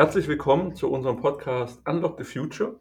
Herzlich 0.00 0.28
willkommen 0.28 0.74
zu 0.74 0.90
unserem 0.90 1.20
Podcast 1.20 1.86
Unlock 1.86 2.16
the 2.16 2.24
Future. 2.24 2.80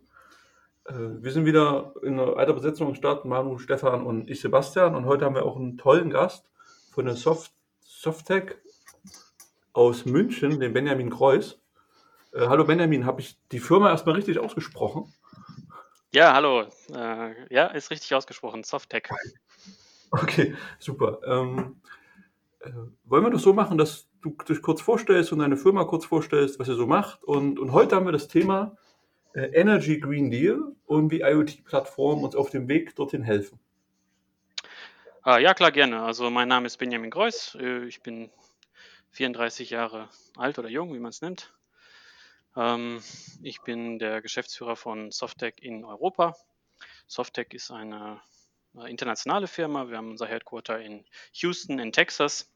Äh, 0.85 0.93
wir 0.93 1.33
sind 1.33 1.43
wieder 1.43 1.93
in 2.01 2.17
einer 2.17 2.38
alter 2.38 2.53
Besetzung 2.53 2.88
am 2.88 2.95
Start, 2.95 3.25
Manu, 3.25 3.58
Stefan 3.58 4.06
und 4.06 4.29
ich, 4.29 4.40
Sebastian. 4.40 4.95
Und 4.95 5.03
heute 5.03 5.25
haben 5.25 5.35
wir 5.35 5.43
auch 5.43 5.58
einen 5.58 5.77
tollen 5.77 6.11
Gast 6.11 6.50
von 6.93 7.03
der 7.03 7.17
Soft 7.17 7.51
Softtech 7.82 8.55
aus 9.73 10.05
München, 10.05 10.61
den 10.61 10.71
Benjamin 10.71 11.09
Kreuz. 11.09 11.59
Äh, 12.32 12.47
hallo 12.47 12.63
Benjamin, 12.63 13.05
habe 13.05 13.20
ich 13.20 13.38
die 13.51 13.59
Firma 13.59 13.89
erstmal 13.89 14.15
richtig 14.15 14.39
ausgesprochen? 14.39 15.13
Ja, 16.13 16.33
hallo. 16.33 16.67
Äh, 16.93 17.54
ja, 17.54 17.65
ist 17.65 17.91
richtig 17.91 18.15
ausgesprochen. 18.15 18.63
Softtech. 18.63 19.09
Okay, 20.11 20.55
super. 20.79 21.20
Ähm, 21.25 21.81
äh, 22.61 22.71
wollen 23.04 23.25
wir 23.25 23.31
das 23.31 23.41
so 23.41 23.51
machen, 23.51 23.77
dass 23.77 24.08
du 24.21 24.36
dich 24.47 24.61
kurz 24.61 24.81
vorstellst 24.81 25.31
und 25.31 25.39
deine 25.39 25.57
Firma 25.57 25.86
kurz 25.86 26.05
vorstellst, 26.05 26.59
was 26.59 26.68
ihr 26.68 26.75
so 26.75 26.87
macht? 26.87 27.23
Und, 27.23 27.59
und 27.59 27.71
heute 27.71 27.96
haben 27.96 28.05
wir 28.05 28.11
das 28.11 28.28
Thema 28.28 28.78
äh, 29.33 29.42
Energy 29.54 30.00
Green 30.00 30.32
Deal 30.32 30.75
und 30.86 31.11
wie 31.11 31.21
IoT-Plattformen 31.21 32.23
uns 32.23 32.36
auf 32.36 32.50
dem 32.50 32.68
Weg 32.68 32.95
dorthin 32.95 33.23
helfen. 33.23 33.59
Ah, 35.22 35.38
ja, 35.38 35.54
klar, 35.54 35.72
gerne. 35.72 36.02
Also 36.02 36.30
mein 36.30 36.48
Name 36.48 36.68
ist 36.68 36.78
Benjamin 36.78 37.12
Greuß. 37.12 37.58
Äh, 37.59 37.86
ich 37.86 38.02
bin 38.02 38.32
34 39.12 39.70
Jahre 39.70 40.09
alt 40.38 40.59
oder 40.59 40.70
jung, 40.70 40.94
wie 40.94 41.00
man 41.00 41.09
es 41.09 41.22
nennt. 41.22 41.54
Ähm, 42.56 43.02
ich 43.42 43.62
bin 43.62 44.00
der 44.00 44.22
Geschäftsführer 44.22 44.76
von 44.76 45.12
Softtech 45.12 45.56
in 45.62 45.86
Europa. 45.86 46.36
Softtech 47.08 47.48
ist 47.52 47.72
eine 47.72 48.22
äh, 48.76 48.90
internationale 48.90 49.48
Firma. 49.48 49.90
Wir 49.90 49.98
haben 49.98 50.12
unser 50.12 50.28
Headquarter 50.28 50.80
in 50.80 51.06
Houston 51.34 51.80
in 51.80 51.92
Texas. 51.92 52.52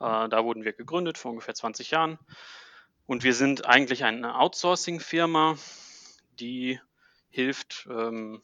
Äh, 0.00 0.28
da 0.28 0.44
wurden 0.44 0.64
wir 0.64 0.72
gegründet 0.72 1.18
vor 1.18 1.32
ungefähr 1.32 1.54
20 1.54 1.90
Jahren. 1.90 2.18
Und 3.06 3.24
wir 3.24 3.34
sind 3.34 3.66
eigentlich 3.66 4.04
eine 4.04 4.38
Outsourcing-Firma, 4.38 5.56
die 6.40 6.80
hilft, 7.28 7.86
ähm, 7.90 8.42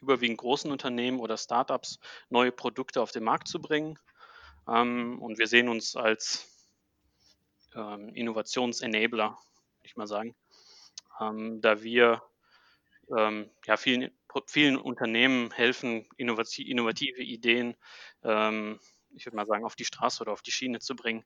überwiegend 0.00 0.38
großen 0.38 0.70
Unternehmen 0.70 1.20
oder 1.20 1.36
Startups 1.36 1.98
neue 2.28 2.52
Produkte 2.52 3.00
auf 3.00 3.12
den 3.12 3.24
Markt 3.24 3.48
zu 3.48 3.60
bringen. 3.60 3.98
Ähm, 4.68 5.20
und 5.22 5.38
wir 5.38 5.46
sehen 5.46 5.68
uns 5.68 5.96
als 5.96 6.50
ähm, 7.74 8.10
Innovationsenabler 8.14 9.38
ich 9.84 9.96
mal 9.96 10.06
sagen, 10.06 10.34
ähm, 11.20 11.60
da 11.60 11.82
wir 11.82 12.22
ähm, 13.16 13.50
ja, 13.66 13.76
vielen, 13.76 14.10
vielen 14.46 14.76
Unternehmen 14.76 15.50
helfen, 15.50 16.08
innovative 16.16 17.22
Ideen, 17.22 17.76
ähm, 18.22 18.80
ich 19.14 19.26
würde 19.26 19.36
mal 19.36 19.46
sagen, 19.46 19.64
auf 19.64 19.76
die 19.76 19.84
Straße 19.84 20.22
oder 20.22 20.32
auf 20.32 20.42
die 20.42 20.52
Schiene 20.52 20.80
zu 20.80 20.96
bringen, 20.96 21.24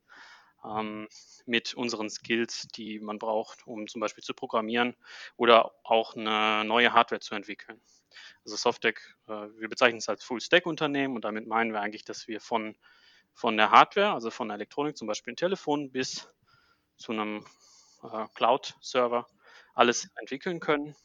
ähm, 0.64 1.08
mit 1.46 1.74
unseren 1.74 2.10
Skills, 2.10 2.68
die 2.68 2.98
man 3.00 3.18
braucht, 3.18 3.66
um 3.66 3.86
zum 3.86 4.00
Beispiel 4.00 4.24
zu 4.24 4.34
programmieren 4.34 4.96
oder 5.36 5.74
auch 5.84 6.16
eine 6.16 6.64
neue 6.64 6.92
Hardware 6.92 7.20
zu 7.20 7.34
entwickeln. 7.34 7.80
Also 8.44 8.56
Softtech, 8.56 8.98
äh, 9.28 9.32
wir 9.32 9.68
bezeichnen 9.68 9.98
es 9.98 10.08
als 10.08 10.24
Full-Stack-Unternehmen 10.24 11.14
und 11.14 11.24
damit 11.24 11.46
meinen 11.46 11.72
wir 11.72 11.80
eigentlich, 11.80 12.04
dass 12.04 12.28
wir 12.28 12.40
von, 12.40 12.76
von 13.34 13.56
der 13.56 13.70
Hardware, 13.70 14.12
also 14.12 14.30
von 14.30 14.48
der 14.48 14.56
Elektronik, 14.56 14.96
zum 14.96 15.06
Beispiel 15.06 15.32
ein 15.32 15.36
Telefon, 15.36 15.92
bis 15.92 16.28
zu 16.96 17.12
einem 17.12 17.46
äh, 18.02 18.26
Cloud-Server 18.34 19.26
alles 19.74 20.08
entwickeln 20.16 20.60
können. 20.60 20.96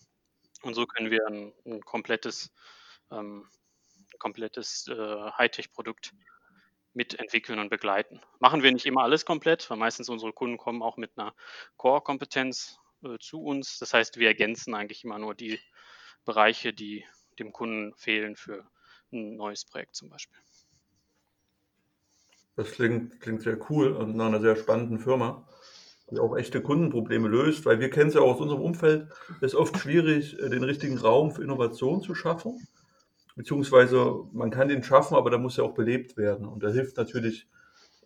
Und 0.64 0.74
so 0.74 0.86
können 0.86 1.12
wir 1.12 1.28
ein, 1.28 1.54
ein 1.66 1.82
komplettes, 1.82 2.52
ähm, 3.12 3.48
komplettes 4.18 4.88
äh, 4.88 5.32
Hightech-Produkt 5.38 6.14
mitentwickeln 6.94 7.60
und 7.60 7.70
begleiten. 7.70 8.22
Machen 8.40 8.64
wir 8.64 8.72
nicht 8.72 8.86
immer 8.86 9.04
alles 9.04 9.26
komplett, 9.26 9.70
weil 9.70 9.78
meistens 9.78 10.10
unsere 10.10 10.34
Kunden 10.34 10.58
kommen 10.58 10.82
auch 10.82 10.98
mit 10.98 11.12
einer 11.18 11.34
Core-Kompetenz 11.78 12.80
äh, 13.04 13.18
zu 13.20 13.42
uns. 13.42 13.80
Das 13.80 13.94
heißt, 13.94 14.18
wir 14.18 14.28
ergänzen 14.28 14.76
eigentlich 14.76 15.04
immer 15.04 15.20
nur 15.20 15.36
die 15.36 15.60
Bereiche, 16.26 16.74
die 16.74 17.06
dem 17.40 17.52
Kunden 17.52 17.94
fehlen 17.96 18.36
für 18.36 18.68
ein 19.12 19.36
neues 19.36 19.66
Projekt 19.66 19.96
zum 19.96 20.10
Beispiel. 20.10 20.38
Das 22.56 22.72
klingt, 22.72 23.20
klingt 23.20 23.42
sehr 23.42 23.58
cool 23.70 23.94
und 23.94 24.16
nach 24.16 24.28
einer 24.28 24.40
sehr 24.40 24.56
spannenden 24.56 25.00
Firma 25.00 25.48
die 26.12 26.20
auch 26.20 26.36
echte 26.36 26.62
Kundenprobleme 26.62 27.28
löst, 27.28 27.66
weil 27.66 27.80
wir 27.80 27.90
kennen 27.90 28.10
es 28.10 28.16
ja 28.16 28.22
auch 28.22 28.36
aus 28.36 28.42
unserem 28.42 28.62
Umfeld, 28.62 29.08
es 29.42 29.54
ist 29.54 29.56
oft 29.56 29.78
schwierig, 29.78 30.38
äh, 30.40 30.50
den 30.50 30.64
richtigen 30.64 30.98
Raum 30.98 31.32
für 31.32 31.44
Innovation 31.44 32.02
zu 32.02 32.16
schaffen. 32.16 32.68
Beziehungsweise 33.36 34.26
man 34.32 34.52
kann 34.52 34.68
den 34.68 34.84
schaffen, 34.84 35.16
aber 35.16 35.30
da 35.30 35.38
muss 35.38 35.58
ja 35.58 35.64
auch 35.64 35.74
belebt 35.74 36.18
werden. 36.18 36.48
Und 36.48 36.64
da 36.64 36.70
hilft 36.70 36.98
natürlich, 36.98 37.48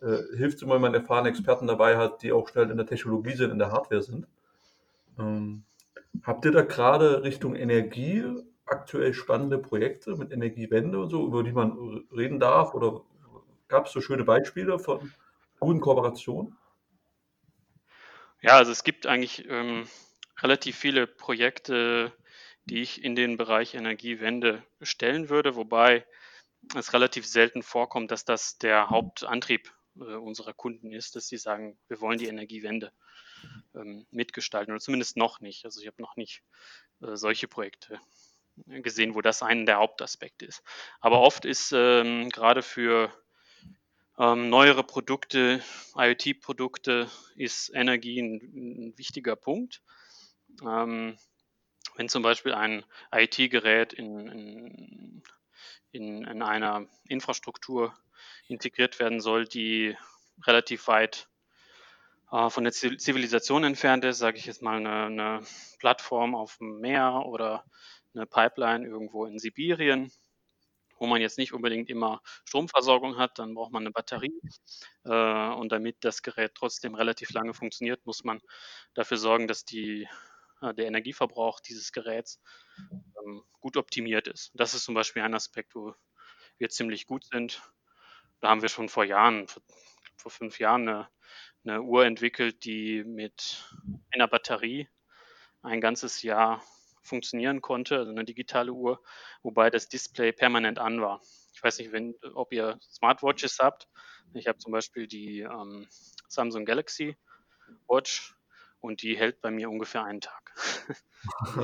äh, 0.00 0.36
hilft 0.36 0.62
immer, 0.62 0.74
wenn 0.74 0.82
man 0.82 0.94
erfahrene 0.94 1.28
Experten 1.28 1.66
dabei 1.66 1.98
hat, 1.98 2.22
die 2.22 2.32
auch 2.32 2.48
schnell 2.48 2.70
in 2.70 2.76
der 2.76 2.86
Technologie 2.86 3.34
sind, 3.34 3.50
in 3.50 3.58
der 3.58 3.70
Hardware 3.70 4.02
sind. 4.02 4.26
Ähm, 5.18 5.64
habt 6.22 6.44
ihr 6.44 6.52
da 6.52 6.62
gerade 6.62 7.22
Richtung 7.22 7.54
Energie 7.54 8.24
aktuell 8.64 9.14
spannende 9.14 9.58
Projekte 9.58 10.16
mit 10.16 10.32
Energiewende 10.32 10.98
und 10.98 11.10
so, 11.10 11.26
über 11.26 11.42
die 11.42 11.52
man 11.52 12.06
reden 12.14 12.40
darf? 12.40 12.74
Oder 12.74 13.02
gab 13.68 13.86
es 13.86 13.92
so 13.92 14.00
schöne 14.00 14.24
Beispiele 14.24 14.78
von 14.78 15.12
guten 15.60 15.80
Kooperationen? 15.80 16.56
Ja, 18.40 18.56
also 18.56 18.70
es 18.70 18.84
gibt 18.84 19.06
eigentlich 19.06 19.48
ähm, 19.48 19.86
relativ 20.40 20.76
viele 20.76 21.06
Projekte, 21.06 22.12
die 22.68 22.82
ich 22.82 23.02
in 23.02 23.14
den 23.14 23.36
Bereich 23.36 23.74
Energiewende 23.74 24.62
stellen 24.82 25.28
würde, 25.28 25.56
wobei 25.56 26.06
es 26.74 26.92
relativ 26.92 27.26
selten 27.26 27.62
vorkommt, 27.62 28.10
dass 28.10 28.24
das 28.24 28.58
der 28.58 28.90
Hauptantrieb 28.90 29.72
äh, 29.96 30.14
unserer 30.14 30.52
Kunden 30.52 30.92
ist, 30.92 31.16
dass 31.16 31.28
sie 31.28 31.38
sagen, 31.38 31.78
wir 31.88 32.00
wollen 32.00 32.18
die 32.18 32.26
Energiewende 32.26 32.92
ähm, 33.74 34.06
mitgestalten 34.10 34.72
oder 34.72 34.80
zumindest 34.80 35.16
noch 35.16 35.40
nicht. 35.40 35.64
Also 35.64 35.80
ich 35.80 35.86
habe 35.86 36.02
noch 36.02 36.16
nicht 36.16 36.42
äh, 37.00 37.16
solche 37.16 37.48
Projekte 37.48 38.00
gesehen, 38.66 39.14
wo 39.14 39.20
das 39.20 39.42
einer 39.42 39.64
der 39.64 39.78
Hauptaspekte 39.78 40.44
ist. 40.44 40.62
Aber 41.00 41.20
oft 41.20 41.44
ist 41.44 41.72
ähm, 41.72 42.28
gerade 42.30 42.62
für 42.62 43.12
ähm, 44.18 44.50
neuere 44.50 44.82
Produkte, 44.82 45.62
IoT-Produkte 45.94 47.08
ist 47.36 47.70
Energie 47.72 48.20
ein, 48.20 48.40
ein 48.88 48.98
wichtiger 48.98 49.36
Punkt. 49.36 49.80
Ähm, 50.62 51.16
wenn 51.96 52.08
zum 52.08 52.22
Beispiel 52.22 52.54
ein 52.54 52.84
IT-Gerät 53.12 53.92
in, 53.92 54.28
in, 54.28 55.22
in, 55.90 56.24
in, 56.24 56.42
einer 56.42 56.86
Infrastruktur 57.08 57.96
integriert 58.46 58.98
werden 59.00 59.20
soll, 59.20 59.46
die 59.46 59.96
relativ 60.46 60.86
weit 60.86 61.28
äh, 62.30 62.50
von 62.50 62.64
der 62.64 62.72
Zivilisation 62.72 63.64
entfernt 63.64 64.04
ist, 64.04 64.18
sage 64.18 64.38
ich 64.38 64.46
jetzt 64.46 64.62
mal 64.62 64.76
eine, 64.76 65.06
eine 65.06 65.46
Plattform 65.78 66.34
auf 66.34 66.58
dem 66.58 66.80
Meer 66.80 67.24
oder 67.26 67.64
eine 68.14 68.26
Pipeline 68.26 68.86
irgendwo 68.86 69.26
in 69.26 69.38
Sibirien, 69.38 70.12
wo 70.98 71.06
man 71.06 71.20
jetzt 71.20 71.38
nicht 71.38 71.52
unbedingt 71.52 71.88
immer 71.90 72.20
Stromversorgung 72.44 73.16
hat, 73.18 73.38
dann 73.38 73.54
braucht 73.54 73.72
man 73.72 73.82
eine 73.82 73.92
Batterie. 73.92 74.40
Äh, 75.04 75.50
und 75.54 75.70
damit 75.72 75.96
das 76.00 76.22
Gerät 76.22 76.52
trotzdem 76.54 76.94
relativ 76.94 77.30
lange 77.30 77.54
funktioniert, 77.54 78.04
muss 78.06 78.24
man 78.24 78.40
dafür 78.94 79.16
sorgen, 79.16 79.46
dass 79.46 79.64
die, 79.64 80.08
der 80.62 80.86
Energieverbrauch 80.86 81.60
dieses 81.60 81.92
Geräts 81.92 82.40
ähm, 82.78 83.42
gut 83.60 83.76
optimiert 83.76 84.28
ist. 84.28 84.50
Das 84.54 84.74
ist 84.74 84.84
zum 84.84 84.94
Beispiel 84.94 85.22
ein 85.22 85.34
Aspekt, 85.34 85.74
wo 85.74 85.94
wir 86.58 86.68
ziemlich 86.70 87.06
gut 87.06 87.24
sind. 87.24 87.62
Da 88.40 88.48
haben 88.48 88.62
wir 88.62 88.68
schon 88.68 88.88
vor 88.88 89.04
Jahren, 89.04 89.48
vor, 89.48 89.62
vor 90.16 90.30
fünf 90.30 90.58
Jahren, 90.58 90.88
eine, 90.88 91.08
eine 91.64 91.82
Uhr 91.82 92.04
entwickelt, 92.04 92.64
die 92.64 93.04
mit 93.04 93.64
einer 94.12 94.28
Batterie 94.28 94.88
ein 95.62 95.80
ganzes 95.80 96.22
Jahr 96.22 96.62
funktionieren 97.02 97.60
konnte, 97.62 97.98
also 97.98 98.10
eine 98.10 98.24
digitale 98.24 98.72
Uhr, 98.72 99.02
wobei 99.42 99.70
das 99.70 99.88
Display 99.88 100.32
permanent 100.32 100.78
an 100.78 101.00
war. 101.00 101.22
Ich 101.54 101.62
weiß 101.62 101.78
nicht, 101.78 101.90
wenn, 101.90 102.14
ob 102.34 102.52
ihr 102.52 102.78
Smartwatches 102.82 103.58
habt. 103.60 103.88
Ich 104.34 104.46
habe 104.46 104.58
zum 104.58 104.72
Beispiel 104.72 105.06
die 105.06 105.40
ähm, 105.40 105.88
Samsung 106.28 106.64
Galaxy 106.64 107.16
Watch 107.86 108.37
und 108.80 109.02
die 109.02 109.16
hält 109.16 109.40
bei 109.40 109.50
mir 109.50 109.70
ungefähr 109.70 110.04
einen 110.04 110.20
Tag. 110.20 110.54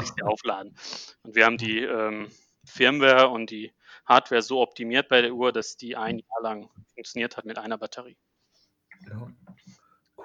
ich 0.00 0.08
sie 0.08 0.22
aufladen. 0.22 0.76
Und 1.22 1.34
wir 1.34 1.46
haben 1.46 1.58
die 1.58 1.80
ähm, 1.80 2.28
Firmware 2.64 3.28
und 3.28 3.50
die 3.50 3.72
Hardware 4.06 4.42
so 4.42 4.60
optimiert 4.60 5.08
bei 5.08 5.22
der 5.22 5.34
Uhr, 5.34 5.52
dass 5.52 5.76
die 5.76 5.96
ein 5.96 6.18
Jahr 6.18 6.42
lang 6.42 6.70
funktioniert 6.94 7.36
hat 7.36 7.44
mit 7.44 7.58
einer 7.58 7.78
Batterie. 7.78 8.16
Ja, 9.08 9.28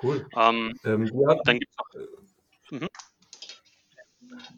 cool. 0.04 0.28
Ähm, 0.36 0.74
ähm, 0.84 1.12
dann 1.44 1.60
gibt 1.60 1.72
es 1.72 1.78
noch. 1.78 2.80
Mhm. 2.80 2.88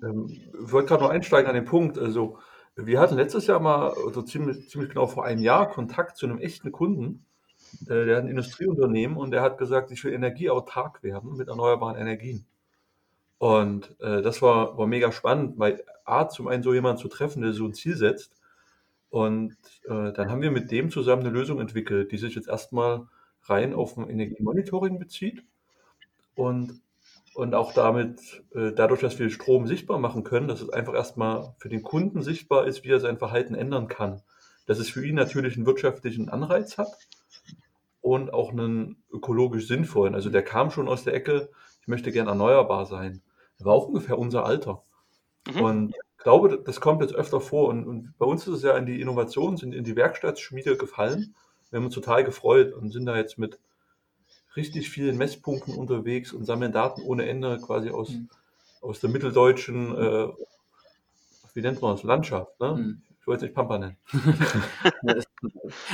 Ähm, 0.04 0.27
ich 0.27 0.72
wollte 0.72 0.89
gerade 0.89 1.04
noch 1.04 1.10
einsteigen 1.10 1.48
an 1.48 1.56
den 1.56 1.66
Punkt. 1.66 1.98
Also, 1.98 2.39
wir 2.75 3.00
hatten 3.00 3.16
letztes 3.16 3.48
Jahr 3.48 3.60
mal, 3.60 3.89
also 3.89 4.22
ziemlich, 4.22 4.69
ziemlich 4.69 4.89
genau 4.89 5.07
vor 5.07 5.25
einem 5.25 5.42
Jahr, 5.42 5.69
Kontakt 5.69 6.18
zu 6.18 6.25
einem 6.25 6.39
echten 6.39 6.72
Kunden. 6.72 7.25
Äh, 7.84 8.06
der 8.06 8.18
hat 8.18 8.24
ein 8.24 8.30
Industrieunternehmen 8.30 9.18
und 9.18 9.32
der 9.32 9.42
hat 9.42 9.58
gesagt, 9.58 9.92
ich 9.92 10.04
will 10.04 10.14
energieautark 10.14 11.04
werden 11.04 11.38
mit 11.38 11.48
erneuerbaren 11.48 11.96
Energien. 11.96 12.46
Und 13.38 14.00
äh, 14.00 14.22
das 14.22 14.42
war, 14.42 14.78
war 14.78 14.88
mega 14.88 15.12
spannend, 15.12 15.58
weil 15.58 15.84
A, 16.06 16.28
zum 16.30 16.48
einen 16.48 16.64
so 16.64 16.74
jemanden 16.74 17.02
zu 17.02 17.08
treffen, 17.08 17.42
der 17.42 17.54
so 17.54 17.66
ein 17.66 17.74
Ziel 17.74 17.96
setzt. 17.96 18.40
Und 19.10 19.58
äh, 19.86 20.14
dann 20.14 20.30
haben 20.30 20.42
wir 20.42 20.52
mit 20.52 20.72
dem 20.72 20.92
zusammen 20.92 21.24
eine 21.24 21.32
Lösung 21.32 21.60
entwickelt, 21.60 22.12
die 22.12 22.18
sich 22.18 22.36
jetzt 22.36 22.48
erstmal 22.48 23.08
rein 23.44 23.74
auf 23.74 23.98
ein 23.98 24.10
Energiemonitoring 24.10 25.00
bezieht. 25.00 25.44
Und 26.36 26.82
und 27.34 27.56
auch 27.56 27.74
damit, 27.74 28.44
äh, 28.54 28.74
dadurch, 28.74 29.00
dass 29.02 29.18
wir 29.18 29.30
Strom 29.30 29.66
sichtbar 29.66 30.00
machen 30.00 30.24
können, 30.24 30.48
dass 30.48 30.62
es 30.62 30.70
einfach 30.70 30.94
erstmal 30.94 31.56
für 31.60 31.70
den 31.70 31.82
Kunden 31.82 32.22
sichtbar 32.22 32.68
ist, 32.68 32.84
wie 32.84 32.90
er 32.90 33.00
sein 33.00 33.18
Verhalten 33.18 33.56
ändern 33.56 33.88
kann. 33.88 34.22
Dass 34.66 34.80
es 34.80 34.90
für 34.90 35.06
ihn 35.06 35.16
natürlich 35.16 35.56
einen 35.56 35.66
wirtschaftlichen 35.66 36.30
Anreiz 36.30 36.78
hat 36.78 36.90
und 38.01 38.33
auch 38.33 38.51
einen 38.51 39.03
ökologisch 39.12 39.68
sinnvollen. 39.68 40.15
Also 40.15 40.30
der 40.30 40.44
kam 40.44 40.71
schon 40.71 40.88
aus 40.88 41.03
der 41.03 41.13
Ecke, 41.13 41.50
ich 41.81 41.88
möchte 41.88 42.12
gern 42.12 42.27
erneuerbar 42.27 42.86
sein. 42.86 43.21
Er 43.59 43.65
war 43.65 43.74
auch 43.74 43.88
ungefähr 43.88 44.18
unser 44.18 44.45
Alter. 44.45 44.83
Mhm. 45.48 45.62
Und 45.62 45.89
ich 45.89 46.24
glaube, 46.24 46.62
das 46.63 46.81
kommt 46.81 47.01
jetzt 47.01 47.15
öfter 47.15 47.42
vor. 47.42 47.69
Und, 47.69 47.88
und 47.88 48.13
bei 48.18 48.25
uns 48.25 48.48
ist 48.48 48.56
es 48.56 48.63
ja 48.63 48.77
in 48.77 48.86
die 48.86 49.01
Innovation, 49.01 49.57
sind 49.57 49.74
in 49.74 49.83
die 49.83 49.95
Werkstattschmiede 49.95 50.77
gefallen. 50.77 51.36
Wir 51.69 51.77
haben 51.77 51.86
uns 51.86 51.95
total 51.95 52.24
gefreut 52.24 52.74
und 52.74 52.92
sind 52.92 53.06
da 53.06 53.15
jetzt 53.15 53.38
mit 53.38 53.59
richtig 54.56 54.89
vielen 54.89 55.18
Messpunkten 55.18 55.75
unterwegs 55.75 56.33
und 56.33 56.45
sammeln 56.45 56.71
Daten 56.71 57.01
ohne 57.03 57.27
Ende 57.27 57.59
quasi 57.59 57.89
aus, 57.89 58.09
mhm. 58.09 58.30
aus 58.81 59.00
der 59.00 59.09
mitteldeutschen, 59.09 59.95
äh, 59.95 60.27
wie 61.53 61.62
nennt 61.62 61.81
man 61.81 61.95
das, 61.95 62.03
Landschaft. 62.03 62.59
Ne? 62.59 62.75
Mhm. 62.75 63.01
Ich 63.22 63.28
wollte 63.28 63.46
es 63.46 63.50
nicht 63.50 63.56
Pampa 63.56 63.78
nennen. 63.78 63.98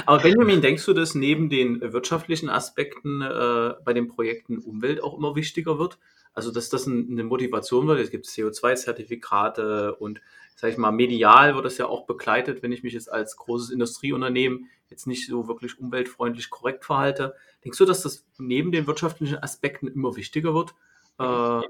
Aber 0.05 0.23
Benjamin, 0.23 0.61
denkst 0.61 0.85
du, 0.85 0.93
dass 0.93 1.13
neben 1.13 1.49
den 1.49 1.81
wirtschaftlichen 1.93 2.49
Aspekten 2.49 3.21
äh, 3.21 3.73
bei 3.83 3.93
den 3.93 4.07
Projekten 4.07 4.59
Umwelt 4.59 5.03
auch 5.03 5.17
immer 5.17 5.35
wichtiger 5.35 5.77
wird? 5.77 5.99
Also, 6.33 6.51
dass 6.51 6.69
das 6.69 6.87
eine 6.87 7.23
Motivation 7.23 7.87
wird. 7.87 7.99
Es 7.99 8.11
gibt 8.11 8.27
CO2-Zertifikate 8.27 9.95
und, 9.95 10.21
sag 10.55 10.71
ich 10.71 10.77
mal, 10.77 10.91
medial 10.91 11.55
wird 11.55 11.65
das 11.65 11.77
ja 11.77 11.87
auch 11.87 12.05
begleitet, 12.05 12.63
wenn 12.63 12.71
ich 12.71 12.83
mich 12.83 12.93
jetzt 12.93 13.11
als 13.11 13.35
großes 13.35 13.71
Industrieunternehmen 13.71 14.69
jetzt 14.89 15.05
nicht 15.05 15.27
so 15.27 15.49
wirklich 15.49 15.79
umweltfreundlich 15.79 16.49
korrekt 16.49 16.85
verhalte. 16.85 17.35
Denkst 17.65 17.77
du, 17.77 17.85
dass 17.85 18.03
das 18.03 18.25
neben 18.37 18.71
den 18.71 18.87
wirtschaftlichen 18.87 19.37
Aspekten 19.37 19.87
immer 19.87 20.15
wichtiger 20.15 20.53
wird? 20.53 20.75
Äh, 21.19 21.67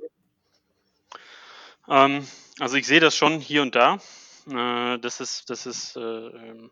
ähm, 1.90 2.28
also 2.60 2.76
ich 2.76 2.86
sehe 2.86 3.00
das 3.00 3.16
schon 3.16 3.40
hier 3.40 3.64
und 3.64 3.74
da, 3.74 3.98
äh, 4.50 4.98
dass 5.00 5.20
es, 5.20 5.46
dass 5.46 5.66
es 5.66 5.96
äh, 5.96 6.00
ähm, 6.00 6.72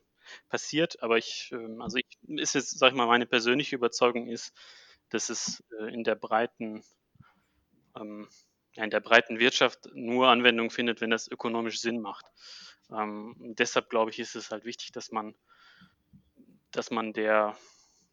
passiert, 0.50 1.02
aber 1.04 1.18
ich, 1.18 1.52
ähm, 1.52 1.82
also 1.82 1.98
ich, 1.98 2.06
ist 2.28 2.56
jetzt, 2.56 2.78
sag 2.80 2.90
ich 2.90 2.96
mal, 2.96 3.08
meine 3.08 3.26
persönliche 3.26 3.76
Überzeugung 3.76 4.28
ist, 4.28 4.54
dass 5.10 5.30
es 5.30 5.64
äh, 5.80 5.94
in 5.94 6.04
der 6.04 6.16
breiten 6.16 6.84
ähm, 7.96 8.28
in 8.84 8.90
der 8.90 9.00
breiten 9.00 9.40
Wirtschaft 9.40 9.90
nur 9.94 10.28
Anwendung 10.28 10.70
findet, 10.70 11.02
wenn 11.02 11.10
das 11.10 11.30
ökonomisch 11.30 11.80
Sinn 11.80 12.02
macht. 12.02 12.26
Ähm, 12.92 13.36
deshalb 13.58 13.90
glaube 13.90 14.12
ich, 14.12 14.20
ist 14.20 14.36
es 14.36 14.52
halt 14.52 14.66
wichtig, 14.66 14.92
dass 14.92 15.12
man, 15.12 15.34
dass 16.72 16.92
man 16.92 17.14
der 17.14 17.58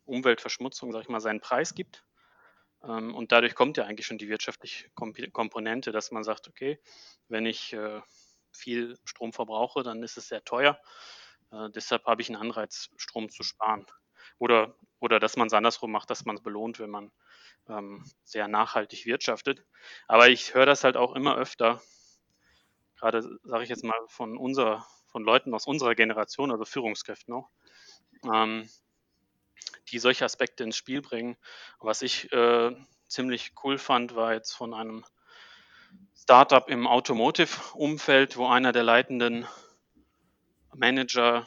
Umweltverschmutzung, 0.05 0.93
sag 0.93 1.03
ich 1.03 1.09
mal, 1.09 1.21
seinen 1.21 1.41
Preis 1.41 1.75
gibt. 1.75 2.05
Ähm, 2.85 3.15
und 3.15 3.33
dadurch 3.33 3.55
kommt 3.55 3.77
ja 3.77 3.85
eigentlich 3.85 4.07
schon 4.07 4.19
die 4.19 4.29
wirtschaftliche 4.29 4.89
Komponente, 4.91 5.93
dass 5.93 6.11
man 6.11 6.25
sagt, 6.25 6.49
okay, 6.49 6.79
wenn 7.29 7.47
ich 7.47 7.73
äh, 7.73 8.01
viel 8.53 8.99
Strom 9.05 9.33
verbrauche, 9.33 9.83
dann 9.83 10.03
ist 10.03 10.17
es 10.17 10.29
sehr 10.29 10.45
teuer. 10.45 10.79
Äh, 11.51 11.71
deshalb 11.71 12.05
habe 12.07 12.23
ich 12.23 12.29
einen 12.29 12.41
Anreiz, 12.41 12.91
Strom 12.97 13.29
zu 13.31 13.43
sparen. 13.43 13.87
Oder, 14.39 14.75
oder 15.01 15.21
dass 15.21 15.37
man 15.37 15.49
es 15.49 15.53
andersrum 15.53 15.91
macht, 15.91 16.11
dass 16.11 16.25
man 16.25 16.37
es 16.37 16.43
belohnt, 16.43 16.79
wenn 16.79 16.91
man 16.91 17.13
ähm, 17.69 18.05
sehr 18.25 18.49
nachhaltig 18.49 19.07
wirtschaftet. 19.07 19.65
Aber 20.09 20.29
ich 20.29 20.55
höre 20.55 20.67
das 20.67 20.85
halt 20.85 20.97
auch 20.97 21.15
immer 21.15 21.37
öfter, 21.37 21.81
gerade 22.97 23.23
sage 23.43 23.65
ich 23.65 23.69
jetzt 23.69 23.85
mal 23.85 23.99
von 24.09 24.37
unserer, 24.37 24.87
von 25.07 25.25
Leuten 25.25 25.55
aus 25.55 25.67
unserer 25.67 25.95
Generation, 25.95 26.51
also 26.51 26.65
Führungskräften 26.65 27.35
auch, 27.35 27.51
ähm, 28.33 28.69
die 29.91 29.99
solche 29.99 30.25
Aspekte 30.25 30.65
ins 30.65 30.77
Spiel 30.77 31.03
bringen. 31.03 31.37
Was 31.79 32.03
ich 32.03 32.33
äh, 32.33 32.75
ziemlich 33.09 33.53
cool 33.63 33.79
fand, 33.79 34.15
war 34.15 34.33
jetzt 34.33 34.53
von 34.53 34.73
einem 34.73 35.05
Startup 36.15 36.69
im 36.69 36.87
Automotive-Umfeld, 36.87 38.37
wo 38.37 38.47
einer 38.47 38.73
der 38.73 38.85
leitenden 38.85 39.47
Manager 40.75 41.47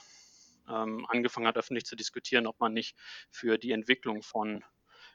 ähm, 0.70 1.06
angefangen 1.10 1.48
hat, 1.48 1.58
öffentlich 1.58 1.86
zu 1.86 1.96
diskutieren, 1.96 2.48
ob 2.48 2.60
man 2.60 2.74
nicht 2.74 2.98
für 3.30 3.58
die 3.58 3.72
Entwicklung 3.72 4.22
von 4.22 4.64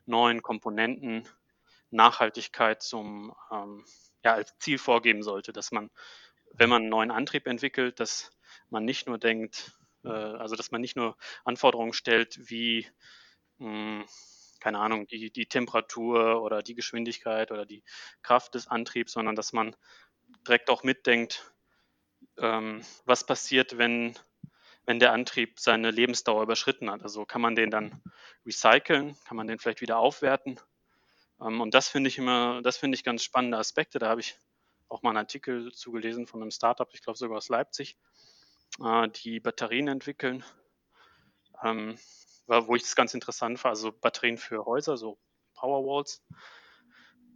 neuen 0.07 0.43
Komponenten 0.43 1.29
Nachhaltigkeit 1.91 2.83
zum, 2.83 3.35
ähm, 3.51 3.85
ja, 4.25 4.35
als 4.35 4.57
Ziel 4.59 4.79
vorgeben 4.79 5.23
sollte, 5.23 5.53
dass 5.53 5.73
man, 5.73 5.91
wenn 6.53 6.71
man 6.71 6.83
einen 6.83 6.91
neuen 6.91 7.11
Antrieb 7.11 7.47
entwickelt, 7.47 8.01
dass 8.01 8.31
man 8.69 8.85
nicht 8.85 9.07
nur 9.07 9.19
denkt, 9.19 9.73
äh, 10.05 10.09
also 10.09 10.57
dass 10.57 10.71
man 10.71 10.81
nicht 10.81 10.97
nur 10.97 11.17
Anforderungen 11.45 11.93
stellt 11.93 12.51
wie, 12.51 12.89
mh, 13.59 14.01
hm, 14.01 14.05
keine 14.61 14.79
Ahnung, 14.79 15.07
die, 15.07 15.31
die 15.31 15.47
Temperatur 15.47 16.43
oder 16.43 16.63
die 16.63 16.75
Geschwindigkeit 16.75 17.51
oder 17.51 17.67
die 17.67 17.83
Kraft 18.23 18.55
des 18.55 18.69
Antriebs, 18.69 19.13
sondern 19.13 19.37
dass 19.37 19.53
man 19.53 19.75
direkt 20.47 20.71
auch 20.71 20.83
mitdenkt, 20.83 21.53
ähm, 22.39 22.83
was 23.05 23.27
passiert, 23.27 23.79
wenn 23.79 24.15
wenn 24.87 24.99
der 24.99 25.13
Antrieb 25.13 25.61
seine 25.61 25.91
Lebensdauer 25.91 26.43
überschritten 26.43 26.91
hat. 26.91 27.03
Also 27.03 27.25
kann 27.25 27.41
man 27.41 27.55
den 27.55 27.71
dann 27.71 28.03
recyceln, 28.45 29.17
kann 29.25 29.37
man 29.37 29.47
den 29.47 29.59
vielleicht 29.59 29.81
wieder 29.81 29.99
aufwerten. 29.99 30.59
Ähm, 31.41 31.61
und 31.61 31.75
das 31.75 31.89
finde 31.89 32.09
ich 32.09 32.19
immer, 32.19 32.61
das 32.63 32.77
finde 32.77 32.97
ich 32.97 33.05
ganz 33.05 33.23
spannende 33.23 33.59
Aspekte. 33.59 33.99
Da 33.99 34.09
habe 34.09 34.21
ich 34.21 34.37
auch 34.89 35.03
mal 35.03 35.11
einen 35.11 35.19
Artikel 35.19 35.73
zugelesen 35.73 36.27
von 36.27 36.43
einem 36.43 36.51
Startup, 36.51 36.89
ich 36.93 37.03
glaube 37.03 37.19
sogar 37.19 37.37
aus 37.37 37.49
Leipzig, 37.49 37.99
äh, 38.83 39.09
die 39.09 39.39
Batterien 39.39 39.89
entwickeln. 39.89 40.45
Ähm, 41.63 41.97
wo 42.51 42.75
ich 42.77 42.83
das 42.83 42.97
ganz 42.97 43.15
interessant 43.15 43.63
war, 43.65 43.71
also 43.71 43.93
Batterien 43.93 44.39
für 44.39 44.65
Häuser, 44.65 44.97
so 44.97 45.19
Powerwalls, 45.55 46.23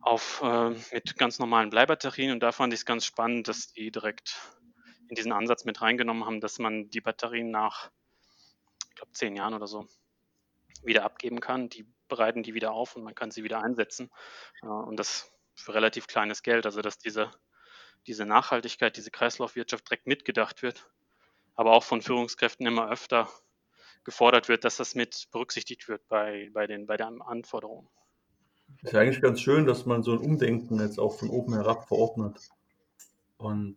auf, 0.01 0.43
äh, 0.43 0.71
mit 0.93 1.17
ganz 1.17 1.39
normalen 1.39 1.71
Bleibatterien. 1.71 2.33
Und 2.33 2.41
da 2.41 2.53
fand 2.53 2.73
ich 2.73 2.81
es 2.81 2.87
ganz 2.87 3.07
spannend, 3.07 3.49
dass 3.49 3.73
die 3.73 3.91
direkt 3.91 4.39
in 5.09 5.15
diesen 5.15 5.33
Ansatz 5.33 5.65
mit 5.65 5.81
reingenommen 5.81 6.25
haben, 6.25 6.41
dass 6.41 6.59
man 6.59 6.91
die 6.91 7.01
Batterien 7.01 7.51
nach, 7.51 7.91
ich 8.91 8.97
glaube, 8.97 9.13
zehn 9.13 9.35
Jahren 9.37 9.55
oder 9.55 9.67
so 9.67 9.87
wieder 10.83 11.05
abgeben 11.05 11.41
kann. 11.41 11.69
Die 11.71 11.87
bereiten 12.09 12.43
die 12.43 12.55
wieder 12.55 12.73
auf 12.73 12.97
und 12.97 13.03
man 13.03 13.15
kann 13.15 13.31
sie 13.31 13.45
wieder 13.45 13.63
einsetzen. 13.63 14.11
Und 14.61 14.97
das 14.97 15.33
für 15.55 15.75
relativ 15.75 16.07
kleines 16.07 16.43
Geld. 16.43 16.67
Also 16.67 16.83
dass 16.83 16.99
diese, 16.99 17.31
diese 18.07 18.27
Nachhaltigkeit, 18.27 18.97
diese 18.97 19.11
Kreislaufwirtschaft 19.11 19.89
direkt 19.89 20.07
mitgedacht 20.07 20.63
wird, 20.63 20.87
aber 21.55 21.73
auch 21.73 21.85
von 21.85 22.03
Führungskräften 22.03 22.67
immer 22.67 22.91
öfter 22.91 23.29
gefordert 24.05 24.49
wird, 24.49 24.65
dass 24.65 24.77
das 24.77 24.95
mit 24.95 25.29
berücksichtigt 25.33 25.89
wird 25.89 26.07
bei, 26.09 26.51
bei, 26.53 26.67
den, 26.67 26.87
bei 26.87 26.97
den 26.97 27.23
Anforderungen. 27.23 27.89
Ist 28.83 28.93
ja 28.93 29.01
eigentlich 29.01 29.23
ganz 29.23 29.41
schön, 29.41 29.67
dass 29.67 29.87
man 29.87 30.03
so 30.03 30.13
ein 30.13 30.19
Umdenken 30.19 30.81
jetzt 30.81 30.99
auch 30.99 31.19
von 31.19 31.31
oben 31.31 31.55
herab 31.55 31.89
verordnet. 31.89 32.39
Und 33.37 33.77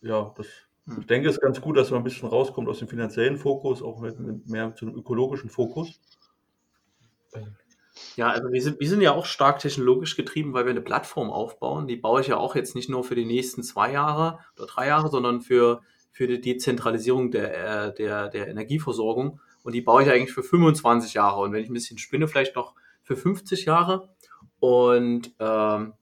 ja, 0.00 0.32
das, 0.36 0.46
hm. 0.86 1.00
ich 1.00 1.06
denke, 1.06 1.28
es 1.28 1.36
ist 1.36 1.42
ganz 1.42 1.60
gut, 1.60 1.76
dass 1.76 1.90
man 1.90 2.00
ein 2.00 2.04
bisschen 2.04 2.28
rauskommt 2.28 2.68
aus 2.68 2.78
dem 2.78 2.88
finanziellen 2.88 3.36
Fokus, 3.36 3.82
auch 3.82 4.00
mit, 4.00 4.18
mit 4.18 4.48
mehr 4.48 4.74
zu 4.74 4.86
einem 4.86 4.96
ökologischen 4.96 5.50
Fokus. 5.50 6.00
Ja, 8.16 8.30
also 8.30 8.50
wir 8.50 8.62
sind, 8.62 8.80
wir 8.80 8.88
sind 8.88 9.00
ja 9.00 9.12
auch 9.12 9.26
stark 9.26 9.58
technologisch 9.58 10.16
getrieben, 10.16 10.52
weil 10.52 10.64
wir 10.64 10.70
eine 10.70 10.80
Plattform 10.80 11.30
aufbauen. 11.30 11.86
Die 11.86 11.96
baue 11.96 12.20
ich 12.20 12.28
ja 12.28 12.36
auch 12.36 12.54
jetzt 12.54 12.74
nicht 12.74 12.88
nur 12.88 13.04
für 13.04 13.14
die 13.14 13.24
nächsten 13.24 13.62
zwei 13.62 13.92
Jahre 13.92 14.38
oder 14.56 14.66
drei 14.66 14.88
Jahre, 14.88 15.08
sondern 15.08 15.40
für, 15.40 15.82
für 16.10 16.26
die 16.26 16.40
Dezentralisierung 16.40 17.30
der, 17.30 17.86
äh, 17.86 17.94
der, 17.94 18.28
der 18.28 18.48
Energieversorgung. 18.48 19.40
Und 19.68 19.74
die 19.74 19.82
baue 19.82 20.02
ich 20.02 20.08
eigentlich 20.10 20.32
für 20.32 20.42
25 20.42 21.12
Jahre. 21.12 21.42
Und 21.42 21.52
wenn 21.52 21.62
ich 21.62 21.68
ein 21.68 21.74
bisschen 21.74 21.98
spinne, 21.98 22.26
vielleicht 22.26 22.56
noch 22.56 22.74
für 23.02 23.16
50 23.16 23.66
Jahre. 23.66 24.08
Und 24.60 25.34
ähm, 25.38 25.92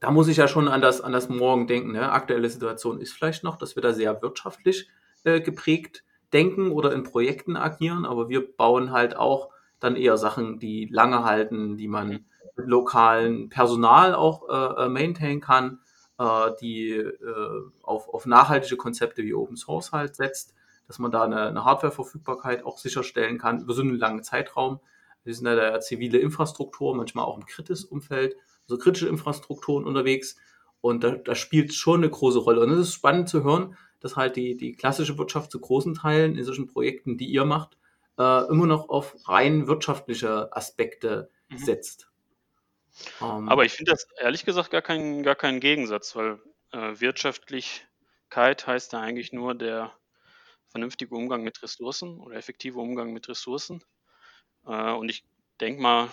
da 0.00 0.10
muss 0.10 0.28
ich 0.28 0.38
ja 0.38 0.48
schon 0.48 0.68
an 0.68 0.80
das, 0.80 1.02
an 1.02 1.12
das 1.12 1.28
Morgen 1.28 1.66
denken. 1.66 1.92
Ne? 1.92 2.10
Aktuelle 2.10 2.48
Situation 2.48 3.02
ist 3.02 3.12
vielleicht 3.12 3.44
noch, 3.44 3.58
dass 3.58 3.76
wir 3.76 3.82
da 3.82 3.92
sehr 3.92 4.22
wirtschaftlich 4.22 4.88
äh, 5.24 5.42
geprägt 5.42 6.04
denken 6.32 6.70
oder 6.70 6.94
in 6.94 7.02
Projekten 7.02 7.58
agieren, 7.58 8.06
aber 8.06 8.30
wir 8.30 8.56
bauen 8.56 8.92
halt 8.92 9.14
auch 9.14 9.50
dann 9.78 9.94
eher 9.94 10.16
Sachen, 10.16 10.58
die 10.58 10.88
lange 10.90 11.22
halten, 11.22 11.76
die 11.76 11.86
man 11.86 12.24
mit 12.56 12.66
lokalen 12.66 13.50
Personal 13.50 14.14
auch 14.14 14.48
äh, 14.48 14.84
äh 14.84 14.88
maintain 14.88 15.42
kann, 15.42 15.80
äh, 16.18 16.50
die 16.62 16.92
äh, 16.92 17.60
auf, 17.82 18.08
auf 18.08 18.24
nachhaltige 18.24 18.78
Konzepte 18.78 19.22
wie 19.22 19.34
Open 19.34 19.58
Source 19.58 19.92
halt 19.92 20.16
setzt, 20.16 20.53
dass 20.86 20.98
man 20.98 21.10
da 21.10 21.24
eine, 21.24 21.48
eine 21.48 21.64
Hardware-Verfügbarkeit 21.64 22.64
auch 22.64 22.78
sicherstellen 22.78 23.38
kann 23.38 23.60
über 23.60 23.74
so 23.74 23.82
einen 23.82 23.98
langen 23.98 24.22
Zeitraum. 24.22 24.80
Wir 25.22 25.34
sind 25.34 25.46
ja 25.46 25.54
der 25.54 25.80
zivile 25.80 26.18
Infrastruktur, 26.18 26.94
manchmal 26.94 27.24
auch 27.24 27.36
im 27.36 27.46
Kritis-Umfeld 27.46 28.36
so 28.66 28.78
kritische 28.78 29.08
Infrastrukturen 29.08 29.84
unterwegs. 29.84 30.36
Und 30.80 31.02
da, 31.02 31.12
da 31.12 31.34
spielt 31.34 31.72
schon 31.74 32.00
eine 32.00 32.10
große 32.10 32.38
Rolle. 32.38 32.60
Und 32.60 32.70
es 32.70 32.88
ist 32.88 32.94
spannend 32.94 33.28
zu 33.28 33.42
hören, 33.42 33.76
dass 34.00 34.16
halt 34.16 34.36
die, 34.36 34.56
die 34.56 34.74
klassische 34.74 35.16
Wirtschaft 35.16 35.50
zu 35.50 35.58
großen 35.58 35.94
Teilen 35.94 36.36
in 36.36 36.44
solchen 36.44 36.66
Projekten, 36.66 37.16
die 37.16 37.26
ihr 37.26 37.46
macht, 37.46 37.78
äh, 38.18 38.46
immer 38.48 38.66
noch 38.66 38.90
auf 38.90 39.16
rein 39.26 39.66
wirtschaftliche 39.66 40.54
Aspekte 40.54 41.30
mhm. 41.48 41.56
setzt. 41.56 42.10
Ähm, 43.22 43.48
Aber 43.48 43.64
ich 43.64 43.72
finde 43.72 43.92
das 43.92 44.06
ehrlich 44.20 44.44
gesagt 44.44 44.70
gar 44.70 44.82
keinen 44.82 45.22
gar 45.22 45.34
keinen 45.34 45.60
Gegensatz, 45.60 46.14
weil 46.14 46.38
äh, 46.70 47.00
Wirtschaftlichkeit 47.00 48.66
heißt 48.66 48.92
da 48.92 49.00
eigentlich 49.00 49.32
nur 49.32 49.54
der 49.54 49.92
vernünftige 50.74 51.14
Umgang 51.14 51.44
mit 51.44 51.62
Ressourcen 51.62 52.18
oder 52.18 52.34
effektive 52.34 52.80
Umgang 52.80 53.12
mit 53.12 53.28
Ressourcen. 53.28 53.80
Äh, 54.66 54.90
und 54.90 55.08
ich 55.08 55.24
denke 55.60 55.80
mal, 55.80 56.10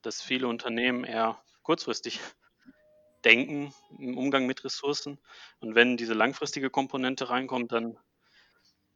dass 0.00 0.22
viele 0.22 0.48
Unternehmen 0.48 1.04
eher 1.04 1.38
kurzfristig 1.62 2.18
denken 3.24 3.74
im 3.98 4.16
Umgang 4.16 4.46
mit 4.46 4.64
Ressourcen. 4.64 5.18
Und 5.60 5.74
wenn 5.74 5.98
diese 5.98 6.14
langfristige 6.14 6.70
Komponente 6.70 7.28
reinkommt, 7.28 7.70
dann 7.72 7.98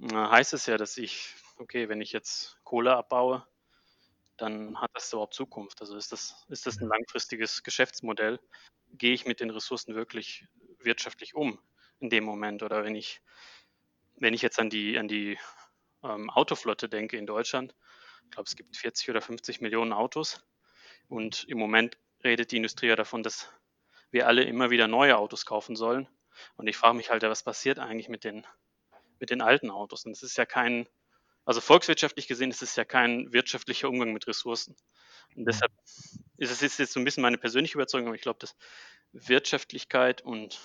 äh, 0.01 0.15
heißt 0.15 0.55
es 0.55 0.65
ja, 0.65 0.79
dass 0.79 0.97
ich, 0.97 1.35
okay, 1.59 1.91
wenn 1.91 2.01
ich 2.01 2.13
jetzt 2.13 2.57
Kohle 2.65 2.97
abbaue, 2.97 3.47
dann 4.39 4.81
hat 4.81 4.93
das 4.95 5.13
überhaupt 5.13 5.35
Zukunft. 5.35 5.83
Also 5.83 5.95
ist 5.95 6.11
das, 6.11 6.47
ist 6.49 6.65
das 6.65 6.81
ein 6.81 6.89
langfristiges 6.89 7.63
Geschäftsmodell? 7.63 8.41
Gehe 8.93 9.13
ich 9.13 9.27
mit 9.27 9.41
den 9.41 9.51
Ressourcen 9.51 9.95
wirklich 9.95 10.47
wirtschaftlich 10.79 11.35
um 11.35 11.59
in 12.01 12.09
dem 12.09 12.25
Moment? 12.25 12.63
Oder 12.63 12.83
wenn 12.83 12.95
ich, 12.95 13.21
wenn 14.23 14.35
ich 14.35 14.43
jetzt 14.43 14.61
an 14.61 14.71
die, 14.71 14.99
an 14.99 15.09
die 15.09 15.37
ähm, 16.05 16.31
Autoflotte 16.31 16.89
denke 16.89 17.17
in 17.17 17.27
Deutschland, 17.27 17.75
ich 18.25 18.31
glaube, 18.31 18.47
es 18.47 18.57
gibt 18.57 18.77
40 18.77 19.11
oder 19.11 19.21
50 19.21 19.61
Millionen 19.61 19.93
Autos 19.93 20.45
und 21.09 21.45
im 21.49 21.59
Moment 21.59 21.99
redet 22.23 22.53
die 22.53 22.57
Industrie 22.57 22.87
ja 22.87 22.97
davon, 22.97 23.25
dass 23.25 23.53
wir 24.13 24.29
alle 24.29 24.45
immer 24.45 24.71
wieder 24.71 24.87
neue 24.87 25.19
Autos 25.19 25.45
kaufen 25.45 25.75
sollen. 25.75 26.09
Und 26.57 26.69
ich 26.69 26.77
frage 26.77 26.97
mich 26.97 27.11
halt, 27.11 27.23
was 27.25 27.43
passiert 27.43 27.79
eigentlich 27.79 28.09
mit 28.09 28.25
den, 28.25 28.47
mit 29.19 29.31
den 29.31 29.43
alten 29.43 29.71
Autos? 29.71 30.05
Und 30.07 30.13
es 30.13 30.23
ist 30.23 30.37
ja 30.39 30.47
kein, 30.47 30.89
also 31.45 31.61
volkswirtschaftlich 31.61 32.29
gesehen 32.29 32.51
ist 32.51 32.63
es 32.63 32.77
ja 32.77 32.85
kein 32.85 33.33
wirtschaftlicher 33.33 33.89
Umgang 33.89 34.13
mit 34.13 34.27
Ressourcen. 34.29 34.77
Und 35.35 35.47
deshalb 35.47 35.73
ist 36.37 36.63
es 36.63 36.79
jetzt 36.79 36.93
so 36.93 37.01
ein 37.01 37.05
bisschen 37.05 37.23
meine 37.23 37.39
persönliche 37.39 37.75
Überzeugung, 37.75 38.09
aber 38.09 38.17
ich 38.17 38.23
glaube, 38.23 38.39
dass 38.39 38.55
Wirtschaftlichkeit 39.13 40.23
und 40.23 40.61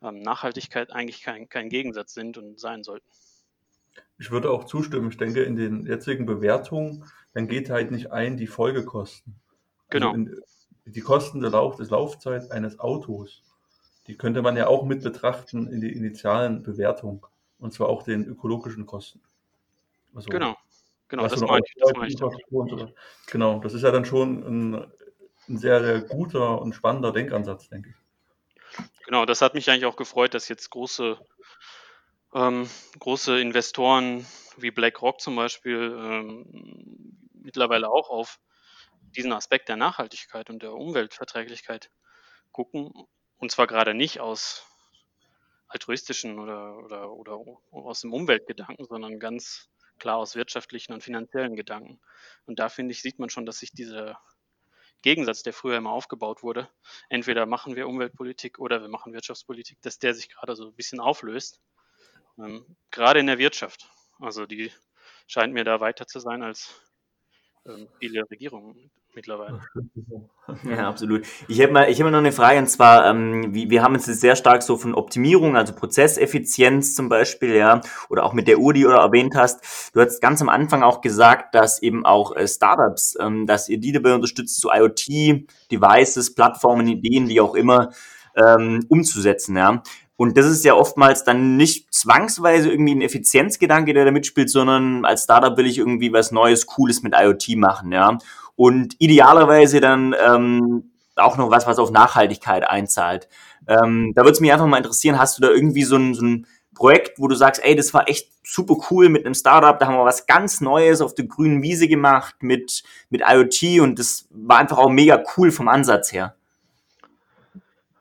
Nachhaltigkeit 0.00 0.92
eigentlich 0.92 1.22
kein, 1.22 1.48
kein 1.48 1.68
Gegensatz 1.68 2.14
sind 2.14 2.38
und 2.38 2.60
sein 2.60 2.82
sollten. 2.82 3.08
Ich 4.18 4.30
würde 4.30 4.50
auch 4.50 4.64
zustimmen. 4.64 5.10
Ich 5.10 5.16
denke, 5.16 5.42
in 5.42 5.56
den 5.56 5.86
jetzigen 5.86 6.26
Bewertungen, 6.26 7.04
dann 7.34 7.48
geht 7.48 7.70
halt 7.70 7.90
nicht 7.90 8.12
ein 8.12 8.36
die 8.36 8.46
Folgekosten. 8.46 9.34
Also 9.88 10.10
genau. 10.10 10.14
in, 10.14 10.40
die 10.84 11.00
Kosten 11.00 11.40
der, 11.40 11.50
Lauf, 11.50 11.76
des 11.76 11.90
Laufzeit 11.90 12.50
eines 12.50 12.78
Autos, 12.78 13.42
die 14.06 14.16
könnte 14.16 14.42
man 14.42 14.56
ja 14.56 14.66
auch 14.66 14.84
mit 14.84 15.02
betrachten 15.02 15.68
in 15.68 15.80
die 15.80 15.92
initialen 15.92 16.62
Bewertung. 16.62 17.26
Und 17.58 17.72
zwar 17.72 17.88
auch 17.88 18.02
den 18.02 18.24
ökologischen 18.24 18.86
Kosten. 18.86 19.20
Also, 20.14 20.28
genau, 20.30 20.56
genau, 21.08 21.26
das 21.26 21.40
meine 21.40 21.64
ich. 21.64 21.74
Das 21.76 21.92
meine 21.94 22.08
ich 22.08 22.18
so 22.18 22.30
genau, 23.30 23.58
das 23.60 23.74
ist 23.74 23.82
ja 23.82 23.90
dann 23.90 24.04
schon 24.04 24.74
ein, 24.74 24.92
ein 25.48 25.58
sehr, 25.58 25.82
sehr 25.84 26.00
guter 26.02 26.62
und 26.62 26.74
spannender 26.74 27.12
Denkansatz, 27.12 27.68
denke 27.68 27.90
ich. 27.90 27.96
Genau, 29.04 29.24
das 29.24 29.40
hat 29.42 29.54
mich 29.54 29.70
eigentlich 29.70 29.86
auch 29.86 29.96
gefreut, 29.96 30.34
dass 30.34 30.48
jetzt 30.48 30.70
große, 30.70 31.18
ähm, 32.34 32.68
große 32.98 33.40
Investoren 33.40 34.26
wie 34.56 34.70
BlackRock 34.70 35.20
zum 35.20 35.36
Beispiel 35.36 35.96
ähm, 35.98 37.16
mittlerweile 37.32 37.88
auch 37.90 38.10
auf 38.10 38.38
diesen 39.16 39.32
Aspekt 39.32 39.68
der 39.68 39.76
Nachhaltigkeit 39.76 40.50
und 40.50 40.62
der 40.62 40.74
Umweltverträglichkeit 40.74 41.90
gucken. 42.52 42.92
Und 43.38 43.50
zwar 43.50 43.66
gerade 43.66 43.94
nicht 43.94 44.20
aus 44.20 44.66
altruistischen 45.68 46.38
oder, 46.38 46.76
oder, 46.78 47.12
oder 47.12 47.38
aus 47.70 48.00
dem 48.00 48.12
Umweltgedanken, 48.12 48.86
sondern 48.86 49.18
ganz 49.18 49.68
klar 49.98 50.16
aus 50.16 50.34
wirtschaftlichen 50.34 50.92
und 50.92 51.02
finanziellen 51.02 51.56
Gedanken. 51.56 52.00
Und 52.46 52.58
da 52.58 52.68
finde 52.68 52.92
ich, 52.92 53.02
sieht 53.02 53.18
man 53.18 53.30
schon, 53.30 53.46
dass 53.46 53.58
sich 53.58 53.72
dieser 53.72 54.20
Gegensatz, 55.02 55.42
der 55.42 55.52
früher 55.52 55.76
immer 55.76 55.90
aufgebaut 55.90 56.42
wurde, 56.42 56.68
entweder 57.08 57.46
machen 57.46 57.76
wir 57.76 57.88
Umweltpolitik 57.88 58.58
oder 58.58 58.80
wir 58.80 58.88
machen 58.88 59.12
Wirtschaftspolitik, 59.12 59.80
dass 59.82 59.98
der 59.98 60.14
sich 60.14 60.28
gerade 60.28 60.56
so 60.56 60.66
ein 60.66 60.74
bisschen 60.74 61.00
auflöst. 61.00 61.60
Ähm, 62.38 62.76
gerade 62.90 63.20
in 63.20 63.26
der 63.26 63.38
Wirtschaft. 63.38 63.88
Also 64.20 64.46
die 64.46 64.72
scheint 65.26 65.52
mir 65.52 65.64
da 65.64 65.80
weiter 65.80 66.06
zu 66.06 66.20
sein 66.20 66.42
als 66.42 66.80
ähm, 67.68 67.86
viele 67.98 68.22
Regierungen 68.30 68.90
mittlerweile. 69.14 69.60
Ja, 70.64 70.88
absolut. 70.88 71.26
Ich 71.48 71.60
habe 71.60 71.72
mal, 71.72 71.90
ich 71.90 72.00
habe 72.00 72.10
noch 72.10 72.18
eine 72.18 72.32
Frage, 72.32 72.58
und 72.58 72.68
zwar, 72.68 73.06
ähm, 73.10 73.54
wie, 73.54 73.68
wir 73.68 73.82
haben 73.82 73.94
uns 73.94 74.06
sehr 74.06 74.36
stark 74.36 74.62
so 74.62 74.76
von 74.76 74.94
Optimierung, 74.94 75.56
also 75.56 75.74
Prozesseffizienz 75.74 76.94
zum 76.94 77.08
Beispiel, 77.08 77.54
ja, 77.54 77.80
oder 78.08 78.24
auch 78.24 78.32
mit 78.32 78.48
der 78.48 78.58
Uhr, 78.58 78.72
die 78.72 78.82
du 78.82 78.88
erwähnt 78.88 79.34
hast. 79.34 79.92
Du 79.94 80.00
hast 80.00 80.20
ganz 80.20 80.40
am 80.40 80.48
Anfang 80.48 80.82
auch 80.82 81.00
gesagt, 81.00 81.54
dass 81.54 81.82
eben 81.82 82.06
auch 82.06 82.34
äh, 82.34 82.48
Startups, 82.48 83.16
ähm, 83.20 83.46
dass 83.46 83.68
ihr 83.68 83.78
die 83.78 83.92
dabei 83.92 84.14
unterstützt, 84.14 84.60
so 84.60 84.70
IoT, 84.72 85.46
Devices, 85.70 86.34
Plattformen, 86.34 86.86
Ideen, 86.86 87.28
wie 87.28 87.40
auch 87.40 87.54
immer, 87.54 87.90
ähm, 88.36 88.86
umzusetzen, 88.88 89.56
ja. 89.56 89.82
Und 90.18 90.36
das 90.36 90.44
ist 90.44 90.66
ja 90.66 90.74
oftmals 90.74 91.24
dann 91.24 91.56
nicht 91.56 91.94
zwangsweise 91.94 92.70
irgendwie 92.70 92.94
ein 92.94 93.00
Effizienzgedanke, 93.00 93.94
der 93.94 94.04
da 94.04 94.10
mitspielt, 94.10 94.50
sondern 94.50 95.06
als 95.06 95.24
Startup 95.24 95.56
will 95.56 95.66
ich 95.66 95.78
irgendwie 95.78 96.12
was 96.12 96.32
Neues, 96.32 96.66
Cooles 96.66 97.02
mit 97.02 97.14
IoT 97.16 97.56
machen, 97.56 97.92
ja 97.92 98.18
und 98.58 98.96
idealerweise 98.98 99.80
dann 99.80 100.16
ähm, 100.20 100.90
auch 101.14 101.36
noch 101.36 101.48
was, 101.48 101.68
was 101.68 101.78
auf 101.78 101.92
Nachhaltigkeit 101.92 102.68
einzahlt. 102.68 103.28
Ähm, 103.68 104.12
da 104.16 104.22
würde 104.22 104.32
es 104.32 104.40
mich 104.40 104.52
einfach 104.52 104.66
mal 104.66 104.78
interessieren, 104.78 105.16
hast 105.16 105.38
du 105.38 105.42
da 105.42 105.48
irgendwie 105.48 105.84
so 105.84 105.94
ein, 105.94 106.12
so 106.12 106.24
ein 106.24 106.46
Projekt, 106.74 107.20
wo 107.20 107.28
du 107.28 107.36
sagst, 107.36 107.64
ey, 107.64 107.76
das 107.76 107.94
war 107.94 108.08
echt 108.08 108.28
super 108.44 108.74
cool 108.90 109.10
mit 109.10 109.24
einem 109.24 109.34
Startup, 109.34 109.78
da 109.78 109.86
haben 109.86 109.94
wir 109.94 110.04
was 110.04 110.26
ganz 110.26 110.60
Neues 110.60 111.00
auf 111.00 111.14
der 111.14 111.26
grünen 111.26 111.62
Wiese 111.62 111.86
gemacht 111.86 112.34
mit, 112.40 112.82
mit 113.10 113.22
IoT 113.24 113.80
und 113.80 114.00
das 114.00 114.26
war 114.30 114.58
einfach 114.58 114.78
auch 114.78 114.90
mega 114.90 115.22
cool 115.36 115.52
vom 115.52 115.68
Ansatz 115.68 116.12
her. 116.12 116.34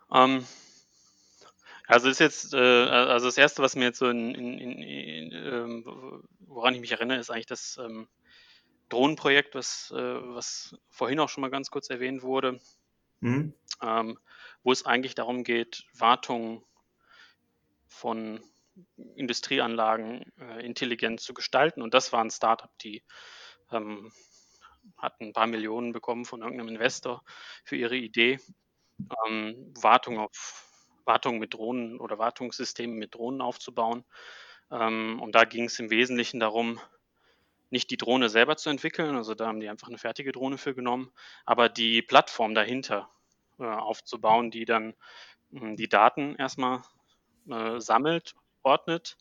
Um, 0.10 0.18
ähm, 0.18 0.46
also 1.88 2.10
ist 2.10 2.20
jetzt, 2.20 2.54
äh, 2.54 2.58
also 2.58 3.28
das 3.28 3.38
erste, 3.38 3.62
was 3.62 3.76
mir 3.76 3.86
jetzt 3.86 4.00
so 4.00 4.10
in, 4.10 4.36
in, 4.36 4.60
in, 4.60 5.32
ähm, 5.32 6.24
woran 6.40 6.74
ich 6.76 6.82
mich 6.82 6.92
erinnere, 6.92 7.18
ist 7.18 7.30
eigentlich 7.30 7.46
das 7.46 7.78
ähm, 7.78 8.08
Drohnenprojekt, 8.90 9.56
was, 9.56 9.92
äh, 9.96 9.96
was 10.36 10.76
vorhin 10.90 11.20
auch 11.20 11.30
schon 11.30 11.42
mal 11.42 11.50
ganz 11.50 11.72
kurz 11.72 11.90
erwähnt 11.90 12.24
wurde, 12.24 12.60
mhm. 13.22 13.54
ähm, 13.82 14.20
wo 14.64 14.72
es 14.72 14.86
eigentlich 14.86 15.16
darum 15.16 15.46
geht, 15.46 15.86
Wartung 15.94 16.66
von 17.88 18.42
Industrieanlagen 19.16 20.32
äh, 20.40 20.66
intelligent 20.66 21.22
zu 21.22 21.34
gestalten. 21.34 21.82
Und 21.82 21.94
das 21.94 22.12
war 22.12 22.22
ein 22.22 22.32
Startup, 22.32 22.70
die 22.80 23.02
ähm, 23.72 24.12
hat 24.98 25.20
ein 25.22 25.34
paar 25.34 25.48
Millionen 25.48 25.94
bekommen 25.94 26.26
von 26.26 26.42
irgendeinem 26.42 26.70
Investor 26.70 27.24
für 27.64 27.78
ihre 27.78 27.96
Idee, 27.96 28.40
ähm, 29.26 29.74
Wartung 29.82 30.20
auf 30.20 30.67
Wartung 31.08 31.40
mit 31.40 31.54
Drohnen 31.54 32.00
oder 32.00 32.18
Wartungssysteme 32.20 32.94
mit 32.94 33.16
Drohnen 33.16 33.42
aufzubauen. 33.42 34.06
Ähm, 34.72 35.20
und 35.22 35.34
da 35.34 35.46
ging 35.46 35.66
es 35.66 35.80
im 35.80 35.90
Wesentlichen 35.90 36.40
darum, 36.40 36.80
nicht 37.70 37.90
die 37.90 37.98
Drohne 37.98 38.30
selber 38.30 38.58
zu 38.58 38.70
entwickeln, 38.70 39.16
also 39.16 39.36
da 39.36 39.48
haben 39.48 39.60
die 39.60 39.70
einfach 39.70 39.90
eine 39.90 39.98
fertige 39.98 40.32
Drohne 40.32 40.58
für 40.58 40.74
genommen, 40.74 41.12
aber 41.46 41.68
die 41.70 42.02
Plattform 42.02 42.56
dahinter 42.56 43.10
äh, 43.60 43.66
aufzubauen, 43.66 44.52
die 44.52 44.66
dann 44.66 44.96
mh, 45.50 45.62
hm, 45.62 45.76
die 45.76 45.90
Daten 45.90 46.36
erstmal 46.36 46.82
äh, 47.50 47.80
sammelt, 47.80 48.36
ordnet, 48.64 49.18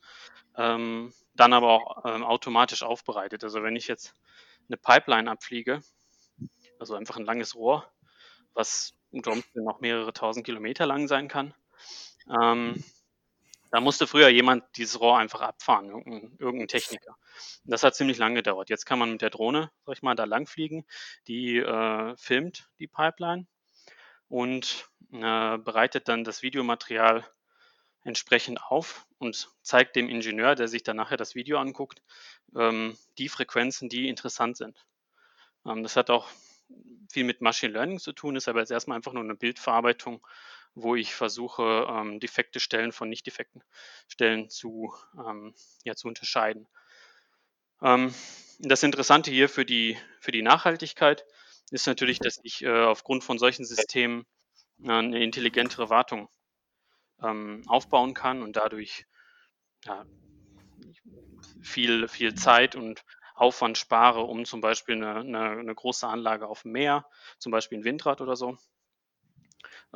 ähm, 0.57 1.13
dann 1.35 1.53
aber 1.53 1.69
auch 1.71 2.05
ähm, 2.05 2.25
automatisch 2.25 2.83
aufbereitet. 2.83 3.45
Also 3.45 3.63
wenn 3.63 3.77
ich 3.77 3.89
jetzt 3.89 4.15
eine 4.69 4.77
Pipeline 4.77 5.31
abfliege, 5.31 5.81
also 6.79 6.95
einfach 6.95 7.17
ein 7.17 7.25
langes 7.25 7.55
Rohr, 7.55 7.91
was 8.55 8.95
unter 9.11 9.33
Umständen 9.33 9.67
noch 9.67 9.81
mehrere 9.81 10.13
tausend 10.13 10.47
Kilometer 10.47 10.87
lang 10.87 11.09
sein 11.09 11.29
kann, 11.29 11.55
ähm, 12.29 12.83
da 13.71 13.81
musste 13.81 14.07
früher 14.07 14.29
jemand 14.29 14.65
dieses 14.77 15.01
Rohr 15.01 15.19
einfach 15.19 15.41
abfahren, 15.41 15.89
irgendein, 15.89 16.37
irgendein 16.39 16.69
Techniker. 16.69 17.17
Das 17.65 17.83
hat 17.83 17.95
ziemlich 17.95 18.19
lange 18.19 18.37
gedauert. 18.37 18.71
Jetzt 18.71 18.87
kann 18.87 18.99
man 18.99 19.11
mit 19.11 19.23
der 19.23 19.31
Drohne, 19.31 19.71
sag 19.85 19.97
ich 19.97 20.03
mal, 20.03 20.15
da 20.15 20.25
langfliegen. 20.25 20.87
Die 21.27 21.59
äh, 21.59 22.17
filmt 22.17 22.71
die 22.79 22.87
Pipeline 22.87 23.47
und 24.29 24.89
äh, 25.13 25.59
bereitet 25.59 26.09
dann 26.09 26.25
das 26.25 26.43
Videomaterial 26.43 27.27
entsprechend 28.03 28.63
auf 28.63 29.07
und 29.19 29.51
zeigt 29.63 29.97
dem 29.97 30.09
Ingenieur, 30.09 30.55
der 30.55 30.69
sich 30.69 30.85
dann 30.85 30.97
nachher 30.97 31.17
das 31.17 31.35
Video 31.35 31.59
anguckt, 31.59 32.03
ähm, 32.57 32.97
die 33.19 33.29
Frequenzen, 33.29 33.89
die 33.89 34.09
interessant 34.09 34.57
sind. 34.57 34.87
Ähm, 35.67 35.83
das 35.83 35.97
hat 35.97 36.09
auch 36.11 36.29
viel 37.11 37.25
mit 37.25 37.41
Machine 37.41 37.73
Learning 37.73 37.99
zu 37.99 38.13
tun, 38.13 38.37
ist 38.37 38.49
aber 38.49 38.61
jetzt 38.61 38.71
erstmal 38.71 38.97
einfach 38.97 39.13
nur 39.13 39.25
eine 39.25 39.35
Bildverarbeitung 39.35 40.27
wo 40.77 40.95
ich 40.95 41.15
versuche, 41.15 41.87
ähm, 41.89 42.21
defekte 42.21 42.61
Stellen 42.61 42.93
von 42.93 43.09
nicht 43.09 43.27
defekten 43.27 43.65
Stellen 44.09 44.51
zu, 44.51 44.95
ähm, 45.19 45.55
ja, 45.85 45.97
zu 45.97 46.07
unterscheiden. 46.07 46.69
Ähm, 47.83 48.15
das 48.59 48.83
Interessante 48.83 49.31
hier 49.31 49.49
für 49.49 49.65
die, 49.65 49.97
für 50.21 50.33
die 50.33 50.43
Nachhaltigkeit 50.43 51.25
ist 51.71 51.87
natürlich, 51.87 52.19
dass 52.19 52.39
ich 52.43 52.63
äh, 52.63 52.85
aufgrund 52.85 53.25
von 53.25 53.39
solchen 53.39 53.65
Systemen 53.65 54.27
äh, 54.85 54.93
eine 54.93 55.23
intelligentere 55.23 55.89
Wartung 55.89 56.29
ähm, 57.23 57.63
aufbauen 57.67 58.13
kann 58.13 58.43
und 58.43 58.57
dadurch 58.57 59.07
ja, 59.87 60.05
viel, 61.63 62.07
viel 62.07 62.35
Zeit 62.35 62.77
und 62.77 63.03
Aufwand 63.35 63.79
spare, 63.79 64.23
um 64.23 64.45
zum 64.45 64.61
Beispiel 64.61 64.97
eine, 64.97 65.21
eine, 65.21 65.51
eine 65.59 65.75
große 65.75 66.07
Anlage 66.07 66.47
auf 66.47 66.63
dem 66.63 66.73
Meer, 66.73 67.07
zum 67.39 67.51
Beispiel 67.51 67.79
ein 67.79 67.85
Windrad 67.85 68.21
oder 68.21 68.37
so, 68.37 68.59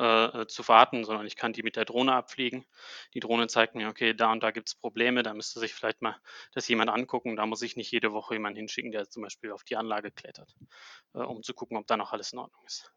äh, 0.01 0.41
äh, 0.41 0.47
zu 0.47 0.67
warten, 0.67 1.05
sondern 1.05 1.27
ich 1.27 1.35
kann 1.35 1.53
die 1.53 1.63
mit 1.63 1.75
der 1.75 1.85
Drohne 1.85 2.13
abfliegen. 2.15 2.65
Die 3.13 3.19
Drohne 3.19 3.47
zeigt 3.47 3.75
mir, 3.75 3.87
okay, 3.89 4.15
da 4.15 4.31
und 4.31 4.41
da 4.41 4.51
gibt 4.51 4.69
es 4.69 4.75
Probleme, 4.75 5.23
da 5.23 5.33
müsste 5.35 5.59
sich 5.59 5.75
vielleicht 5.75 6.01
mal 6.01 6.17
das 6.53 6.67
jemand 6.67 6.89
angucken. 6.89 7.35
Da 7.35 7.45
muss 7.45 7.61
ich 7.61 7.77
nicht 7.77 7.91
jede 7.91 8.11
Woche 8.13 8.33
jemanden 8.35 8.57
hinschicken, 8.57 8.91
der 8.91 9.09
zum 9.09 9.23
Beispiel 9.23 9.51
auf 9.51 9.63
die 9.63 9.77
Anlage 9.77 10.11
klettert, 10.11 10.55
äh, 11.13 11.19
um 11.19 11.43
zu 11.43 11.53
gucken, 11.53 11.77
ob 11.77 11.87
da 11.87 11.97
noch 11.97 12.13
alles 12.13 12.33
in 12.33 12.39
Ordnung 12.39 12.63
ist. 12.65 12.91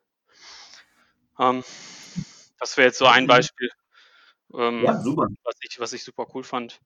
Ähm, 1.38 1.62
Das 2.60 2.76
wäre 2.76 2.88
jetzt 2.88 2.98
so 2.98 3.06
ein 3.06 3.26
Beispiel, 3.26 3.68
ähm, 4.54 4.84
Ja, 4.84 5.00
super. 5.02 5.28
was 5.44 5.56
ich 5.62 5.80
was 5.80 5.92
ich 5.92 6.04
super 6.04 6.26
cool 6.34 6.44
fand. 6.44 6.80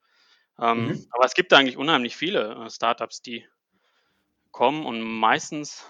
Ähm, 0.58 0.88
Mhm. 0.88 1.06
aber 1.12 1.24
es 1.26 1.34
gibt 1.34 1.52
eigentlich 1.52 1.76
unheimlich 1.78 2.16
viele, 2.16 2.54
äh, 2.66 2.70
Startups, 2.70 3.22
die 3.22 3.46
kommen 4.50 4.84
und 4.84 5.00
meistens 5.02 5.86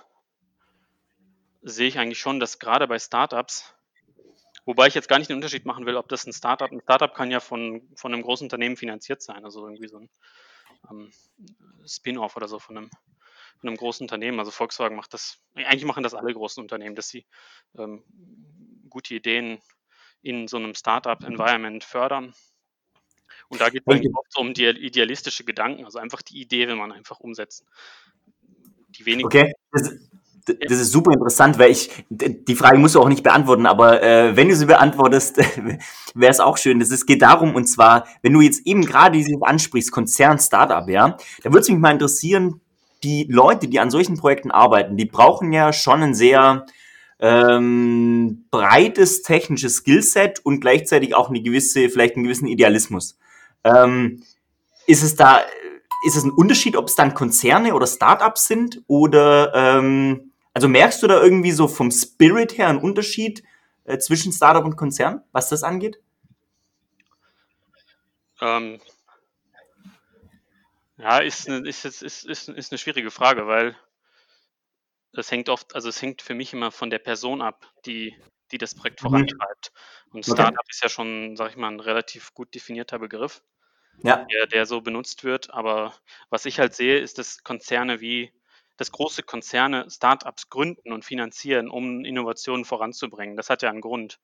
sehe 1.63 1.89
ich 1.89 1.99
eigentlich 1.99 2.19
schon, 2.19 2.41
dass 2.41 2.59
gerade 2.59 2.87
bei 2.89 2.99
Startups 2.99 3.75
wobei 4.69 4.89
ich 4.89 4.95
jetzt 4.95 5.09
gar 5.09 5.19
nicht 5.19 5.31
den 5.31 5.37
Unterschied 5.39 5.67
machen 5.67 5.87
will, 5.87 5.97
ob 5.97 6.09
das 6.11 6.27
ein 6.27 6.35
Startup 6.35 6.71
'n 6.73 6.81
Startup 6.83 7.15
kann 7.15 7.33
ja 7.33 7.41
von 7.41 7.89
von 7.97 8.13
'nem 8.13 8.23
großen 8.23 8.47
Unternehmen 8.47 8.77
finanziert 8.79 9.23
sein, 9.23 9.45
also 9.45 9.67
irgendwie 9.67 9.89
so 9.89 9.99
'n, 9.99 10.11
ähm, 10.91 11.13
Spin-off 11.87 12.37
oder 12.37 12.49
so 12.49 12.59
von 12.61 12.77
'nem 12.77 12.91
von 13.61 13.71
'nem 13.71 13.77
großen 13.77 14.05
Unternehmen. 14.05 14.39
Also, 14.41 14.53
Volkswagen 14.53 14.97
macht 14.97 15.15
das 15.15 15.39
eigentlich 15.57 15.85
machen 15.87 16.05
das 16.05 16.15
alle 16.15 16.35
großen 16.35 16.63
Unternehmen, 16.63 16.97
dass 16.97 17.09
sie, 17.11 17.27
ähm, 17.79 18.05
gute 18.91 19.15
Ideen 19.17 19.61
in 20.23 20.49
so 20.49 20.59
'nem 20.61 20.75
Startup-Environment 20.77 21.85
fördern. 21.85 22.35
Und 23.51 23.61
da 23.63 23.71
geht's 23.71 23.89
eigentlich 23.89 24.11
oft 24.15 24.31
so 24.33 24.41
um 24.41 24.53
die 24.55 24.67
idealistische 24.67 25.45
Gedanken, 25.45 25.85
also 25.85 25.99
einfach 25.99 26.21
die 26.23 26.41
Idee 26.41 26.69
will 26.69 26.77
man 26.77 26.93
einfach 26.93 27.19
umsetzen. 27.21 27.67
Die 28.99 29.07
wenigen 29.07 29.25
Okay, 29.25 29.53
das 29.73 29.93
das 30.69 30.79
ist 30.81 30.93
super 30.93 31.13
interessant, 31.13 31.59
weil 31.59 31.71
ich 31.71 31.91
die 32.11 32.57
Frage 32.57 32.79
musst 32.79 32.95
du 32.95 33.01
auch 33.01 33.09
nicht 33.09 33.23
beantworten, 33.23 33.67
aber, 33.67 34.03
äh, 34.03 34.37
wenn 34.37 34.49
du 34.49 34.57
sie 34.57 34.67
beantwortest, 34.67 35.39
wäre 36.15 36.31
es 36.31 36.41
auch 36.41 36.57
schön. 36.59 36.81
Das 36.81 36.91
es 36.91 37.07
geht 37.07 37.23
darum, 37.23 37.55
und 37.55 37.67
zwar, 37.67 38.07
wenn 38.23 38.33
du 38.33 38.41
jetzt 38.41 38.67
eben 38.67 38.85
grade 38.85 39.17
dieses 39.19 39.35
ansprichst, 39.43 39.93
Konzern, 39.93 40.39
Start-up, 40.39 40.89
ja, 40.89 41.17
da 41.43 41.51
würde 41.51 41.61
es 41.61 41.69
mich 41.69 41.79
mal 41.79 41.93
interessieren, 41.93 42.61
die 43.05 43.27
Leute, 43.31 43.69
die 43.69 43.81
an 43.81 43.91
solchen 43.91 44.17
Projekten 44.19 44.51
arbeiten, 44.51 44.97
die 44.97 45.05
brauchen 45.07 45.53
ja 45.53 45.73
schon 45.73 46.03
'n 46.03 46.15
sehr, 46.15 46.67
ähm, 47.21 48.45
breites 48.51 49.23
technisches 49.23 49.77
Skillset 49.79 50.41
und 50.45 50.61
gleichzeitig 50.61 51.15
auch 51.15 51.31
'ne 51.31 51.43
gewisse 51.43 51.89
vielleicht 51.91 52.17
'n 52.17 52.25
gewissen 52.25 52.47
Idealismus. 52.49 53.19
Ähm, 53.65 54.23
ist 54.87 55.03
es 55.05 55.17
da 55.17 55.41
ist 56.07 56.17
es 56.17 56.25
'n 56.25 56.31
Unterschied, 56.33 56.77
ob's 56.77 56.95
dann 56.97 57.15
Konzerne 57.15 57.75
oder 57.75 57.87
Start-ups 57.89 58.47
sind 58.49 58.83
oder, 58.89 59.53
ähm 59.55 60.28
also, 60.59 60.69
merkst 60.69 61.01
du 61.05 61.07
da 61.07 61.23
irgendwie 61.23 61.53
so 61.53 61.69
vom 61.69 61.93
Spirit 61.93 62.59
her 62.59 62.69
'n 62.69 62.79
Unterschied, 62.79 63.45
äh, 63.85 63.99
zwischen 63.99 64.33
Start-up 64.33 64.65
und 64.65 64.77
Konzern, 64.77 65.23
was 65.33 65.49
das 65.51 65.63
angeht? 65.63 66.01
Ähm 68.41 68.79
ja, 70.99 71.19
ist 71.19 71.47
'ne 71.49 71.59
ist 71.69 71.85
ist 71.85 72.03
ist 72.03 72.25
ist 72.49 72.73
'ne 72.73 72.79
schwierige 72.79 73.11
Frage, 73.13 73.47
weil 73.47 73.77
das 75.15 75.31
hängt 75.31 75.49
oft 75.49 75.75
also, 75.75 75.89
es 75.89 76.03
hängt 76.03 76.23
für 76.23 76.35
mich 76.35 76.53
immer 76.53 76.71
von 76.71 76.91
der 76.91 76.99
Person 76.99 77.41
ab, 77.43 77.73
die 77.87 78.15
die 78.51 78.59
das 78.59 78.75
Projekt 78.75 79.01
Mhm. 79.03 79.43
vorantreibt. 79.43 79.73
Und 80.13 80.25
Okay. 80.29 80.49
Start-up 80.49 80.65
ist 80.71 80.83
ja 80.83 80.89
schon, 80.89 81.37
sage 81.37 81.51
ich 81.51 81.57
mal, 81.57 81.69
'n 81.71 81.81
relativ 81.81 82.33
gut 82.35 82.55
definierter 82.55 82.99
Begriff, 82.99 83.43
Ja. 84.03 84.31
der 84.33 84.47
der 84.49 84.67
so 84.67 84.81
benutzt 84.83 85.25
wird. 85.25 85.51
Aber 85.55 85.95
was 86.31 86.47
ich 86.47 86.61
halt 86.61 86.75
sehe, 86.75 86.99
ist, 87.01 87.19
dass 87.19 87.45
Konzerne 87.45 88.01
wie 88.01 88.33
dass 88.79 88.93
große 88.93 89.25
Konzerne 89.25 89.91
Start-ups 89.91 90.51
gründen 90.51 90.93
und 90.93 91.05
finanzieren, 91.07 91.71
um 91.71 92.05
Innovationen 92.07 92.65
voranzubringen. 92.67 93.37
Das 93.39 93.51
hat 93.51 93.63
ja 93.63 93.71
'n 93.71 93.83
Grund. 93.83 94.21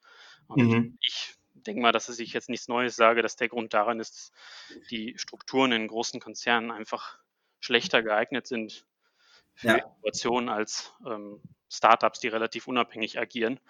Und 0.48 0.62
Mhm. 0.62 0.96
ich 1.02 1.34
denke 1.54 1.82
mal, 1.82 1.92
dass 1.92 2.08
es 2.10 2.20
ich 2.20 2.32
jetzt 2.34 2.48
nichts 2.50 2.68
Neues 2.68 2.96
sage, 2.96 3.22
dass 3.22 3.36
der 3.36 3.48
Grund 3.50 3.74
daran 3.74 4.00
ist, 4.00 4.32
die 4.90 5.14
Strukturen 5.18 5.72
in 5.72 5.88
großen 5.88 6.20
Konzernen 6.20 6.70
einfach 6.72 7.18
schlechter 7.60 8.02
geeignet 8.04 8.46
sind 8.48 8.86
für 9.54 9.72
Ja. 9.72 9.94
Innovationen 10.02 10.48
als, 10.50 10.94
ähm, 11.06 11.42
Start-ups, 11.70 12.20
die 12.20 12.28
relativ 12.28 12.68
unabhängig 12.68 13.18
agieren. 13.20 13.60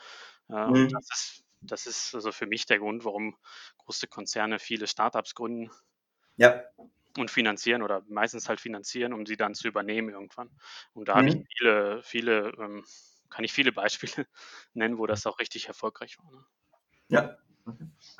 Äh, 0.50 0.54
und 0.66 0.92
Mhm. 0.92 0.94
das 0.94 1.08
ist 1.14 1.44
das 1.62 1.86
ist 1.86 2.14
also 2.14 2.32
für 2.32 2.46
mich 2.46 2.66
der 2.66 2.78
Grund, 2.80 3.04
warum 3.06 3.38
große 3.78 4.08
Konzerne 4.08 4.58
viele 4.60 4.86
Start-ups 4.88 5.34
gründen 5.36 5.70
Ja. 6.38 6.64
Und 7.18 7.30
finanzieren 7.30 7.82
oder 7.82 8.02
meistens 8.08 8.48
halt 8.48 8.60
finanzieren, 8.60 9.12
um 9.14 9.26
sie 9.26 9.36
dann 9.36 9.54
zu 9.54 9.68
übernehmen 9.68 10.10
irgendwann. 10.10 10.50
Und 10.94 11.08
da 11.08 11.16
habe 11.16 11.28
ich 11.30 11.36
Mhm. 11.36 11.46
viele 11.58 12.02
viele, 12.04 12.52
ähm 12.60 12.84
kann 13.30 13.44
ich 13.44 13.52
viele 13.52 13.72
Beispiele 14.24 14.26
nennen, 14.74 14.98
wo 14.98 15.06
das 15.06 15.26
auch 15.26 15.38
richtig 15.40 15.66
erfolgreich 15.68 16.18
war, 16.20 16.30
ne? 16.32 16.46
Ja. 17.10 17.36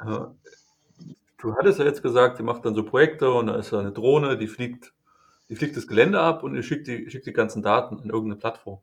Äh, 0.00 0.26
du 1.38 1.54
hattest 1.56 1.78
ja 1.80 1.84
jetzt 1.86 2.02
gesagt, 2.02 2.38
ihr 2.40 2.44
macht 2.44 2.64
dann 2.66 2.74
so 2.74 2.84
Projekte 2.84 3.32
und 3.32 3.46
da 3.48 3.56
ist 3.56 3.72
da 3.72 3.82
'ne 3.82 3.92
Drohne, 3.92 4.38
die 4.38 4.48
fliegt 4.48 4.94
die 5.50 5.56
fliegt 5.56 5.76
das 5.76 5.86
Gelände 5.88 6.20
ab 6.20 6.42
und 6.44 6.54
ihr 6.56 6.62
schickt 6.64 6.88
die 6.88 7.10
schickt 7.10 7.26
die 7.26 7.32
ganzen 7.34 7.62
Daten 7.62 8.00
an 8.00 8.10
irgend 8.10 8.28
'ne 8.30 8.36
Plattform. 8.36 8.80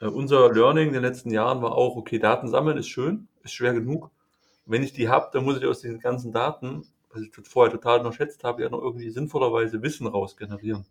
Äh, 0.00 0.06
unser 0.08 0.52
Learning 0.52 0.88
in 0.88 0.94
den 0.94 1.02
letzten 1.02 1.30
Jahren 1.32 1.62
war 1.62 1.72
auch: 1.74 1.96
Okay, 1.96 2.18
Daten 2.20 2.48
sammeln 2.48 2.78
ist 2.78 2.88
schön, 2.88 3.28
ist 3.44 3.54
schwer 3.54 3.74
genug. 3.74 4.10
Wenn 4.66 4.82
ich 4.84 4.92
die 4.94 5.08
habe, 5.10 5.30
dann 5.32 5.44
muss 5.44 5.58
ich 5.58 5.66
aus 5.66 5.80
diesen 5.82 6.00
ganzen 6.00 6.32
Daten, 6.32 6.88
was 7.16 7.22
ich 7.24 7.32
vorher 7.48 7.72
total 7.72 8.00
unterschätzt 8.00 8.44
habe, 8.44 8.62
ja 8.62 8.70
noch 8.70 8.82
irgendwie 8.82 9.10
sinnvollerweise 9.10 9.82
Wissen 9.82 10.06
raus 10.08 10.36
generieren. 10.36 10.86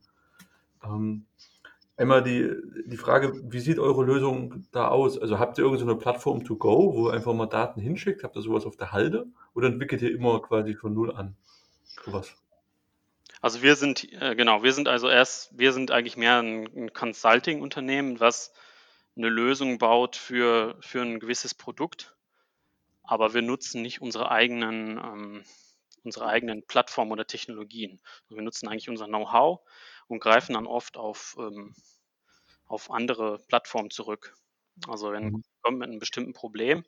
Ähm, 0.86 1.26
einmal 1.98 2.24
die 2.24 2.50
die 2.88 2.98
Frage: 2.98 3.34
Wie 3.52 3.60
sieht 3.62 3.80
eure 3.80 4.04
Lösung 4.06 4.66
da 4.74 4.90
aus? 4.90 5.20
Also, 5.20 5.40
habt 5.40 5.58
ihr 5.60 5.66
irgend 5.66 5.80
so 5.82 5.98
Plattform 5.98 6.46
to 6.46 6.58
go, 6.58 6.94
wo 6.96 7.10
ihr 7.10 7.14
einfach 7.14 7.34
mal 7.34 7.48
Daten 7.48 7.82
hinschickt? 7.82 8.24
Habt 8.24 8.36
ihr 8.38 8.42
so 8.44 8.54
was 8.54 8.66
auf 8.68 8.78
der 8.78 8.92
Halde 8.94 9.28
oder 9.56 9.68
entwickelt 9.70 10.02
ihr 10.04 10.12
immer 10.16 10.42
quasi 10.42 10.76
von 10.76 10.94
null 10.96 11.12
an 11.16 11.38
so 12.06 12.14
was? 12.14 12.36
Also, 13.42 13.62
wir 13.62 13.76
sind 13.76 14.12
äh, 14.14 14.36
genau, 14.36 14.64
wir 14.64 14.74
sind 14.74 14.88
also 14.88 15.10
erst 15.10 15.58
wir 15.58 15.74
sind 15.74 15.92
eigentlich 15.92 16.18
mehr 16.18 16.40
'n 16.40 16.68
'n 16.76 16.94
Consulting-Unternehmen, 16.94 18.20
was 18.20 18.52
'ne 19.16 19.30
Lösung 19.30 19.78
baut 19.78 20.16
für 20.16 20.78
für 20.82 21.02
'n 21.02 21.20
gewisses 21.20 21.54
Produkt, 21.54 22.16
aber 23.04 23.34
wir 23.34 23.42
nutzen 23.44 23.82
nicht 23.82 24.02
unsere 24.02 24.32
eigenen 24.32 24.98
ähm, 25.00 25.44
unsere 26.06 26.28
eigenen 26.28 26.68
Plattformen 26.68 27.14
oder 27.14 27.28
Technologien. 27.28 28.02
Wir 28.30 28.44
nutzen 28.44 28.70
eigentlich 28.70 28.90
unser 28.90 29.08
Know-how 29.08 29.62
und 30.08 30.22
greifen 30.22 30.56
dann 30.56 30.68
oft 30.68 30.98
auf, 30.98 31.38
ähm 31.40 31.76
auf 32.68 32.90
andere 32.92 33.40
Plattformen 33.48 33.90
zurück. 33.92 34.36
Also, 34.88 35.12
wenn 35.12 35.22
Mhm. 35.22 35.32
Kunde 35.32 35.48
kommt 35.64 35.80
mit 35.80 35.90
'nem 35.90 36.00
bestimmten 36.00 36.34
Problem, 36.34 36.86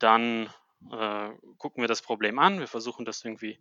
dann, 0.00 0.48
äh, 0.92 1.30
gucken 1.58 1.82
wir 1.82 1.88
das 1.88 2.02
Problem 2.02 2.38
an. 2.40 2.60
Wir 2.60 2.68
versuchen 2.68 3.06
das 3.06 3.24
irgendwie 3.24 3.60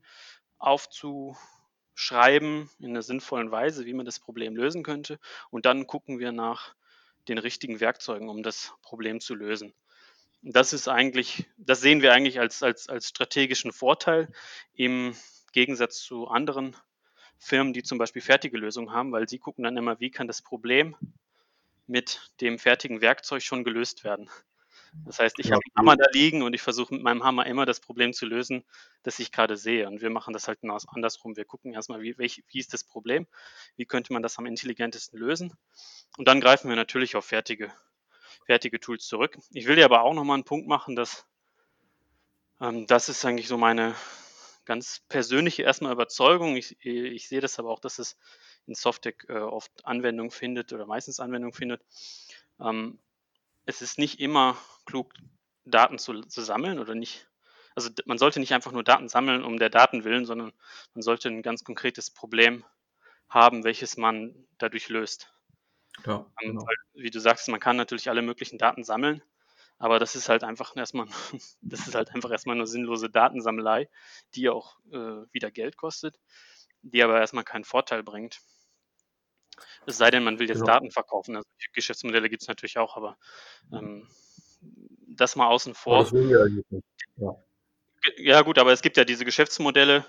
aufzuschreiben 0.59 2.69
in 2.79 2.91
'ner 2.93 3.01
sinnvollen 3.03 3.51
Weise, 3.51 3.85
wie 3.85 3.93
man 3.93 4.05
das 4.05 4.19
Problem 4.19 4.55
lösen 4.57 4.83
könnte. 4.83 5.19
Und 5.51 5.65
dann 5.67 5.87
gucken 5.87 6.19
wir 6.19 6.31
nach 6.33 6.75
den 7.29 7.37
richtigen 7.39 7.79
Werkzeugen, 7.81 8.29
um 8.29 8.43
das 8.43 8.73
Problem 8.83 9.19
zu 9.21 9.35
lösen. 9.35 9.73
Das 10.43 10.71
ist 10.73 10.87
eigentlich 10.87 11.49
das 11.57 11.81
sehen 11.81 12.01
wir 12.01 12.13
eigentlich 12.13 12.39
als 12.39 12.63
als 12.63 12.87
als 12.87 13.09
strategischen 13.09 13.73
Vorteil 13.73 14.31
im 14.73 15.13
Gegensatz 15.51 15.99
zu 16.01 16.27
anderen 16.27 16.75
Firmen, 17.37 17.73
die 17.73 17.83
zum 17.83 17.97
Beispiel 17.97 18.21
fertige 18.21 18.57
Lösungen 18.57 18.91
haben, 18.93 19.11
weil 19.11 19.27
sie 19.27 19.39
gucken 19.39 19.63
dann 19.63 19.77
immer, 19.77 19.99
wie 19.99 20.11
kann 20.11 20.27
das 20.27 20.41
Problem 20.41 20.95
mit 21.87 22.31
dem 22.41 22.59
fertigen 22.59 23.01
Werkzeug 23.01 23.43
schon 23.43 23.63
gelöst 23.65 24.03
werden. 24.05 24.29
Das 25.05 25.19
heißt, 25.19 25.39
ich 25.39 25.51
Ja, 25.51 25.53
habe 25.53 25.63
'n 25.65 25.79
Hammer 25.79 25.97
da 25.97 26.05
liegen 26.13 26.43
und 26.43 26.53
ich 26.55 26.61
versuche 26.61 26.93
mit 26.95 27.03
meinem 27.03 27.23
Hammer 27.23 27.45
immer 27.47 27.65
das 27.65 27.81
Problem 27.81 28.13
zu 28.13 28.25
lösen, 28.27 28.65
das 29.03 29.19
ich 29.19 29.31
grade 29.31 29.57
sehe. 29.57 29.87
Und 29.87 30.01
wir 30.01 30.09
machen 30.11 30.33
das 30.33 30.47
halt 30.47 30.59
andersrum. 30.89 31.37
Wir 31.37 31.45
gucken 31.45 31.73
erst 31.73 31.89
mal, 31.89 32.01
wie 32.01 32.17
welch 32.19 32.43
wie 32.49 32.59
ist 32.59 32.73
das 32.73 32.83
Problem? 32.85 33.27
Wie 33.77 33.85
könnte 33.85 34.13
man 34.13 34.23
das 34.23 34.37
am 34.39 34.45
intelligentesten 34.47 35.17
lösen? 35.19 35.53
Und 36.17 36.27
dann 36.27 36.41
greifen 36.41 36.69
wir 36.69 36.75
natürlich 36.77 37.15
auf 37.17 37.25
fertige 37.25 37.73
fertige 38.49 38.79
Tools 38.79 39.05
zurück. 39.07 39.37
Ich 39.53 39.67
will 39.67 39.75
dir 39.77 39.85
aber 39.85 40.01
auch 40.03 40.13
noch 40.15 40.23
mal 40.25 40.35
'n 40.39 40.43
Punkt 40.45 40.67
machen, 40.67 40.95
dass 40.95 41.25
ähm, 42.61 42.85
das 42.87 43.09
ist 43.09 43.23
eigentlich 43.25 43.47
so 43.47 43.57
meine 43.57 43.95
ganz 44.65 45.01
persönliche 45.09 45.63
erst 45.63 45.81
mal 45.81 45.91
Überzeugung. 45.91 46.55
Ich 46.57 46.77
ich 46.85 47.27
sehe 47.27 47.41
das 47.41 47.59
aber 47.59 47.69
auch, 47.69 47.79
dass 47.79 47.99
es 47.99 48.17
in 48.67 48.75
Software, 48.75 49.13
äh, 49.29 49.33
oft 49.39 49.71
Anwendung 49.85 50.31
findet 50.31 50.73
oder 50.73 50.85
meistens 50.85 51.19
Anwendung 51.19 51.53
findet. 51.53 51.81
Ähm, 52.59 52.99
es 53.65 53.81
ist 53.81 53.99
nicht 53.99 54.19
immer 54.21 54.57
klug, 54.85 55.13
Daten 55.65 55.99
zu 55.99 56.21
zu 56.23 56.41
sammeln 56.43 56.79
oder 56.79 56.95
nicht 56.95 57.27
also, 57.75 57.89
man 58.05 58.17
sollte 58.19 58.39
nicht 58.41 58.53
einfach 58.53 58.71
nur 58.73 58.83
Daten 58.83 59.09
sammeln 59.09 59.43
um 59.45 59.57
der 59.59 59.69
Daten 59.69 60.03
willen, 60.03 60.25
sondern 60.25 60.53
man 60.95 61.01
sollte 61.03 61.29
'n 61.29 61.41
ganz 61.43 61.63
konkretes 61.63 62.11
Problem 62.11 62.65
haben, 63.29 63.63
welches 63.65 63.97
man 63.97 64.35
dadurch 64.59 64.89
löst. 64.89 65.31
Ja, 66.05 66.25
genau. 66.43 66.73
weil, 66.93 67.03
wie 67.03 67.09
du 67.11 67.19
sagst, 67.19 67.47
man 67.49 67.59
kann 67.59 67.77
natürlich 67.77 68.09
alle 68.09 68.21
möglichen 68.21 68.57
Daten 68.57 68.83
sammeln, 68.83 69.21
aber 69.79 69.99
das 69.99 70.15
ist 70.15 70.29
halt 70.29 70.43
einfach 70.43 70.75
erst 70.75 70.93
mal 70.95 71.07
das 71.61 71.87
ist 71.87 71.95
halt 71.95 72.11
einfach 72.15 72.31
erst 72.31 72.47
mal 72.47 72.55
'ne 72.55 72.67
sinnlose 72.67 73.09
Datensammelei, 73.09 73.89
die 74.35 74.49
auch, 74.49 74.79
äh, 74.91 75.25
wieder 75.33 75.51
Geld 75.51 75.77
kostet, 75.77 76.19
die 76.81 77.03
aber 77.03 77.19
erst 77.19 77.33
mal 77.33 77.43
keinen 77.43 77.65
Vorteil 77.65 78.03
bringt. 78.03 78.41
Es 79.87 79.97
sei 79.97 80.11
denn, 80.11 80.23
man 80.23 80.39
will 80.39 80.49
jetzt 80.49 80.59
Genau. 80.59 80.67
Daten 80.67 80.91
verkaufen. 80.91 81.35
Also, 81.35 81.47
Geschäftsmodelle 81.73 82.29
gibt's 82.29 82.47
natürlich 82.47 82.77
auch, 82.77 82.95
aber, 82.97 83.17
ähm, 83.71 84.07
das 85.07 85.35
mal 85.35 85.47
außen 85.47 85.73
vor. 85.75 86.03
das 86.03 86.11
nicht. 86.11 86.83
Ja. 87.17 87.35
G 88.03 88.23
ja 88.29 88.41
gut, 88.41 88.57
aber 88.57 88.71
es 88.71 88.81
gibt 88.81 88.97
ja 88.97 89.03
diese 89.05 89.25
Geschäftsmodelle, 89.25 90.05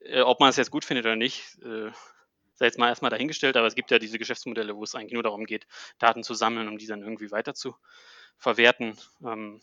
äh, 0.00 0.22
ob 0.22 0.40
man 0.40 0.50
es 0.50 0.56
jetzt 0.56 0.70
gut 0.70 0.84
findet 0.84 1.06
oder 1.06 1.16
nicht, 1.16 1.58
äh, 1.62 1.90
sei 2.60 2.66
jetzt 2.66 2.78
mal 2.78 2.88
erst 2.88 3.00
mal 3.00 3.08
dahingestellt, 3.08 3.56
aber 3.56 3.66
es 3.66 3.74
gibt 3.74 3.90
ja 3.90 3.98
diese 3.98 4.18
Geschäftsmodelle, 4.18 4.76
wo 4.76 4.84
es 4.84 4.94
eigentlich 4.94 5.14
nur 5.14 5.22
darum 5.22 5.46
geht, 5.46 5.66
Daten 5.98 6.22
zu 6.22 6.34
sammeln, 6.34 6.68
um 6.68 6.76
die 6.76 6.86
dann 6.86 7.02
irgendwie 7.02 7.30
weiter 7.30 7.54
zu 7.54 7.74
verwerten. 8.36 8.98
Ähm, 9.24 9.60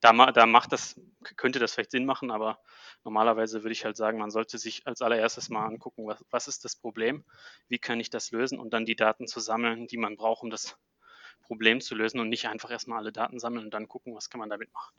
da, 0.00 0.32
da 0.32 0.46
macht 0.46 0.72
das, 0.72 1.00
könnte 1.36 1.60
das 1.60 1.74
vielleicht 1.74 1.92
Sinn 1.92 2.04
machen, 2.04 2.32
aber 2.32 2.58
normalerweise 3.04 3.62
würde 3.62 3.72
ich 3.72 3.84
halt 3.84 3.96
sagen, 3.96 4.18
man 4.18 4.32
sollte 4.32 4.58
sich 4.58 4.84
als 4.84 5.00
allererstes 5.00 5.48
mal 5.48 5.64
angucken, 5.64 6.08
was, 6.08 6.24
was 6.30 6.48
ist 6.48 6.64
das 6.64 6.74
Problem, 6.74 7.24
wie 7.68 7.78
kann 7.78 8.00
ich 8.00 8.10
das 8.10 8.32
lösen 8.32 8.58
und 8.58 8.72
dann 8.72 8.84
die 8.84 8.96
Daten 8.96 9.28
zu 9.28 9.38
sammeln, 9.38 9.86
die 9.86 9.96
man 9.96 10.16
braucht, 10.16 10.42
um 10.42 10.50
das 10.50 10.76
Problem 11.42 11.80
zu 11.80 11.94
lösen 11.94 12.18
und 12.18 12.28
nicht 12.28 12.48
einfach 12.48 12.72
erstmal 12.72 12.98
alle 12.98 13.12
Daten 13.12 13.38
sammeln 13.38 13.66
und 13.66 13.74
dann 13.74 13.86
gucken, 13.86 14.12
was 14.16 14.28
kann 14.28 14.40
man 14.40 14.50
damit 14.50 14.72
machen. 14.72 14.92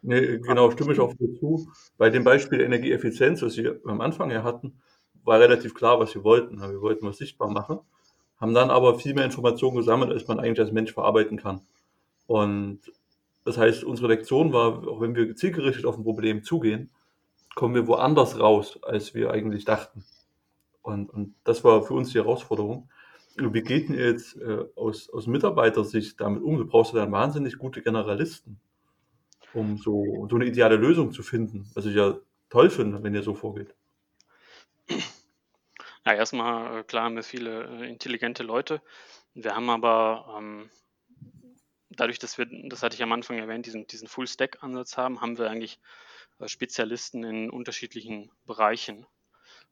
Nee, 0.00 0.38
genau, 0.38 0.70
stimme 0.70 0.94
ich 0.94 1.00
auch 1.00 1.12
dazu. 1.18 1.70
Bei 1.98 2.08
dem 2.08 2.24
Beispiel 2.24 2.62
Energieeffizienz, 2.62 3.42
was 3.42 3.58
wir 3.58 3.80
am 3.84 4.00
Anfang 4.00 4.30
ja 4.30 4.42
hatten, 4.42 4.80
war 5.24 5.40
relativ 5.40 5.74
klar, 5.74 5.98
was 6.00 6.14
wir 6.14 6.24
wollten. 6.24 6.60
Wir 6.60 6.80
wollten 6.80 7.06
was 7.06 7.18
sichtbar 7.18 7.50
machen, 7.50 7.80
haben 8.38 8.54
dann 8.54 8.70
aber 8.70 8.98
viel 8.98 9.14
mehr 9.14 9.24
Informationen 9.24 9.76
gesammelt, 9.76 10.10
als 10.10 10.26
man 10.26 10.40
eigentlich 10.40 10.60
als 10.60 10.72
Mensch 10.72 10.92
verarbeiten 10.92 11.38
kann. 11.38 11.60
Und 12.26 12.80
das 13.44 13.58
heißt, 13.58 13.84
unsere 13.84 14.08
Lektion 14.08 14.52
war, 14.52 14.86
auch 14.88 15.00
wenn 15.00 15.14
wir 15.14 15.34
zielgerichtet 15.34 15.86
auf 15.86 15.96
ein 15.96 16.04
Problem 16.04 16.42
zugehen, 16.42 16.90
kommen 17.54 17.74
wir 17.74 17.86
woanders 17.86 18.38
raus, 18.38 18.78
als 18.82 19.14
wir 19.14 19.30
eigentlich 19.30 19.64
dachten. 19.64 20.04
Und, 20.82 21.10
und 21.10 21.34
das 21.44 21.64
war 21.64 21.82
für 21.82 21.94
uns 21.94 22.10
die 22.10 22.18
Herausforderung. 22.18 22.88
Wie 23.36 23.62
geht 23.62 23.88
denn 23.88 23.98
jetzt 23.98 24.36
äh, 24.36 24.64
aus, 24.76 25.08
aus 25.10 25.26
Mitarbeitersicht 25.26 26.20
damit 26.20 26.42
um? 26.42 26.58
Du 26.58 26.66
brauchst 26.66 26.92
ja 26.92 27.00
dann 27.00 27.12
wahnsinnig 27.12 27.56
gute 27.58 27.82
Generalisten, 27.82 28.60
um 29.54 29.78
so, 29.78 30.26
so 30.28 30.36
eine 30.36 30.46
ideale 30.46 30.76
Lösung 30.76 31.12
zu 31.12 31.22
finden, 31.22 31.70
was 31.74 31.86
ich 31.86 31.94
ja 31.94 32.18
toll 32.50 32.68
finde, 32.68 33.02
wenn 33.02 33.14
ihr 33.14 33.22
so 33.22 33.34
vorgeht. 33.34 33.74
Ja, 36.04 36.14
erstmal, 36.14 36.80
äh, 36.80 36.84
klar 36.84 37.04
haben 37.04 37.14
wir 37.16 37.22
viele 37.22 37.64
äh, 37.64 37.88
intelligente 37.88 38.42
Leute. 38.42 38.82
Wir 39.34 39.54
haben 39.54 39.70
aber 39.70 40.34
ähm, 40.36 40.68
dadurch, 41.90 42.18
dass 42.18 42.38
wir, 42.38 42.46
das 42.68 42.82
hatte 42.82 42.96
ich 42.96 43.02
am 43.02 43.12
Anfang 43.12 43.38
erwähnt, 43.38 43.66
diesen, 43.66 43.86
diesen 43.86 44.08
Full-Stack-Ansatz 44.08 44.96
haben, 44.96 45.20
haben 45.20 45.38
wir 45.38 45.48
eigentlich 45.48 45.78
äh, 46.40 46.48
Spezialisten 46.48 47.22
in 47.22 47.50
unterschiedlichen 47.50 48.32
Bereichen. 48.46 49.06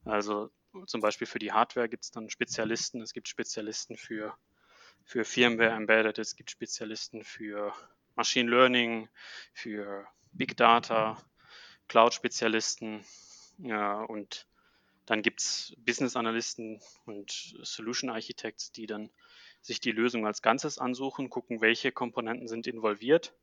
Also 0.05 0.51
zum 0.85 1.01
Beispiel 1.01 1.27
für 1.27 1.39
die 1.39 1.51
Hardware 1.51 1.89
gibt 1.89 2.05
es 2.05 2.11
dann 2.11 2.29
Spezialisten, 2.29 3.01
es 3.01 3.13
gibt 3.13 3.27
Spezialisten 3.27 3.97
für, 3.97 4.33
für 5.03 5.25
Firmware 5.25 5.71
Embedded, 5.71 6.17
es 6.17 6.37
gibt 6.37 6.49
Spezialisten 6.49 7.23
für 7.23 7.73
Machine 8.15 8.49
Learning, 8.49 9.09
für 9.53 10.07
Big 10.31 10.55
Data, 10.55 11.21
Cloud-Spezialisten 11.89 13.03
ja, 13.57 14.01
und 14.01 14.47
dann 15.11 15.23
gibt 15.23 15.41
es 15.41 15.75
Business 15.77 16.15
Analysten 16.15 16.79
und 17.05 17.53
Solution 17.63 18.09
Architects, 18.09 18.71
die 18.71 18.85
dann 18.85 19.09
sich 19.59 19.81
die 19.81 19.91
Lösung 19.91 20.25
als 20.25 20.41
Ganzes 20.41 20.77
ansuchen, 20.77 21.29
gucken, 21.29 21.59
welche 21.59 21.91
Komponenten 21.91 22.47
sind 22.47 22.65
involviert. 22.65 23.33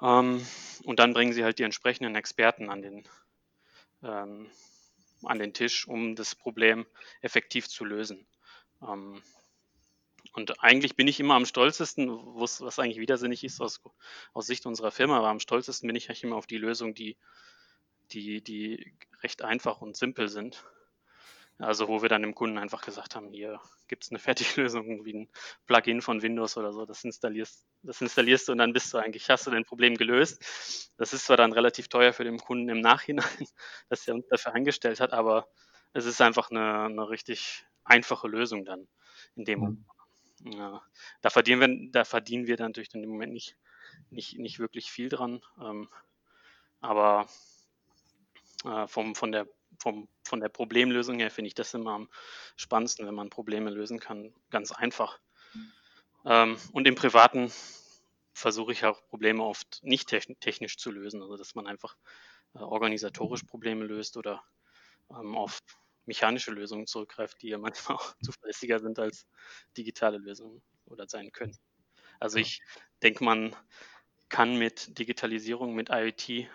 Ähm, 0.00 0.46
und 0.84 1.00
dann 1.00 1.12
bringen 1.12 1.32
sie 1.32 1.42
halt 1.42 1.58
die 1.58 1.64
entsprechenden 1.64 2.14
Experten 2.14 2.70
an 2.70 2.82
den, 2.82 3.08
ähm, 4.04 4.48
an 5.24 5.40
den 5.40 5.54
Tisch, 5.54 5.88
um 5.88 6.14
das 6.14 6.36
Problem 6.36 6.86
effektiv 7.20 7.66
zu 7.66 7.84
lösen. 7.84 8.24
Ähm, 8.80 9.20
und 10.34 10.62
eigentlich 10.62 10.94
bin 10.94 11.08
ich 11.08 11.18
immer 11.18 11.34
am 11.34 11.46
stolzesten, 11.46 12.10
was 12.10 12.78
eigentlich 12.78 13.00
widersinnig 13.00 13.42
ist 13.42 13.60
aus, 13.60 13.80
aus 14.34 14.46
Sicht 14.46 14.66
unserer 14.66 14.92
Firma, 14.92 15.18
aber 15.18 15.30
am 15.30 15.40
stolzesten 15.40 15.88
bin 15.88 15.96
ich 15.96 16.08
eigentlich 16.08 16.22
immer 16.22 16.36
auf 16.36 16.46
die 16.46 16.58
Lösung, 16.58 16.94
die, 16.94 17.16
die, 18.12 18.42
die 18.42 18.94
recht 19.22 19.42
einfach 19.42 19.80
und 19.80 19.96
simpel 19.96 20.28
sind. 20.28 20.64
Also 21.58 21.88
wo 21.88 22.02
wir 22.02 22.08
dann 22.08 22.22
dem 22.22 22.36
Kunden 22.36 22.56
einfach 22.56 22.82
gesagt 22.82 23.16
haben, 23.16 23.32
hier 23.32 23.60
gibt 23.88 24.04
es 24.04 24.10
eine 24.10 24.20
Fertiglösung 24.20 24.84
wie 25.04 25.14
ein 25.14 25.28
Plugin 25.66 26.02
von 26.02 26.22
Windows 26.22 26.56
oder 26.56 26.72
so, 26.72 26.86
das 26.86 27.02
installierst, 27.02 27.66
das 27.82 28.00
installierst 28.00 28.46
du 28.46 28.52
und 28.52 28.58
dann 28.58 28.72
bist 28.72 28.94
du 28.94 28.98
eigentlich, 28.98 29.28
hast 29.28 29.46
du 29.46 29.50
dein 29.50 29.64
Problem 29.64 29.96
gelöst. 29.96 30.92
Das 30.98 31.12
ist 31.12 31.26
zwar 31.26 31.36
dann 31.36 31.52
relativ 31.52 31.88
teuer 31.88 32.12
für 32.12 32.24
den 32.24 32.38
Kunden 32.38 32.68
im 32.68 32.80
Nachhinein, 32.80 33.24
dass 33.88 34.06
er 34.06 34.14
uns 34.14 34.28
dafür 34.28 34.54
eingestellt 34.54 35.00
hat, 35.00 35.12
aber 35.12 35.48
es 35.94 36.06
ist 36.06 36.20
einfach 36.20 36.50
eine, 36.50 36.84
eine 36.84 37.08
richtig 37.08 37.64
einfache 37.82 38.28
Lösung 38.28 38.64
dann 38.64 38.86
in 39.34 39.44
dem 39.44 39.58
Moment. 39.60 39.78
Mhm. 39.78 40.52
Ja, 40.52 40.82
da 41.22 41.30
verdienen 41.30 41.60
wir, 41.60 41.90
da 41.90 42.04
verdienen 42.04 42.46
wir 42.46 42.56
dann 42.56 42.68
natürlich 42.68 42.94
in 42.94 43.00
dem 43.00 43.10
Moment 43.10 43.32
nicht, 43.32 43.56
nicht, 44.10 44.38
nicht 44.38 44.60
wirklich 44.60 44.92
viel 44.92 45.08
dran. 45.08 45.40
Ähm, 45.60 45.88
aber 46.80 47.26
äh, 48.64 48.86
vom, 48.86 49.14
von 49.14 49.32
der 49.32 49.46
vom, 49.78 50.08
von 50.24 50.40
der 50.40 50.48
Problemlösung 50.48 51.18
her 51.18 51.30
finde 51.30 51.48
ich 51.48 51.54
das 51.54 51.74
immer 51.74 51.92
am 51.92 52.08
spannendsten, 52.56 53.06
wenn 53.06 53.14
man 53.14 53.30
Probleme 53.30 53.70
lösen 53.70 54.00
kann, 54.00 54.34
ganz 54.50 54.72
einfach. 54.72 55.20
Mhm. 55.54 55.72
Ähm, 56.24 56.58
und 56.72 56.86
im 56.86 56.94
Privaten 56.94 57.52
versuche 58.32 58.72
ich 58.72 58.84
auch 58.84 59.06
Probleme 59.08 59.42
oft 59.42 59.80
nicht 59.82 60.08
technisch 60.08 60.78
zu 60.78 60.90
lösen, 60.90 61.22
also 61.22 61.36
dass 61.36 61.54
man 61.54 61.66
einfach 61.66 61.96
äh, 62.54 62.60
organisatorisch 62.60 63.44
Probleme 63.44 63.84
löst 63.84 64.16
oder 64.16 64.42
ähm, 65.10 65.36
auf 65.36 65.60
mechanische 66.06 66.50
Lösungen 66.50 66.86
zurückgreift, 66.86 67.42
die 67.42 67.48
ja 67.48 67.58
manchmal 67.58 67.98
auch 67.98 68.14
zuverlässiger 68.22 68.80
sind 68.80 68.98
als 68.98 69.26
digitale 69.76 70.18
Lösungen 70.18 70.62
oder 70.86 71.06
sein 71.08 71.32
können. 71.32 71.56
Also 72.20 72.38
ich 72.38 72.60
denke, 73.02 73.22
man 73.22 73.54
kann 74.28 74.56
mit 74.56 74.98
Digitalisierung, 74.98 75.74
mit 75.74 75.90
IoT 75.90 76.48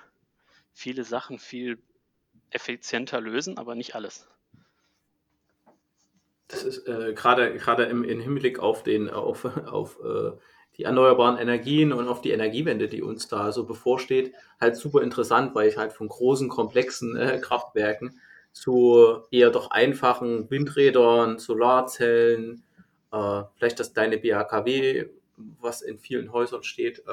viele 0.73 1.03
Sachen 1.03 1.39
viel 1.39 1.81
effizienter 2.53 3.21
lösen, 3.21 3.57
aber 3.57 3.75
nicht 3.75 3.95
alles. 3.95 4.27
Das 6.47 6.63
ist 6.63 6.87
äh, 6.87 7.13
gerade 7.13 7.83
im, 7.85 8.03
im 8.03 8.19
Hinblick 8.19 8.59
auf 8.59 8.83
den 8.83 9.09
auf, 9.09 9.45
auf 9.67 9.99
äh, 10.03 10.31
die 10.77 10.83
erneuerbaren 10.83 11.37
Energien 11.37 11.93
und 11.93 12.07
auf 12.07 12.21
die 12.21 12.31
Energiewende, 12.31 12.87
die 12.87 13.01
uns 13.01 13.27
da 13.27 13.51
so 13.51 13.65
bevorsteht, 13.65 14.33
halt 14.59 14.75
super 14.75 15.01
interessant, 15.01 15.53
weil 15.55 15.69
ich 15.69 15.77
halt 15.77 15.93
von 15.93 16.07
großen, 16.07 16.49
komplexen 16.49 17.15
äh, 17.15 17.39
Kraftwerken 17.39 18.19
zu 18.51 19.21
eher 19.31 19.49
doch 19.49 19.71
einfachen 19.71 20.49
Windrädern, 20.49 21.39
Solarzellen, 21.39 22.63
äh, 23.11 23.43
vielleicht 23.55 23.79
das 23.79 23.93
kleine 23.93 24.17
BHKW, 24.17 25.05
was 25.59 25.81
in 25.81 25.97
vielen 25.99 26.31
Häusern 26.31 26.63
steht, 26.63 27.03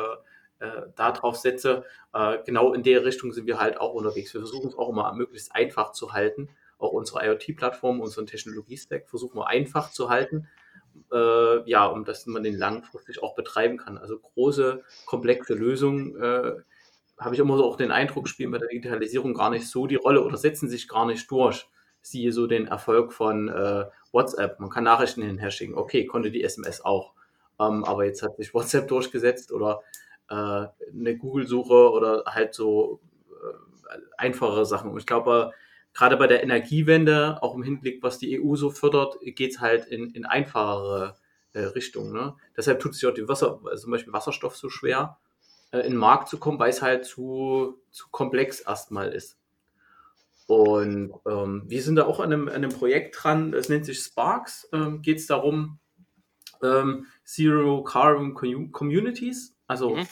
äh, 0.60 0.82
darauf 0.96 1.36
setze. 1.36 1.84
Äh, 2.12 2.38
genau 2.44 2.72
in 2.72 2.82
der 2.82 3.04
Richtung 3.04 3.32
sind 3.32 3.46
wir 3.46 3.58
halt 3.58 3.80
auch 3.80 3.94
unterwegs. 3.94 4.32
Wir 4.32 4.40
versuchen 4.40 4.68
es 4.68 4.76
auch 4.76 4.88
immer 4.90 5.12
möglichst 5.14 5.54
einfach 5.54 5.92
zu 5.92 6.12
halten. 6.12 6.48
Auch 6.78 6.92
unsere 6.92 7.24
IoT-Plattform, 7.26 8.00
unseren 8.00 8.26
Technologie-Stack 8.26 9.08
versuchen 9.08 9.36
wir 9.38 9.48
einfach 9.48 9.90
zu 9.90 10.08
halten. 10.08 10.48
Äh, 11.12 11.68
ja, 11.68 11.86
um 11.86 12.04
dass 12.04 12.26
man 12.26 12.42
den 12.42 12.56
langfristig 12.56 13.22
auch 13.22 13.34
betreiben 13.34 13.78
kann. 13.78 13.98
Also 13.98 14.18
große, 14.18 14.82
komplexe 15.06 15.54
Lösungen 15.54 16.20
äh, 16.20 16.52
habe 17.18 17.34
ich 17.34 17.40
immer 17.40 17.56
so 17.56 17.64
auch 17.64 17.76
den 17.76 17.90
Eindruck, 17.90 18.28
spielen 18.28 18.50
bei 18.50 18.58
der 18.58 18.68
Digitalisierung 18.68 19.34
gar 19.34 19.50
nicht 19.50 19.68
so 19.68 19.86
die 19.86 19.96
Rolle 19.96 20.24
oder 20.24 20.36
setzen 20.36 20.68
sich 20.68 20.88
gar 20.88 21.06
nicht 21.06 21.30
durch. 21.30 21.68
Siehe 22.02 22.32
so 22.32 22.46
den 22.46 22.66
Erfolg 22.66 23.12
von 23.12 23.48
äh, 23.48 23.84
WhatsApp. 24.12 24.58
Man 24.58 24.70
kann 24.70 24.84
Nachrichten 24.84 25.22
hinher 25.22 25.50
schicken. 25.50 25.74
Okay, 25.74 26.06
konnte 26.06 26.30
die 26.30 26.42
SMS 26.42 26.82
auch. 26.82 27.12
Ähm, 27.60 27.84
aber 27.84 28.06
jetzt 28.06 28.22
hat 28.22 28.36
sich 28.36 28.54
WhatsApp 28.54 28.88
durchgesetzt 28.88 29.52
oder 29.52 29.82
eine 30.34 31.16
Google-Suche 31.16 31.90
oder 31.90 32.24
halt 32.26 32.54
so 32.54 33.00
äh, 33.30 33.98
einfachere 34.18 34.66
Sachen. 34.66 34.90
Und 34.90 34.98
ich 34.98 35.06
glaube, 35.06 35.52
gerade 35.94 36.16
bei 36.16 36.26
der 36.26 36.42
Energiewende, 36.42 37.42
auch 37.42 37.54
im 37.54 37.62
Hinblick, 37.62 38.02
was 38.02 38.18
die 38.18 38.40
EU 38.40 38.56
so 38.56 38.70
fördert, 38.70 39.16
geht 39.22 39.52
es 39.52 39.60
halt 39.60 39.86
in, 39.86 40.10
in 40.10 40.24
einfachere 40.24 41.16
äh, 41.52 41.60
Richtungen. 41.60 42.12
Ne? 42.12 42.34
Deshalb 42.56 42.80
tut 42.80 42.94
sich 42.94 43.06
auch 43.06 43.14
die 43.14 43.28
Wasser, 43.28 43.60
also 43.64 43.82
zum 43.82 43.90
Beispiel 43.90 44.12
Wasserstoff 44.12 44.56
so 44.56 44.68
schwer, 44.68 45.18
äh, 45.72 45.78
in 45.80 45.92
den 45.92 45.96
Markt 45.96 46.28
zu 46.28 46.38
kommen, 46.38 46.58
weil 46.58 46.70
es 46.70 46.82
halt 46.82 47.04
zu, 47.04 47.80
zu 47.90 48.06
komplex 48.10 48.60
erstmal 48.60 49.12
ist. 49.12 49.38
Und 50.46 51.12
ähm, 51.28 51.62
wir 51.66 51.82
sind 51.82 51.96
da 51.96 52.06
auch 52.06 52.18
an 52.18 52.32
einem, 52.32 52.48
an 52.48 52.54
einem 52.54 52.72
Projekt 52.72 53.16
dran, 53.22 53.54
es 53.54 53.68
nennt 53.68 53.84
sich 53.84 54.00
Sparks, 54.00 54.68
ähm, 54.72 55.00
geht 55.00 55.18
es 55.18 55.26
darum, 55.26 55.78
ähm, 56.62 57.06
Zero 57.24 57.84
Carbon 57.84 58.34
Communities 58.34 59.56
also, 59.70 59.94
mhm. 59.94 60.06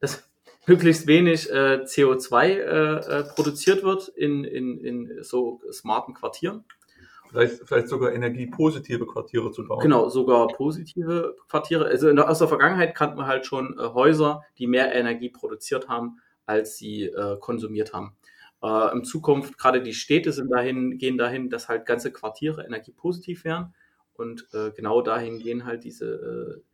dass 0.00 0.26
möglichst 0.66 1.06
wenig 1.06 1.50
äh, 1.50 1.82
CO2 1.84 2.46
äh, 2.46 2.56
äh, 2.56 3.24
produziert 3.24 3.82
wird 3.82 4.08
in, 4.08 4.42
in, 4.44 4.78
in 4.78 5.22
so 5.22 5.60
smarten 5.70 6.14
Quartieren. 6.14 6.64
Vielleicht, 7.28 7.66
vielleicht 7.66 7.88
sogar 7.88 8.12
energiepositive 8.12 9.06
Quartiere 9.06 9.50
zu 9.52 9.66
bauen. 9.66 9.80
Genau, 9.80 10.08
sogar 10.08 10.48
positive 10.48 11.36
Quartiere. 11.48 11.86
Also 11.86 12.08
in 12.08 12.16
der, 12.16 12.30
aus 12.30 12.38
der 12.38 12.48
Vergangenheit 12.48 12.94
kannten 12.94 13.18
wir 13.18 13.26
halt 13.26 13.44
schon 13.44 13.78
äh, 13.78 13.82
Häuser, 13.82 14.42
die 14.58 14.66
mehr 14.66 14.94
Energie 14.94 15.28
produziert 15.28 15.88
haben, 15.88 16.18
als 16.46 16.76
sie 16.78 17.04
äh, 17.04 17.36
konsumiert 17.38 17.92
haben. 17.92 18.16
Äh, 18.62 18.92
in 18.92 19.04
Zukunft, 19.04 19.58
gerade 19.58 19.82
die 19.82 19.94
Städte 19.94 20.32
sind 20.32 20.50
dahin, 20.50 20.96
gehen 20.96 21.18
dahin, 21.18 21.50
dass 21.50 21.68
halt 21.68 21.84
ganze 21.84 22.12
Quartiere 22.12 22.64
energiepositiv 22.64 23.44
werden. 23.44 23.74
Und 24.14 24.46
äh, 24.54 24.70
genau 24.70 25.02
dahin 25.02 25.38
gehen 25.38 25.66
halt 25.66 25.84
diese 25.84 26.06
äh, 26.06 26.71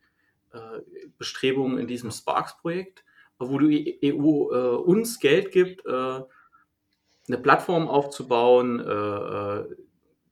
Bestrebungen 1.17 1.77
in 1.77 1.87
diesem 1.87 2.11
Sparks-Projekt, 2.11 3.03
wo 3.39 3.57
die 3.59 3.99
EU 4.03 4.51
äh, 4.51 4.75
uns 4.75 5.19
Geld 5.19 5.51
gibt, 5.51 5.85
äh, 5.85 5.89
eine 5.91 7.37
Plattform 7.41 7.87
aufzubauen, 7.87 8.79
äh, 8.79 9.63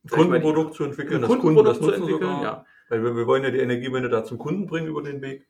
Kundenprodukt 0.10 0.74
zu 0.74 0.84
entwickeln, 0.84 1.22
das 1.22 1.30
Kundenprodukt 1.30 1.80
Kunden 1.80 1.80
das 1.80 1.80
zu 1.80 1.92
entwickeln, 1.92 2.30
sogar, 2.30 2.44
ja. 2.44 2.66
Weil 2.90 3.04
wir, 3.04 3.16
wir 3.16 3.28
wollen 3.28 3.44
ja 3.44 3.52
die 3.52 3.60
Energiewende 3.60 4.10
da 4.10 4.24
zum 4.24 4.38
Kunden 4.38 4.66
bringen 4.66 4.88
über 4.88 5.04
den 5.04 5.22
Weg. 5.22 5.48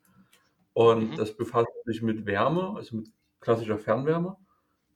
Und 0.72 1.12
mhm. 1.12 1.16
das 1.16 1.36
befasst 1.36 1.68
sich 1.84 2.02
mit 2.02 2.26
Wärme, 2.26 2.74
also 2.76 2.96
mit 2.96 3.08
klassischer 3.40 3.78
Fernwärme, 3.78 4.36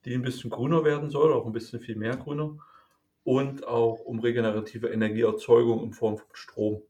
die 0.04 0.14
ein 0.14 0.22
bisschen 0.22 0.50
grüner 0.50 0.84
werden 0.84 1.10
soll, 1.10 1.32
auch 1.32 1.46
ein 1.46 1.52
bisschen 1.52 1.80
viel 1.80 1.96
mehr 1.96 2.16
grüner. 2.16 2.56
Und 3.24 3.66
auch 3.66 4.00
um 4.00 4.18
regenerative 4.18 4.88
Energieerzeugung 4.88 5.84
in 5.84 5.92
Form 5.92 6.18
von 6.18 6.26
Strom. 6.32 6.82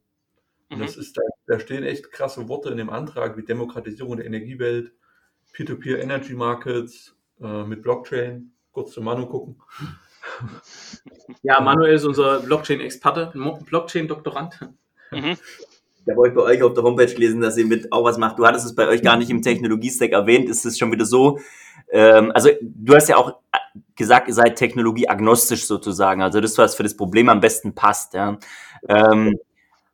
Und 0.70 0.78
mhm. 0.78 0.82
das 0.82 0.96
ist, 0.96 1.18
da, 1.18 1.22
da 1.46 1.58
stehen 1.58 1.84
echt 1.84 2.12
krasse 2.12 2.48
Worte 2.48 2.70
in 2.70 2.76
dem 2.76 2.90
Antrag 2.90 3.36
wie 3.36 3.44
Demokratisierung 3.44 4.16
der 4.16 4.26
Energiewelt, 4.26 4.92
Peer-to-Peer 5.52 6.00
Energy 6.00 6.34
Markets 6.34 7.16
äh, 7.40 7.64
mit 7.64 7.82
Blockchain. 7.82 8.52
Kurz 8.72 8.92
zu 8.92 9.02
Manu 9.02 9.26
gucken. 9.26 9.56
Ja, 11.42 11.60
Manuel 11.60 11.94
ist 11.94 12.04
unser 12.04 12.40
Blockchain-Experte, 12.40 13.32
Blockchain-Doktorand. 13.66 14.60
Mhm. 15.10 15.36
Ich 16.04 16.10
habe 16.10 16.20
euch 16.20 16.34
bei 16.34 16.42
euch 16.42 16.62
auf 16.62 16.74
der 16.74 16.82
Homepage 16.82 17.12
gelesen, 17.12 17.40
dass 17.40 17.56
ihr 17.56 17.66
mit 17.66 17.92
auch 17.92 18.04
was 18.04 18.18
macht. 18.18 18.38
Du 18.38 18.46
hattest 18.46 18.66
es 18.66 18.74
bei 18.74 18.88
euch 18.88 19.02
gar 19.02 19.16
nicht 19.16 19.30
im 19.30 19.42
Technologie-Stack 19.42 20.12
erwähnt. 20.12 20.48
Ist 20.48 20.64
es 20.64 20.78
schon 20.78 20.90
wieder 20.90 21.04
so? 21.04 21.38
Ähm, 21.90 22.32
also 22.34 22.50
du 22.60 22.94
hast 22.94 23.08
ja 23.08 23.16
auch 23.16 23.40
gesagt, 23.94 24.28
ihr 24.28 24.34
seid 24.34 24.56
technologieagnostisch 24.56 25.66
sozusagen. 25.66 26.22
Also 26.22 26.40
das, 26.40 26.58
was 26.58 26.74
für 26.74 26.82
das 26.82 26.96
Problem 26.96 27.28
am 27.28 27.40
besten 27.40 27.74
passt. 27.74 28.14
Ja. 28.14 28.38
Ähm, 28.88 29.38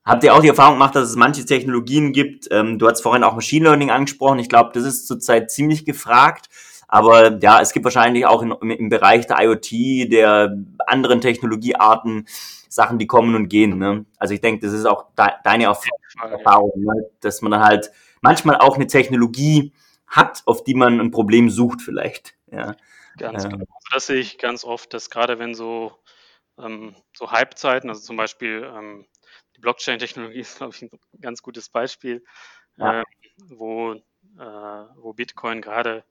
habt 0.09 0.25
ihr 0.25 0.35
auch 0.35 0.41
die 0.41 0.49
Erfahrung 0.49 0.75
gemacht, 0.75 0.97
dass 0.97 1.09
es 1.09 1.17
manche 1.17 1.45
Technologien 1.45 2.13
gibt? 2.13 2.49
Ähm, 2.51 2.79
du 2.79 2.89
hast 2.89 3.03
vorhin 3.03 3.23
auch 3.23 3.35
Machine 3.35 3.67
Learning 3.67 3.91
angesprochen. 3.91 4.39
Ich 4.39 4.49
glaube, 4.49 4.71
das 4.75 4.85
ist 4.85 5.07
zurzeit 5.07 5.51
ziemlich 5.51 5.85
gefragt. 5.85 6.49
Aber 6.89 7.39
ja, 7.41 7.61
es 7.61 7.73
gibt 7.73 7.85
wahrscheinlich 7.85 8.25
auch 8.27 8.43
in, 8.43 8.51
im 8.51 8.89
Bereich 8.89 9.27
der 9.27 9.41
IoT, 9.43 10.11
der 10.11 10.57
anderen 10.87 11.21
Technologiearten, 11.21 12.27
Sachen, 12.69 12.99
die 12.99 13.07
kommen 13.07 13.35
und 13.35 13.49
gehen. 13.49 13.79
Ne? 13.79 14.07
Also 14.19 14.35
ich 14.35 14.41
denke, 14.41 14.65
das 14.65 14.75
ist 14.75 14.87
auch 14.87 15.07
de 15.17 15.27
deine 15.45 15.65
Erf 15.65 15.85
Erfahrung, 16.21 16.73
ne? 16.77 17.11
dass 17.21 17.43
man 17.43 17.53
dann 17.53 17.63
halt 17.63 17.93
manchmal 18.23 18.57
auch 18.57 18.77
eine 18.77 18.87
Technologie 18.87 19.73
hat, 20.07 20.43
auf 20.47 20.65
die 20.65 20.75
man 20.75 20.99
ein 20.99 21.11
Problem 21.11 21.51
sucht 21.51 21.83
vielleicht. 21.83 22.35
Ja. 22.51 22.75
Ganz 23.19 23.45
ähm. 23.45 23.51
genau. 23.51 23.65
Also 23.69 23.89
das 23.93 24.07
sehe 24.07 24.21
ich 24.21 24.39
ganz 24.39 24.65
oft, 24.65 24.95
dass 24.95 25.11
gerade 25.11 25.39
wenn 25.39 25.55
so, 25.55 25.93
ähm, 26.59 26.95
so 27.15 27.31
Hype-Zeiten, 27.31 27.89
also 27.89 28.01
zum 28.01 28.17
Beispiel 28.17 28.71
ähm, 28.75 29.07
die 29.59 29.61
Blockchain-Technologie 29.61 30.39
ist, 30.39 30.59
glaube 30.59 30.75
ich, 30.75 30.83
ein 30.83 30.91
ganz 31.21 31.43
gutes 31.43 31.69
Beispiel, 31.69 32.25
ja. 32.77 33.01
äh, 33.01 33.05
wo, 33.49 33.95
äh, 33.95 33.99
wo 34.39 35.13
Bitcoin 35.13 35.61
gerade 35.61 36.05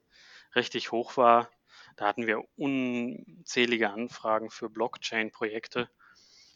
richtig 0.54 0.92
hoch 0.92 1.16
war. 1.16 1.50
Da 1.96 2.06
hatten 2.06 2.26
wir 2.26 2.42
unzählige 2.56 3.90
Anfragen 3.90 4.50
für 4.50 4.68
Blockchain-Projekte. 4.68 5.88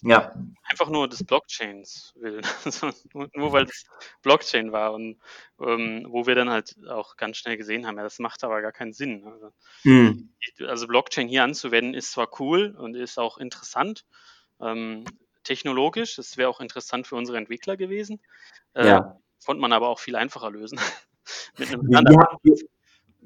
Ja. 0.02 0.34
Einfach 0.64 0.90
nur 0.90 1.08
des 1.08 1.24
Blockchains 1.24 2.12
willen. 2.16 2.44
Also 2.66 2.90
nur, 3.14 3.30
nur, 3.34 3.52
weil 3.52 3.64
es 3.64 3.86
Blockchain 4.22 4.72
war 4.72 4.92
und 4.92 5.18
ähm, 5.60 6.06
wo 6.08 6.26
wir 6.26 6.34
dann 6.34 6.50
halt 6.50 6.76
auch 6.88 7.16
ganz 7.16 7.38
schnell 7.38 7.56
gesehen 7.56 7.86
haben, 7.86 7.96
ja, 7.96 8.02
das 8.02 8.18
macht 8.18 8.44
aber 8.44 8.60
gar 8.60 8.72
keinen 8.72 8.92
Sinn. 8.92 9.24
Also, 9.24 9.52
mhm. 9.84 10.34
also 10.60 10.86
Blockchain 10.86 11.28
hier 11.28 11.44
anzuwenden 11.44 11.94
ist 11.94 12.12
zwar 12.12 12.28
cool 12.40 12.74
und 12.76 12.96
ist 12.96 13.18
auch 13.18 13.38
interessant, 13.38 14.04
ähm, 14.60 15.04
technologisch, 15.44 16.18
es 16.18 16.36
wäre 16.36 16.48
auch 16.48 16.60
interessant 16.60 17.06
für 17.06 17.16
unsere 17.16 17.38
Entwickler 17.38 17.76
gewesen. 17.76 18.20
Äh, 18.74 18.86
ja. 18.86 19.18
Konnte 19.44 19.60
man 19.60 19.72
aber 19.72 19.88
auch 19.88 19.98
viel 19.98 20.16
einfacher 20.16 20.50
lösen. 20.50 20.78
Mit 21.58 21.68
einem 21.68 21.82
wie, 22.42 22.68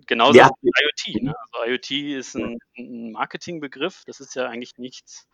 Genauso 0.06 0.38
ja. 0.38 0.50
wie 0.60 0.70
IoT. 0.70 1.22
Ne? 1.22 1.34
Also 1.52 1.70
IoT 1.70 1.90
ist 2.18 2.34
ein, 2.36 2.58
ein 2.76 3.12
Marketingbegriff, 3.12 4.04
das 4.06 4.20
ist 4.20 4.34
ja 4.34 4.46
eigentlich 4.48 4.76
nichts 4.78 5.26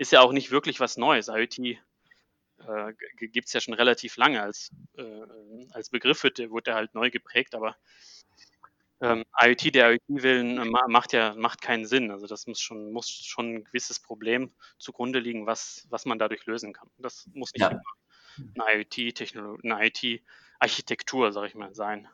ist 0.00 0.12
ja 0.12 0.22
auch 0.22 0.32
nicht 0.32 0.50
wirklich 0.50 0.80
was 0.80 0.96
Neues. 0.96 1.28
IoT 1.28 1.58
äh, 1.58 1.76
gibt 3.18 3.48
es 3.48 3.52
ja 3.52 3.60
schon 3.60 3.74
relativ 3.74 4.16
lange 4.16 4.40
als, 4.40 4.70
äh, 4.96 5.66
als 5.72 5.90
Begriff, 5.90 6.22
wird, 6.22 6.38
wurde 6.50 6.64
der 6.64 6.74
halt 6.76 6.94
neu 6.94 7.10
geprägt, 7.10 7.54
aber 7.54 7.76
ähm, 9.00 9.24
IoT, 9.40 9.74
der 9.74 9.92
IoT-Willen 9.92 10.58
äh, 10.58 10.64
macht 10.88 11.12
ja 11.12 11.34
macht 11.36 11.62
keinen 11.62 11.86
Sinn. 11.86 12.10
Also 12.10 12.26
das 12.26 12.46
muss 12.46 12.60
schon, 12.60 12.92
muss 12.92 13.08
schon 13.08 13.54
ein 13.54 13.64
gewisses 13.64 13.98
Problem 13.98 14.52
zugrunde 14.78 15.18
liegen, 15.18 15.46
was, 15.46 15.86
was 15.88 16.04
man 16.04 16.18
dadurch 16.18 16.46
lösen 16.46 16.72
kann. 16.72 16.88
Das 16.98 17.28
muss 17.32 17.52
nicht 17.52 17.62
ja. 17.62 17.80
eine 18.38 18.82
IoT-Technologie, 18.82 19.70
eine 19.70 19.86
IT-Architektur, 19.86 21.32
sag 21.32 21.46
ich 21.46 21.54
mal, 21.54 21.74
sein. 21.74 22.08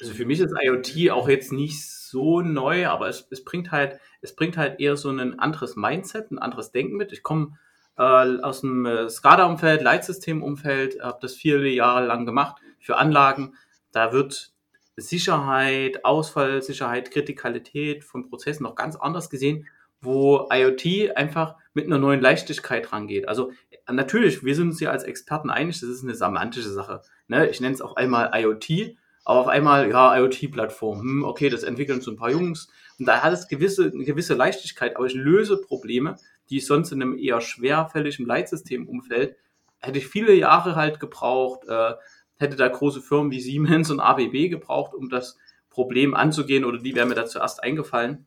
Also 0.00 0.14
für 0.14 0.24
mich 0.24 0.40
ist 0.40 0.54
IoT 0.62 1.10
auch 1.10 1.28
jetzt 1.28 1.52
nicht 1.52 1.86
so 1.86 2.40
neu, 2.40 2.86
aber 2.86 3.08
es, 3.08 3.26
es 3.30 3.44
bringt 3.44 3.70
halt, 3.70 4.00
es 4.22 4.34
bringt 4.34 4.56
halt 4.56 4.80
eher 4.80 4.96
so 4.96 5.10
ein 5.10 5.38
anderes 5.38 5.76
Mindset, 5.76 6.30
ein 6.30 6.38
anderes 6.38 6.70
Denken 6.70 6.96
mit. 6.96 7.12
Ich 7.12 7.22
komme 7.22 7.58
äh, 7.98 8.02
aus 8.02 8.62
dem 8.62 8.86
äh, 8.86 9.10
SCADA-Umfeld, 9.10 9.82
Leitsystem-Umfeld, 9.82 11.02
habe 11.02 11.18
das 11.20 11.34
viele 11.34 11.68
Jahre 11.68 12.06
lang 12.06 12.26
gemacht 12.26 12.62
für 12.78 12.96
Anlagen. 12.96 13.56
Da 13.92 14.12
wird 14.12 14.52
Sicherheit, 15.00 16.04
Ausfallsicherheit, 16.04 17.10
Kritikalität 17.10 18.04
von 18.04 18.28
Prozessen 18.28 18.64
noch 18.64 18.74
ganz 18.74 18.96
anders 18.96 19.30
gesehen, 19.30 19.66
wo 20.00 20.48
IoT 20.50 21.16
einfach 21.16 21.56
mit 21.74 21.86
einer 21.86 21.98
neuen 21.98 22.20
Leichtigkeit 22.20 22.92
rangeht. 22.92 23.28
Also 23.28 23.52
natürlich, 23.90 24.44
wir 24.44 24.54
sind 24.54 24.68
uns 24.68 24.80
ja 24.80 24.90
als 24.90 25.04
Experten 25.04 25.50
einig, 25.50 25.80
das 25.80 25.90
ist 25.90 26.04
eine 26.04 26.14
semantische 26.14 26.70
Sache. 26.70 27.02
Ne? 27.28 27.48
Ich 27.48 27.60
nenne 27.60 27.74
es 27.74 27.82
auch 27.82 27.96
einmal 27.96 28.30
IoT, 28.34 28.96
aber 29.24 29.40
auf 29.40 29.48
einmal, 29.48 29.90
ja, 29.90 30.16
IoT-Plattform, 30.16 31.00
hm, 31.00 31.24
okay, 31.24 31.50
das 31.50 31.62
entwickeln 31.62 32.00
so 32.00 32.10
ein 32.10 32.16
paar 32.16 32.30
Jungs. 32.30 32.68
Und 32.98 33.06
da 33.06 33.22
hat 33.22 33.32
es 33.32 33.48
gewisse, 33.48 33.90
eine 33.92 34.04
gewisse 34.04 34.34
Leichtigkeit, 34.34 34.96
aber 34.96 35.06
ich 35.06 35.14
löse 35.14 35.60
Probleme, 35.60 36.16
die 36.48 36.58
ich 36.58 36.66
sonst 36.66 36.92
in 36.92 37.02
einem 37.02 37.18
eher 37.18 37.40
schwerfälligen 37.40 38.26
Leitsystemumfeld 38.26 39.36
hätte 39.80 39.98
ich 39.98 40.06
viele 40.06 40.34
Jahre 40.34 40.76
halt 40.76 41.00
gebraucht, 41.00 41.66
äh, 41.68 41.94
hätte 42.40 42.56
da 42.56 42.68
große 42.68 43.00
Firmen 43.00 43.30
wie 43.30 43.40
Siemens 43.40 43.90
und 43.90 44.00
ABB 44.00 44.48
gebraucht, 44.48 44.94
um 44.94 45.08
das 45.08 45.38
Problem 45.68 46.14
anzugehen 46.14 46.64
oder 46.64 46.78
die 46.78 46.94
wären 46.94 47.08
mir 47.08 47.14
da 47.14 47.26
zuerst 47.26 47.62
eingefallen. 47.62 48.26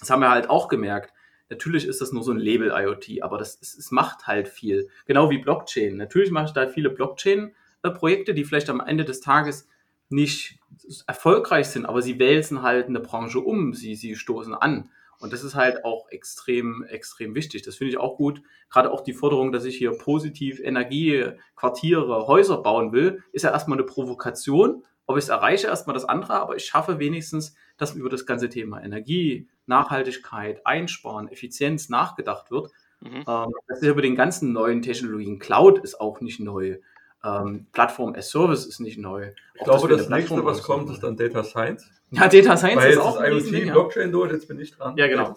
Das 0.00 0.10
haben 0.10 0.20
wir 0.20 0.30
halt 0.30 0.50
auch 0.50 0.68
gemerkt. 0.68 1.12
Natürlich 1.48 1.86
ist 1.86 2.00
das 2.00 2.12
nur 2.12 2.22
so 2.22 2.32
ein 2.32 2.38
Label 2.38 2.72
IoT, 2.74 3.22
aber 3.22 3.38
das, 3.38 3.58
es, 3.60 3.76
es 3.76 3.90
macht 3.90 4.26
halt 4.26 4.48
viel. 4.48 4.88
Genau 5.06 5.30
wie 5.30 5.38
Blockchain. 5.38 5.96
Natürlich 5.96 6.30
mache 6.30 6.46
ich 6.46 6.52
da 6.52 6.66
viele 6.66 6.90
Blockchain-Projekte, 6.90 8.34
die 8.34 8.44
vielleicht 8.44 8.70
am 8.70 8.80
Ende 8.80 9.04
des 9.04 9.20
Tages 9.20 9.68
nicht 10.08 10.58
erfolgreich 11.06 11.68
sind, 11.68 11.86
aber 11.86 12.02
sie 12.02 12.18
wälzen 12.18 12.62
halt 12.62 12.88
eine 12.88 13.00
Branche 13.00 13.40
um, 13.40 13.72
sie, 13.72 13.94
sie 13.94 14.16
stoßen 14.16 14.54
an. 14.54 14.90
Und 15.20 15.32
das 15.32 15.42
ist 15.42 15.54
halt 15.54 15.84
auch 15.84 16.08
extrem, 16.10 16.84
extrem 16.88 17.34
wichtig. 17.34 17.62
Das 17.62 17.76
finde 17.76 17.92
ich 17.92 17.98
auch 17.98 18.16
gut. 18.16 18.42
Gerade 18.70 18.90
auch 18.90 19.02
die 19.02 19.12
Forderung, 19.12 19.52
dass 19.52 19.64
ich 19.64 19.76
hier 19.76 19.92
positiv 19.92 20.60
Energie, 20.60 21.30
Quartiere, 21.56 22.26
Häuser 22.26 22.58
bauen 22.58 22.92
will, 22.92 23.22
ist 23.32 23.42
ja 23.42 23.50
erstmal 23.50 23.78
eine 23.78 23.86
Provokation. 23.86 24.84
Ob 25.06 25.18
ich 25.18 25.24
es 25.24 25.28
erreiche, 25.28 25.66
erstmal 25.66 25.94
das 25.94 26.06
andere, 26.06 26.34
aber 26.34 26.56
ich 26.56 26.64
schaffe 26.64 26.98
wenigstens, 26.98 27.54
dass 27.76 27.94
über 27.94 28.08
das 28.08 28.24
ganze 28.24 28.48
Thema 28.48 28.82
Energie, 28.82 29.48
Nachhaltigkeit, 29.66 30.66
Einsparen, 30.66 31.28
Effizienz 31.28 31.88
nachgedacht 31.88 32.50
wird. 32.50 32.70
Mhm. 33.00 33.24
Ähm, 33.26 33.52
das 33.68 33.82
ist 33.82 33.88
über 33.88 34.02
den 34.02 34.16
ganzen 34.16 34.52
neuen 34.52 34.82
Technologien. 34.82 35.38
Cloud 35.38 35.78
ist 35.80 36.00
auch 36.00 36.20
nicht 36.20 36.40
neu. 36.40 36.78
Ähm, 37.24 37.66
Plattform 37.72 38.14
as 38.14 38.30
Service 38.30 38.66
ist 38.66 38.80
nicht 38.80 38.98
neu. 38.98 39.30
Ich 39.54 39.62
Auch 39.62 39.64
glaube, 39.64 39.88
das, 39.88 40.02
das 40.02 40.10
nächste, 40.10 40.44
was 40.44 40.62
kommt, 40.62 40.90
ist 40.90 41.02
dann 41.02 41.16
Data 41.16 41.44
Science. 41.44 41.90
Ja, 42.10 42.28
Data 42.28 42.56
Science 42.56 42.80
Weil 42.80 42.92
ist 42.92 42.98
auch 42.98 43.16
ein 43.16 43.32
IoT, 43.32 43.50
Ding, 43.50 43.72
Blockchain 43.72 44.12
durch, 44.12 44.30
jetzt 44.30 44.46
bin 44.46 44.60
ich 44.60 44.70
dran. 44.70 44.96
Ja, 44.96 45.08
genau. 45.08 45.34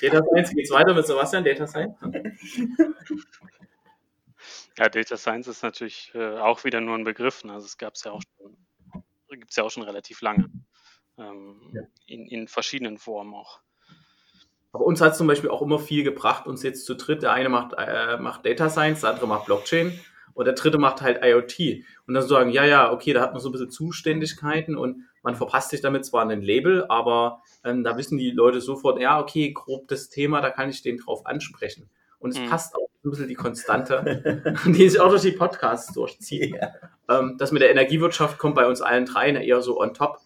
Data 0.00 0.22
Science 0.22 0.50
geht's 0.54 0.70
weiter 0.70 0.94
mit 0.94 1.04
Sebastian, 1.04 1.42
Data 1.42 1.66
Science. 1.66 1.96
Ja, 4.78 4.88
Data 4.88 5.16
Science 5.16 5.48
ist 5.48 5.62
natürlich 5.62 6.12
äh, 6.14 6.38
auch 6.38 6.64
wieder 6.64 6.80
nur 6.80 6.96
ein 6.96 7.04
Begriff. 7.04 7.44
Ne? 7.44 7.52
Also 7.52 7.66
es 7.66 7.76
gab 7.76 7.94
es 7.94 8.04
ja 8.04 8.12
auch 8.12 8.22
schon, 8.22 9.38
gibt's 9.38 9.56
ja 9.56 9.64
auch 9.64 9.70
schon 9.70 9.82
relativ 9.82 10.22
lange. 10.22 10.50
Ähm, 11.18 11.70
ja. 11.74 11.82
in, 12.06 12.26
in 12.26 12.48
verschiedenen 12.48 12.96
Formen 12.96 13.34
auch. 13.34 13.60
Aber 14.72 14.86
uns 14.86 15.02
hat 15.02 15.14
zum 15.14 15.26
Beispiel 15.26 15.50
auch 15.50 15.60
immer 15.60 15.78
viel 15.78 16.04
gebracht, 16.04 16.46
uns 16.46 16.62
jetzt 16.62 16.86
zu 16.86 16.94
dritt. 16.94 17.22
Der 17.22 17.32
eine 17.32 17.50
macht, 17.50 17.74
äh, 17.76 18.16
macht 18.16 18.46
Data 18.46 18.70
Science, 18.70 19.02
der 19.02 19.10
andere 19.10 19.26
macht 19.26 19.44
Blockchain. 19.44 20.00
Und 20.34 20.46
der 20.46 20.54
dritte 20.54 20.78
macht 20.78 21.02
halt 21.02 21.22
IoT. 21.22 21.84
Und 22.06 22.14
dann 22.14 22.26
sagen, 22.26 22.50
ja, 22.50 22.64
ja, 22.64 22.92
okay, 22.92 23.12
da 23.12 23.20
hat 23.20 23.32
man 23.32 23.40
so 23.40 23.48
ein 23.48 23.52
bisschen 23.52 23.70
Zuständigkeiten 23.70 24.76
und 24.76 25.04
man 25.22 25.36
verpasst 25.36 25.70
sich 25.70 25.80
damit 25.80 26.04
zwar 26.04 26.22
an 26.22 26.28
den 26.28 26.42
Label, 26.42 26.84
aber 26.88 27.42
ähm, 27.64 27.84
da 27.84 27.96
wissen 27.96 28.18
die 28.18 28.30
Leute 28.30 28.60
sofort, 28.60 29.00
ja, 29.00 29.20
okay, 29.20 29.52
grob 29.52 29.88
das 29.88 30.08
Thema, 30.08 30.40
da 30.40 30.50
kann 30.50 30.68
ich 30.68 30.82
den 30.82 30.98
drauf 30.98 31.26
ansprechen. 31.26 31.88
Und 32.18 32.30
es 32.30 32.40
mhm. 32.40 32.48
passt 32.48 32.74
auch 32.74 32.88
ein 33.04 33.10
bisschen 33.10 33.28
die 33.28 33.34
Konstante, 33.34 34.42
die 34.66 34.88
sich 34.88 35.00
auch 35.00 35.10
durch 35.10 35.22
die 35.22 35.32
Podcasts 35.32 35.92
durchzieht. 35.92 36.54
Ja. 36.54 36.72
Ähm, 37.08 37.36
das 37.38 37.52
mit 37.52 37.62
der 37.62 37.70
Energiewirtschaft 37.70 38.38
kommt 38.38 38.54
bei 38.54 38.66
uns 38.66 38.80
allen 38.80 39.06
dreien 39.06 39.36
eher 39.36 39.62
so 39.62 39.80
on 39.80 39.94
top. 39.94 40.18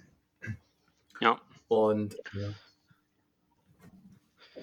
Ja. 1.20 1.40
Und 1.68 2.16
ja. 2.32 2.48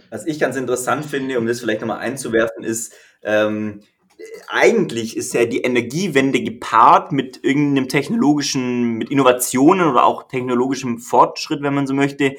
Was 0.10 0.28
ich 0.28 0.40
ganz 0.40 0.56
interessant 0.56 1.06
finde, 1.06 1.40
um 1.40 1.48
das 1.48 1.60
vielleicht 1.60 1.82
nochmal 1.82 1.98
einzuwerfen, 1.98 2.64
ist, 2.64 2.94
ähm, 3.24 3.82
eigentlich 4.48 5.18
ist 5.18 5.34
ja 5.34 5.46
die 5.46 5.62
Energiewende 5.62 6.42
gepaart 6.42 7.12
mit 7.12 7.44
irgendeinem 7.44 7.88
technologischen, 7.88 8.94
mit 8.94 9.10
Innovationen 9.10 9.88
oder 9.88 10.06
auch 10.06 10.28
technologischem 10.28 11.00
Fortschritt, 11.00 11.62
wenn 11.62 11.74
man 11.74 11.88
so 11.88 11.94
möchte, 11.94 12.36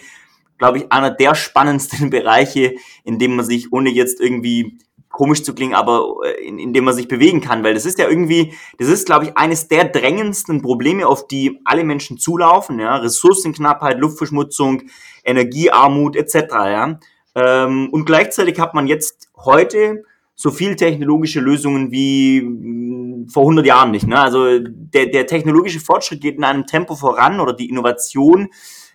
glaube 0.58 0.78
ich, 0.78 0.92
einer 0.92 1.10
der 1.10 1.34
spannendsten 1.34 2.10
Bereiche, 2.10 2.74
in 3.04 3.18
dem 3.18 3.36
man 3.36 3.44
sich, 3.44 3.72
ohne 3.72 3.90
jetzt 3.90 4.20
irgendwie 4.20 4.78
komisch 5.08 5.44
zu 5.44 5.54
klingen, 5.54 5.74
aber 5.74 6.16
äh, 6.24 6.46
in, 6.46 6.58
in 6.58 6.72
dem 6.72 6.84
man 6.84 6.94
sich 6.94 7.06
bewegen 7.06 7.40
kann, 7.40 7.62
weil 7.62 7.74
das 7.74 7.86
ist 7.86 7.98
ja 7.98 8.08
irgendwie, 8.08 8.54
das 8.78 8.88
ist, 8.88 9.06
glaube 9.06 9.26
ich, 9.26 9.36
eines 9.36 9.68
der 9.68 9.84
drängendsten 9.84 10.60
Probleme, 10.60 11.06
auf 11.06 11.28
die 11.28 11.60
alle 11.64 11.84
Menschen 11.84 12.18
zulaufen, 12.18 12.80
ja, 12.80 12.96
Ressourcenknappheit, 12.96 13.98
Luftverschmutzung, 13.98 14.82
Energiearmut 15.24 16.16
etc., 16.16 16.34
ja, 16.50 16.98
ähm, 17.36 17.88
und 17.90 18.04
gleichzeitig 18.04 18.58
hat 18.58 18.74
man 18.74 18.86
jetzt 18.86 19.28
heute 19.36 20.04
so 20.34 20.50
viel 20.50 20.76
technologische 20.76 21.40
Lösungen 21.40 21.90
wie 21.90 22.42
mh, 22.42 23.26
vor 23.32 23.42
100 23.42 23.66
Jahren 23.66 23.90
nicht, 23.90 24.06
ne? 24.06 24.20
Also 24.20 24.58
der, 24.60 25.06
der 25.06 25.26
technologische 25.26 25.80
Fortschritt 25.80 26.20
geht 26.20 26.36
in 26.36 26.44
einem 26.44 26.66
Tempo 26.66 26.96
voran 26.96 27.40
oder 27.40 27.52
die 27.52 27.68
Innovation 27.68 28.48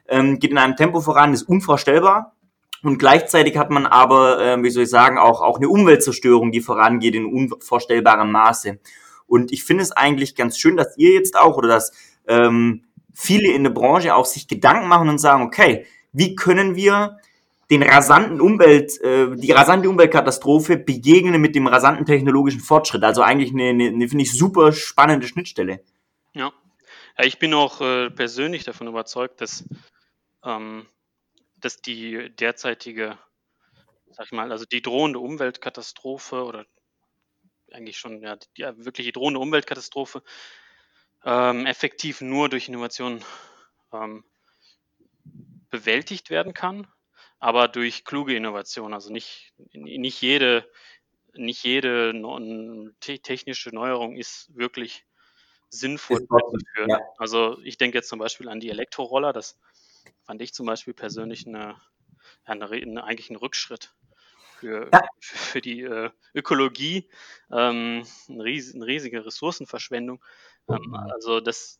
ähm, 0.08 0.39
geht 0.39 0.52
in 0.52 0.58
einem 0.58 0.75
Tempo 0.75 1.02
voran, 1.02 1.34
ist 1.34 1.43
unvorstellbar. 1.43 2.36
Und 2.82 2.97
gleichzeitig 2.97 3.58
hat 3.58 3.71
man 3.71 3.86
aber, 3.86 4.39
äh, 4.41 4.63
wie 4.63 4.69
soll 4.69 4.84
ich 4.84 4.89
sagen, 4.89 5.17
auch, 5.17 5.41
auch 5.41 5.58
eine 5.58 5.69
Umweltzerstörung, 5.69 6.52
die 6.52 6.62
vorangeht 6.62 7.15
in 7.15 7.25
unvorstellbarem 7.25 8.32
Maße. 8.32 8.80
Und 9.28 9.52
ich 9.52 9.63
finde 9.63 9.84
es 9.84 9.91
eigentlich 9.91 10.36
ganz 10.36 10.58
schön, 10.58 10.78
dass 10.78 10.97
ihr 10.97 11.13
jetzt 11.13 11.38
auch 11.38 11.58
oder 11.58 11.67
dass 11.67 11.91
ähm, 12.28 12.86
viele 13.13 13.52
in 13.52 13.63
der 13.63 13.71
Branche 13.71 14.15
auch 14.15 14.25
sich 14.25 14.47
Gedanken 14.47 14.88
machen 14.88 15.10
und 15.10 15.19
sagen, 15.19 15.43
okay, 15.43 15.86
wie 16.13 16.36
können 16.36 16.75
wir 16.75 17.17
den 17.72 17.84
rasanten 17.84 18.42
Umwelt, 18.42 19.00
äh, 19.02 19.36
die 19.36 19.52
rasante 19.52 19.90
Umweltkatastrophe 19.90 20.78
begegnen 20.78 21.40
mit 21.40 21.56
dem 21.56 21.68
rasanten 21.68 22.06
technologischen 22.06 22.62
Fortschritt. 22.62 23.04
Also 23.04 23.22
eigentlich 23.22 23.52
eine, 23.52 23.70
eine, 23.70 23.88
eine 23.88 24.08
finde 24.08 24.24
ich, 24.24 24.38
super 24.38 24.72
spannende 24.72 25.28
Schnittstelle. 25.28 25.84
Ja, 26.34 26.52
ja 27.18 27.26
ich 27.26 27.40
bin 27.40 27.54
auch 27.54 27.82
äh, 27.82 28.10
persönlich 28.10 28.64
davon 28.64 28.88
überzeugt, 28.88 29.42
dass 29.42 29.64
ähm, 30.44 30.88
dass 31.60 31.82
die 31.82 32.34
derzeitige, 32.36 33.18
sag 34.12 34.28
ich 34.28 34.32
mal, 34.32 34.52
also 34.52 34.66
die 34.66 34.82
drohende 34.82 35.20
Umweltkatastrophe 35.20 36.44
oder 36.44 36.66
eigentlich 37.72 37.98
schon 37.98 38.22
ja, 38.22 38.36
die 38.36 38.62
ja, 38.62 38.78
wirkliche 38.78 39.12
drohende 39.12 39.40
Umweltkatastrophe 39.40 40.24
ähm, 41.24 41.66
effektiv 41.66 42.22
nur 42.22 42.50
durch 42.50 42.68
Innovation 42.68 43.24
ähm, 43.92 44.24
bewältigt 45.70 46.30
werden 46.30 46.54
kann, 46.54 46.88
aber 47.39 47.67
durch 47.67 48.06
kluge 48.06 48.36
Innovation. 48.36 48.93
Also 48.93 49.12
nicht, 49.12 49.54
nicht 49.73 50.21
jede, 50.21 50.69
nicht 51.34 51.63
jede 51.63 52.13
technische 52.99 53.69
Neuerung 53.73 54.15
ist 54.15 54.56
wirklich 54.56 55.06
sinnvoll 55.69 56.25
durchzuführen. 56.28 56.89
Ja. 56.89 56.99
Also 57.17 57.60
ich 57.63 57.78
denke 57.78 57.97
jetzt 57.97 58.10
zum 58.10 58.19
Beispiel 58.19 58.49
an 58.49 58.60
die 58.60 58.69
Elektroroller, 58.69 59.34
das 59.34 59.60
fand 60.23 60.41
ich 60.41 60.54
zum 60.54 60.65
Beispiel 60.65 60.93
persönlich 60.93 61.47
eine, 61.47 61.75
eine, 62.43 62.65
eine 62.69 63.04
eigentlich 63.04 63.30
ein 63.30 63.36
Rückschritt 63.36 63.93
für, 64.58 64.89
ja. 64.91 65.02
für 65.19 65.62
die 65.62 65.82
äh, 65.82 66.10
Ökologie, 66.34 67.10
ähm, 67.52 68.04
eine, 68.28 68.43
ries 68.43 68.73
eine, 68.75 68.86
riesige 68.86 69.25
Ressourcenverschwendung. 69.25 70.23
Ähm, 70.67 70.78
mhm. 70.88 70.95
also 70.95 71.39
das 71.39 71.80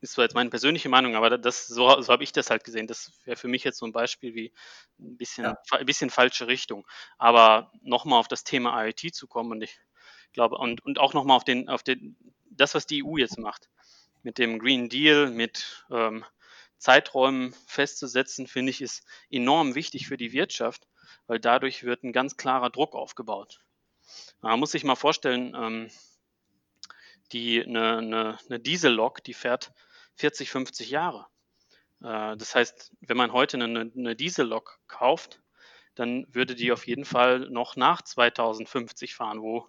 ist 0.00 0.12
zwar 0.12 0.24
jetzt 0.24 0.34
meine 0.34 0.50
persönliche 0.50 0.88
Meinung, 0.88 1.14
aber 1.14 1.36
das, 1.36 1.66
so, 1.66 2.00
so 2.00 2.12
habe 2.12 2.24
ich 2.24 2.32
das 2.32 2.50
halt 2.50 2.64
gesehen. 2.64 2.86
Das 2.86 3.12
wäre 3.24 3.36
für 3.36 3.48
mich 3.48 3.64
jetzt 3.64 3.78
so 3.78 3.86
ein 3.86 3.92
Beispiel 3.92 4.34
wie 4.34 4.52
ein 4.98 5.16
bisschen, 5.16 5.44
ja. 5.44 5.58
ein 5.72 5.86
bisschen 5.86 6.10
falsche 6.10 6.46
Richtung. 6.46 6.86
Aber 7.18 7.70
nochmal 7.82 8.18
auf 8.18 8.28
das 8.28 8.44
Thema 8.44 8.82
IoT 8.84 9.14
zu 9.14 9.26
kommen 9.26 9.52
und 9.52 9.62
ich 9.62 9.78
glaube, 10.32 10.56
und, 10.56 10.84
und 10.84 10.98
auch 10.98 11.12
nochmal 11.12 11.36
auf 11.36 11.44
den, 11.44 11.68
auf 11.68 11.82
den, 11.82 12.16
das, 12.50 12.74
was 12.74 12.86
die 12.86 13.04
EU 13.04 13.16
jetzt 13.16 13.38
macht, 13.38 13.68
mit 14.22 14.38
dem 14.38 14.58
Green 14.58 14.88
Deal, 14.88 15.30
mit 15.30 15.84
ähm, 15.90 16.24
Zeiträumen 16.78 17.54
festzusetzen, 17.66 18.46
finde 18.46 18.70
ich, 18.70 18.80
ist 18.80 19.04
enorm 19.30 19.74
wichtig 19.74 20.06
für 20.06 20.16
die 20.16 20.32
Wirtschaft, 20.32 20.86
weil 21.26 21.38
dadurch 21.38 21.84
wird 21.84 22.04
ein 22.04 22.12
ganz 22.12 22.36
klarer 22.36 22.70
Druck 22.70 22.94
aufgebaut. 22.94 23.60
Man 24.40 24.58
muss 24.58 24.72
sich 24.72 24.84
mal 24.84 24.96
vorstellen, 24.96 25.54
ähm, 25.54 25.90
die, 27.32 27.62
eine, 27.62 27.98
eine, 27.98 28.38
eine 28.48 28.60
Diesellok, 28.60 29.22
die 29.22 29.34
fährt 29.34 29.72
40, 30.20 30.50
50 30.50 30.90
Jahre. 30.90 31.26
Äh, 32.02 32.36
das 32.36 32.54
heißt, 32.54 32.92
wenn 33.00 33.16
man 33.16 33.32
heute 33.32 33.56
eine, 33.56 33.90
eine 33.96 34.16
Diesellok 34.16 34.78
kauft, 34.86 35.40
dann 35.94 36.26
würde 36.30 36.54
die 36.54 36.72
auf 36.72 36.86
jeden 36.86 37.04
Fall 37.04 37.40
noch 37.50 37.76
nach 37.76 38.02
2050 38.02 39.14
fahren, 39.14 39.42
wo 39.42 39.68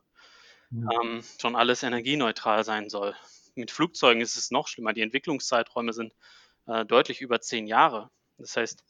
ähm, 0.71 1.23
schon 1.39 1.55
alles 1.55 1.83
energieneutral 1.83 2.63
sein 2.63 2.89
soll. 2.89 3.15
Mit 3.55 3.71
Flugzeugen 3.71 4.21
ist 4.21 4.37
es 4.37 4.51
noch 4.51 4.67
schlimmer. 4.67 4.93
Die 4.93 5.01
Entwicklungszeiträume 5.01 5.93
sind 5.93 6.13
äh, 6.67 6.85
deutlich 6.85 7.21
über 7.21 7.41
zehn 7.41 7.67
Jahre. 7.67 8.09
Das 8.37 8.55
heißt, 8.55 8.85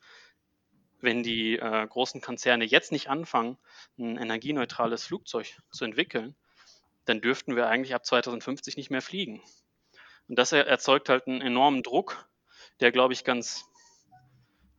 wenn 0.99 1.23
die 1.23 1.57
äh, 1.57 1.87
großen 1.87 2.21
Konzerne 2.21 2.65
jetzt 2.65 2.91
nicht 2.91 3.09
anfangen, 3.09 3.57
ein 3.97 4.17
energieneutrales 4.17 5.05
Flugzeug 5.05 5.57
zu 5.71 5.85
entwickeln, 5.85 6.35
dann 7.05 7.21
dürften 7.21 7.55
wir 7.55 7.67
eigentlich 7.67 7.95
ab 7.95 8.05
2050 8.05 8.77
nicht 8.77 8.91
mehr 8.91 9.01
fliegen. 9.01 9.41
Und 10.31 10.39
das 10.39 10.53
erzeugt 10.53 11.09
halt 11.09 11.27
einen 11.27 11.41
enormen 11.41 11.83
Druck, 11.83 12.25
der, 12.79 12.93
glaube 12.93 13.11
ich, 13.11 13.25
ganz 13.25 13.65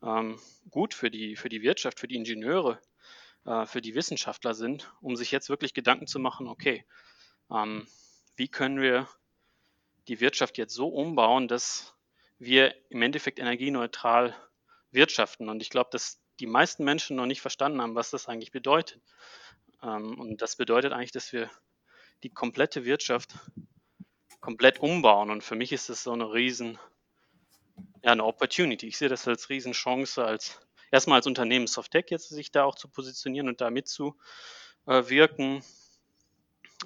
ähm, 0.02 0.40
gut 0.70 0.94
für 0.94 1.10
die, 1.10 1.36
für 1.36 1.50
die 1.50 1.60
Wirtschaft, 1.60 2.00
für 2.00 2.08
die 2.08 2.14
Ingenieure, 2.14 2.80
äh, 3.44 3.66
für 3.66 3.82
die 3.82 3.94
Wissenschaftler 3.94 4.54
sind, 4.54 4.90
um 5.02 5.14
sich 5.14 5.30
jetzt 5.30 5.50
wirklich 5.50 5.74
Gedanken 5.74 6.06
zu 6.06 6.20
machen, 6.20 6.48
okay, 6.48 6.86
ähm, 7.50 7.86
wie 8.34 8.48
können 8.48 8.80
wir 8.80 9.06
die 10.08 10.20
Wirtschaft 10.20 10.56
jetzt 10.56 10.72
so 10.72 10.88
umbauen, 10.88 11.48
dass 11.48 11.94
wir 12.38 12.74
im 12.88 13.02
Endeffekt 13.02 13.38
energieneutral 13.38 14.34
wirtschaften. 14.90 15.50
Und 15.50 15.60
ich 15.60 15.68
glaube, 15.68 15.90
dass 15.92 16.18
die 16.40 16.46
meisten 16.46 16.82
Menschen 16.82 17.16
noch 17.16 17.26
nicht 17.26 17.42
verstanden 17.42 17.82
haben, 17.82 17.94
was 17.94 18.08
das 18.08 18.26
eigentlich 18.26 18.52
bedeutet. 18.52 19.02
Ähm, 19.82 20.18
und 20.18 20.40
das 20.40 20.56
bedeutet 20.56 20.94
eigentlich, 20.94 21.12
dass 21.12 21.30
wir 21.30 21.50
die 22.22 22.30
komplette 22.30 22.86
Wirtschaft 22.86 23.34
komplett 24.42 24.80
umbauen. 24.80 25.30
Und 25.30 25.42
für 25.42 25.54
mich 25.54 25.72
ist 25.72 25.88
das 25.88 26.02
so 26.02 26.12
eine 26.12 26.30
riesen, 26.30 26.78
ja, 28.02 28.12
eine 28.12 28.24
Opportunity. 28.24 28.88
Ich 28.88 28.98
sehe 28.98 29.08
das 29.08 29.26
als 29.26 29.48
Riesenchance, 29.48 30.22
als 30.22 30.60
erstmal 30.90 31.16
als 31.16 31.26
Unternehmen 31.26 31.66
Softec 31.66 32.10
jetzt 32.10 32.28
sich 32.28 32.50
da 32.50 32.64
auch 32.64 32.74
zu 32.74 32.88
positionieren 32.88 33.48
und 33.48 33.62
da 33.62 33.70
mitzuwirken. 33.70 35.56
Äh, 35.56 35.60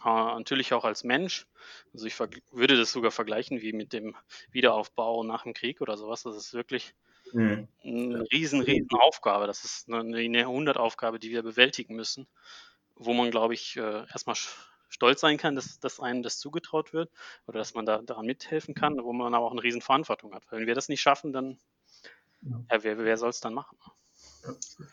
natürlich 0.04 0.74
auch 0.74 0.84
als 0.84 1.02
Mensch. 1.02 1.46
Also 1.92 2.06
ich 2.06 2.16
würde 2.52 2.76
das 2.76 2.92
sogar 2.92 3.10
vergleichen 3.10 3.62
wie 3.62 3.72
mit 3.72 3.92
dem 3.92 4.14
Wiederaufbau 4.52 5.24
nach 5.24 5.42
dem 5.44 5.54
Krieg 5.54 5.80
oder 5.80 5.96
sowas. 5.96 6.22
Das 6.22 6.36
ist 6.36 6.52
wirklich 6.52 6.94
mhm. 7.32 7.66
eine 7.82 8.26
riesen, 8.32 8.60
riesen 8.60 8.90
Aufgabe. 9.00 9.46
Das 9.46 9.64
ist 9.64 9.88
eine, 9.88 10.16
eine 10.18 10.38
Jahrhundertaufgabe, 10.38 11.18
die 11.18 11.30
wir 11.30 11.42
bewältigen 11.42 11.96
müssen, 11.96 12.28
wo 12.94 13.14
man, 13.14 13.30
glaube 13.30 13.54
ich, 13.54 13.78
äh, 13.78 14.06
erstmal 14.10 14.36
stolz 14.88 15.20
sein 15.20 15.36
kann, 15.36 15.54
dass, 15.54 15.80
dass 15.80 16.00
einem 16.00 16.22
das 16.22 16.38
zugetraut 16.38 16.92
wird 16.92 17.10
oder 17.46 17.58
dass 17.58 17.74
man 17.74 17.86
da 17.86 18.02
daran 18.02 18.26
mithelfen 18.26 18.74
kann, 18.74 19.02
wo 19.02 19.12
man 19.12 19.34
aber 19.34 19.46
auch 19.46 19.52
eine 19.52 19.62
riesen 19.62 19.82
Verantwortung 19.82 20.34
hat. 20.34 20.44
Wenn 20.50 20.66
wir 20.66 20.74
das 20.74 20.88
nicht 20.88 21.00
schaffen, 21.00 21.32
dann 21.32 21.58
ja, 22.42 22.82
wer, 22.82 22.98
wer 22.98 23.16
soll 23.16 23.30
es 23.30 23.40
dann 23.40 23.54
machen? 23.54 23.76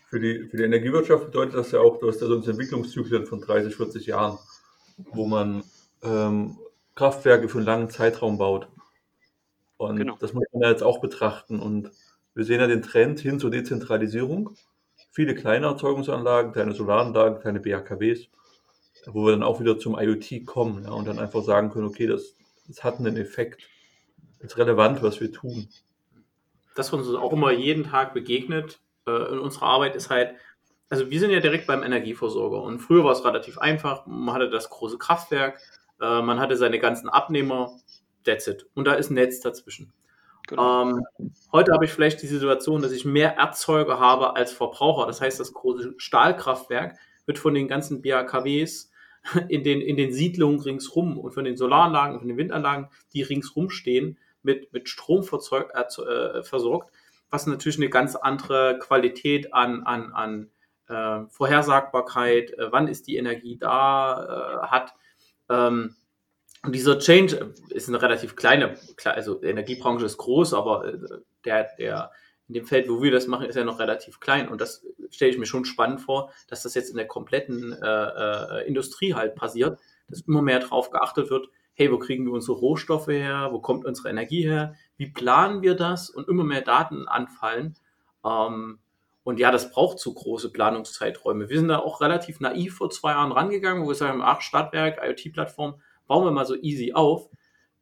Für 0.09 0.19
die, 0.19 0.47
für 0.49 0.57
die 0.57 0.63
Energiewirtschaft 0.63 1.25
bedeutet 1.25 1.55
das 1.55 1.71
ja 1.71 1.79
auch, 1.79 1.99
du 1.99 2.07
hast 2.07 2.21
ja 2.21 2.27
sonst 2.27 2.47
Entwicklungszyklen 2.47 3.27
von 3.27 3.41
30, 3.41 3.75
40 3.75 4.07
Jahren 4.07 4.39
wo 4.97 5.25
man 5.25 5.63
ähm, 6.01 6.57
Kraftwerke 6.95 7.49
für 7.49 7.59
einen 7.59 7.67
langen 7.67 7.89
Zeitraum 7.89 8.37
baut. 8.37 8.67
Und 9.77 9.97
genau. 9.97 10.17
das 10.19 10.33
muss 10.33 10.45
man 10.53 10.61
ja 10.61 10.69
jetzt 10.69 10.83
auch 10.83 11.01
betrachten. 11.01 11.59
Und 11.59 11.91
wir 12.35 12.45
sehen 12.45 12.59
ja 12.59 12.67
den 12.67 12.81
Trend 12.81 13.19
hin 13.19 13.39
zur 13.39 13.51
Dezentralisierung. 13.51 14.55
Viele 15.11 15.35
kleine 15.35 15.67
Erzeugungsanlagen, 15.67 16.53
kleine 16.53 16.73
Solaranlagen, 16.73 17.39
kleine 17.39 17.59
BHKWs, 17.59 18.29
wo 19.07 19.25
wir 19.25 19.31
dann 19.31 19.43
auch 19.43 19.59
wieder 19.59 19.77
zum 19.77 19.97
IoT 19.97 20.45
kommen 20.45 20.83
ja, 20.83 20.91
und 20.91 21.07
dann 21.07 21.19
einfach 21.19 21.43
sagen 21.43 21.71
können, 21.71 21.87
okay, 21.87 22.07
das, 22.07 22.35
das 22.67 22.83
hat 22.83 22.99
einen 22.99 23.17
Effekt. 23.17 23.63
Das 24.39 24.51
ist 24.51 24.57
relevant, 24.57 25.01
was 25.03 25.19
wir 25.21 25.31
tun. 25.31 25.69
Das, 26.75 26.91
was 26.91 27.07
uns 27.07 27.15
auch 27.15 27.33
immer 27.33 27.51
jeden 27.51 27.85
Tag 27.85 28.13
begegnet 28.13 28.79
äh, 29.07 29.31
in 29.31 29.39
unserer 29.39 29.67
Arbeit, 29.67 29.95
ist 29.95 30.09
halt, 30.09 30.35
also 30.89 31.09
wir 31.09 31.19
sind 31.19 31.31
ja 31.31 31.39
direkt 31.39 31.67
beim 31.67 31.83
Energieversorger 31.83 32.61
und 32.61 32.79
früher 32.79 33.03
war 33.03 33.11
es 33.11 33.23
relativ 33.23 33.57
einfach. 33.57 34.05
Man 34.05 34.33
hatte 34.33 34.49
das 34.49 34.69
große 34.69 34.97
Kraftwerk, 34.97 35.59
äh, 36.01 36.21
man 36.21 36.39
hatte 36.39 36.57
seine 36.57 36.79
ganzen 36.79 37.09
Abnehmer, 37.09 37.71
that's 38.23 38.47
it. 38.47 38.67
Und 38.73 38.85
da 38.85 38.93
ist 38.93 39.11
ein 39.11 39.15
Netz 39.15 39.39
dazwischen. 39.39 39.93
Genau. 40.47 40.83
Ähm, 40.83 41.05
heute 41.51 41.71
habe 41.71 41.85
ich 41.85 41.91
vielleicht 41.91 42.21
die 42.21 42.27
Situation, 42.27 42.81
dass 42.81 42.91
ich 42.91 43.05
mehr 43.05 43.37
Erzeuger 43.37 43.99
habe 43.99 44.35
als 44.35 44.51
Verbraucher. 44.51 45.07
Das 45.07 45.21
heißt, 45.21 45.39
das 45.39 45.53
große 45.53 45.93
Stahlkraftwerk 45.97 46.97
wird 47.25 47.39
von 47.39 47.53
den 47.53 47.67
ganzen 47.67 48.01
BAKWs 48.01 48.91
in 49.47 49.63
den, 49.63 49.81
in 49.81 49.97
den 49.97 50.13
Siedlungen 50.13 50.59
ringsrum 50.59 51.17
und 51.17 51.33
von 51.33 51.45
den 51.45 51.57
Solaranlagen, 51.57 52.19
von 52.19 52.27
den 52.27 52.37
Windanlagen, 52.37 52.89
die 53.13 53.21
ringsrum 53.21 53.69
stehen, 53.69 54.17
mit, 54.41 54.73
mit 54.73 54.89
Strom 54.89 55.23
verzeugt, 55.23 55.71
äh, 55.73 56.43
versorgt, 56.43 56.93
was 57.29 57.47
natürlich 57.47 57.77
eine 57.77 57.89
ganz 57.89 58.15
andere 58.15 58.77
Qualität 58.79 59.53
an, 59.53 59.83
an, 59.83 60.11
an 60.11 60.51
äh, 60.87 61.27
Vorhersagbarkeit, 61.29 62.51
äh, 62.51 62.71
wann 62.71 62.87
ist 62.87 63.07
die 63.07 63.15
Energie 63.15 63.57
da, 63.57 64.61
äh, 64.63 64.67
hat. 64.67 64.93
Ähm, 65.49 65.95
und 66.65 66.75
dieser 66.75 66.99
Change 66.99 67.53
ist 67.69 67.89
eine 67.89 68.01
relativ 68.01 68.35
kleine, 68.35 68.77
also 69.03 69.35
die 69.35 69.47
Energiebranche 69.47 70.05
ist 70.05 70.17
groß, 70.17 70.53
aber 70.53 70.85
äh, 70.85 70.97
der, 71.45 71.69
der, 71.77 72.11
in 72.47 72.55
dem 72.55 72.65
Feld, 72.65 72.89
wo 72.89 73.01
wir 73.01 73.11
das 73.11 73.27
machen, 73.27 73.45
ist 73.45 73.55
ja 73.55 73.63
noch 73.63 73.79
relativ 73.79 74.19
klein. 74.19 74.49
Und 74.49 74.59
das 74.59 74.85
stelle 75.09 75.31
ich 75.31 75.37
mir 75.37 75.45
schon 75.45 75.65
spannend 75.65 76.01
vor, 76.01 76.31
dass 76.47 76.63
das 76.63 76.73
jetzt 76.75 76.89
in 76.89 76.97
der 76.97 77.07
kompletten 77.07 77.73
äh, 77.73 77.85
äh, 77.85 78.67
Industrie 78.67 79.13
halt 79.13 79.35
passiert, 79.35 79.79
dass 80.09 80.21
immer 80.21 80.41
mehr 80.41 80.59
darauf 80.59 80.89
geachtet 80.89 81.29
wird, 81.29 81.47
hey, 81.73 81.91
wo 81.91 81.97
kriegen 81.97 82.25
wir 82.25 82.33
unsere 82.33 82.57
Rohstoffe 82.57 83.07
her, 83.07 83.49
wo 83.51 83.59
kommt 83.59 83.85
unsere 83.85 84.09
Energie 84.09 84.43
her, 84.43 84.75
wie 84.97 85.09
planen 85.09 85.61
wir 85.61 85.75
das 85.75 86.09
und 86.09 86.27
immer 86.27 86.43
mehr 86.43 86.61
Daten 86.61 87.07
anfallen. 87.07 87.75
Ähm, 88.25 88.79
und 89.23 89.39
ja, 89.39 89.51
das 89.51 89.71
braucht 89.71 89.99
zu 89.99 90.13
große 90.13 90.51
Planungszeiträume. 90.51 91.49
Wir 91.49 91.57
sind 91.57 91.69
da 91.69 91.79
auch 91.79 92.01
relativ 92.01 92.41
naiv 92.41 92.75
vor 92.75 92.89
zwei 92.89 93.11
Jahren 93.11 93.31
rangegangen, 93.31 93.83
wo 93.83 93.87
wir 93.87 93.95
sagen, 93.95 94.21
ach, 94.21 94.41
Stadtwerk, 94.41 94.99
IoT-Plattform, 95.01 95.75
bauen 96.07 96.25
wir 96.25 96.31
mal 96.31 96.45
so 96.45 96.55
easy 96.55 96.91
auf, 96.93 97.29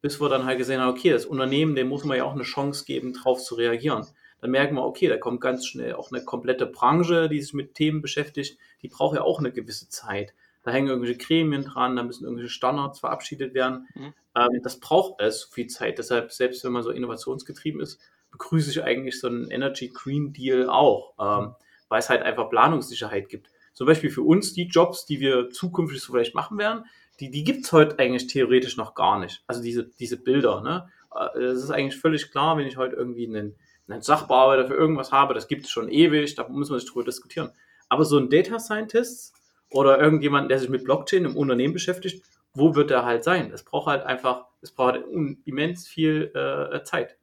bis 0.01 0.22
wir 0.22 0.30
dann 0.30 0.45
halt 0.45 0.59
gesehen 0.59 0.80
haben, 0.80 0.91
okay, 0.91 1.09
das 1.09 1.26
Unternehmen, 1.26 1.76
dem 1.76 1.89
muss 1.89 2.03
man 2.03 2.16
ja 2.16 2.26
auch 2.26 2.34
eine 2.34 2.43
Chance 2.43 2.86
geben, 2.86 3.14
drauf 3.14 3.41
zu 3.41 3.55
reagieren 3.55 4.05
dann 4.42 4.52
merken 4.52 4.76
wir, 4.76 4.84
okay, 4.84 5.08
da 5.08 5.18
kommt 5.18 5.39
ganz 5.39 5.68
schnell 5.68 5.94
auch 5.94 6.12
eine 6.12 6.26
komplette 6.26 6.66
Branche, 6.66 7.30
die 7.30 7.42
sich 7.42 7.54
mit 7.54 7.76
Themen 7.76 8.02
beschäftigt, 8.02 8.58
die 8.82 8.88
braucht 8.88 9.16
ja 9.16 9.22
auch 9.22 9.39
eine 9.39 9.52
gewisse 9.52 9.88
Zeit. 9.88 10.34
Da 10.64 10.72
hängen 10.72 10.89
irgendwelche 10.89 11.18
Gremien 11.18 11.64
dran, 11.64 11.96
da 11.96 12.04
müssen 12.04 12.26
irgendwelche 12.26 12.52
Standards 12.52 13.00
verabschiedet 13.00 13.54
werden. 13.54 13.88
Mhm. 13.96 14.14
Ähm, 14.36 14.62
das 14.64 14.80
braucht 14.80 15.20
alles 15.20 15.44
viel 15.44 15.68
Zeit. 15.68 15.98
Deshalb, 15.98 16.32
selbst 16.32 16.64
wenn 16.64 16.72
man 16.72 16.84
so 16.84 16.92
innovationsgetrieben 16.92 17.82
ist, 17.82 18.00
begrüße 18.32 18.72
ich 18.72 18.84
eigentlich 18.84 19.20
so 19.20 19.28
einen 19.28 19.50
Energy 19.52 19.89
Green 19.94 20.34
Deal 20.34 20.70
auch, 20.70 21.14
ähm, 21.20 21.56
weil 21.89 22.00
es 22.00 22.10
halt 22.10 22.24
einfach 22.24 22.50
Planungssicherheit 22.50 23.30
gibt. 23.30 23.50
Zum 23.74 23.88
Beispiel 23.88 24.10
für 24.10 24.24
uns 24.24 24.54
die 24.54 24.68
Jobs, 24.68 25.06
die 25.06 25.20
wir 25.20 25.50
zukünftig 25.50 26.02
so 26.02 26.14
vielleicht 26.14 26.36
machen 26.36 26.58
werden, 26.58 26.86
die, 27.20 27.30
die 27.30 27.44
gibt 27.44 27.66
es 27.66 27.72
heute 27.72 28.00
eigentlich 28.00 28.28
theoretisch 28.28 28.78
noch 28.78 28.96
gar 28.96 29.20
nicht. 29.20 29.44
Also 29.48 29.62
diese, 29.62 29.86
diese 30.00 30.18
Bilder, 30.18 30.62
ne? 30.62 30.89
Äh, 31.14 31.39
es 31.39 31.64
ist 31.64 31.72
eigentlich 31.72 32.00
völlig 32.00 32.32
klar, 32.32 32.58
wenn 32.58 32.68
ich 32.68 32.78
heute 32.78 32.96
irgendwie 32.96 33.28
einen 33.28 33.56
einen 33.88 34.02
Sachbearbeiter 34.02 34.68
für 34.68 34.76
irgendwas 34.76 35.12
habe, 35.12 35.34
das 35.34 35.48
gibt 35.48 35.66
es 35.66 35.72
schon 35.72 35.90
ewig, 35.90 36.36
da 36.36 36.48
muss 36.48 36.70
man 36.70 36.80
sich 36.80 36.90
drüber 36.90 37.06
diskutieren. 37.06 37.52
Aber 37.90 38.06
so 38.06 38.18
ein 38.18 38.30
Data 38.30 38.60
Scientist 38.60 39.34
oder 39.70 40.00
irgendjemand, 40.00 40.50
der 40.50 40.60
sich 40.60 40.70
mit 40.70 40.84
Blockchain 40.84 41.26
im 41.26 41.38
Unternehmen 41.38 41.74
beschäftigt, 41.74 42.24
wo 42.54 42.76
wird 42.76 42.90
der 42.90 43.06
halt 43.06 43.24
sein? 43.24 43.52
Es 43.52 43.64
braucht 43.64 43.88
halt 43.88 44.04
einfach, 44.04 44.46
es 44.62 44.72
braucht 44.72 45.00
immens 45.46 45.88
viel 45.88 46.32
äh, 46.36 46.84
Zeit. 46.84 47.18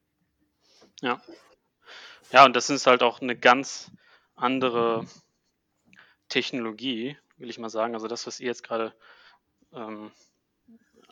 Ja. 1.00 1.20
Ja, 2.32 2.44
und 2.44 2.56
das 2.56 2.70
ist 2.70 2.86
halt 2.86 3.02
auch 3.02 3.20
eine 3.20 3.36
ganz 3.36 3.90
andere 4.34 5.06
Technologie, 6.28 7.16
will 7.36 7.48
ich 7.48 7.58
mal 7.58 7.70
sagen. 7.70 7.94
Also 7.94 8.06
das, 8.06 8.26
was 8.26 8.40
ihr 8.40 8.48
jetzt 8.48 8.62
gerade 8.62 8.94
ähm, 9.72 10.10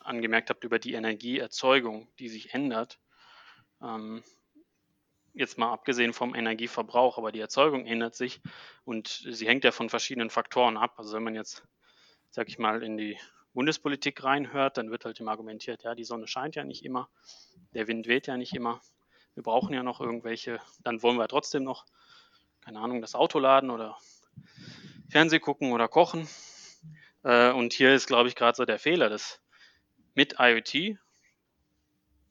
angemerkt 0.03 0.49
habt 0.49 0.63
über 0.63 0.79
die 0.79 0.93
Energieerzeugung, 0.93 2.07
die 2.19 2.29
sich 2.29 2.53
ändert, 2.53 2.99
ähm, 3.81 4.23
jetzt 5.37 5.57
mal 5.57 5.71
abgesehen 5.71 6.13
vom 6.13 6.35
Energieverbrauch, 6.35 7.17
aber 7.17 7.31
die 7.31 7.39
Erzeugung 7.39 7.85
ändert 7.85 8.15
sich 8.15 8.41
und 8.85 9.07
sie 9.29 9.47
hängt 9.47 9.63
ja 9.63 9.71
von 9.71 9.89
verschiedenen 9.89 10.29
Faktoren 10.29 10.77
ab. 10.77 10.95
Also 10.97 11.15
wenn 11.15 11.23
man 11.23 11.35
jetzt, 11.35 11.63
sag 12.29 12.49
ich 12.49 12.57
mal, 12.57 12.83
in 12.83 12.97
die 12.97 13.17
Bundespolitik 13.53 14.23
reinhört, 14.23 14.77
dann 14.77 14.91
wird 14.91 15.05
halt 15.05 15.19
immer 15.19 15.31
argumentiert, 15.31 15.83
ja, 15.83 15.95
die 15.95 16.03
Sonne 16.03 16.27
scheint 16.27 16.55
ja 16.55 16.63
nicht 16.63 16.83
immer, 16.83 17.09
der 17.73 17.87
Wind 17.87 18.07
weht 18.07 18.27
ja 18.27 18.37
nicht 18.37 18.53
immer, 18.53 18.81
wir 19.33 19.43
brauchen 19.43 19.73
ja 19.73 19.83
noch 19.83 20.01
irgendwelche, 20.01 20.59
dann 20.83 21.01
wollen 21.01 21.17
wir 21.17 21.27
trotzdem 21.27 21.63
noch, 21.63 21.85
keine 22.61 22.79
Ahnung, 22.79 23.01
das 23.01 23.15
Auto 23.15 23.39
laden 23.39 23.69
oder 23.69 23.97
Fernseh 25.09 25.39
gucken 25.39 25.71
oder 25.71 25.87
kochen. 25.87 26.27
Äh, 27.23 27.51
und 27.51 27.73
hier 27.73 27.93
ist, 27.93 28.07
glaube 28.07 28.29
ich, 28.29 28.35
gerade 28.35 28.55
so 28.55 28.65
der 28.65 28.79
Fehler, 28.79 29.09
dass 29.09 29.41
mit 30.13 30.35
IoT, 30.39 30.97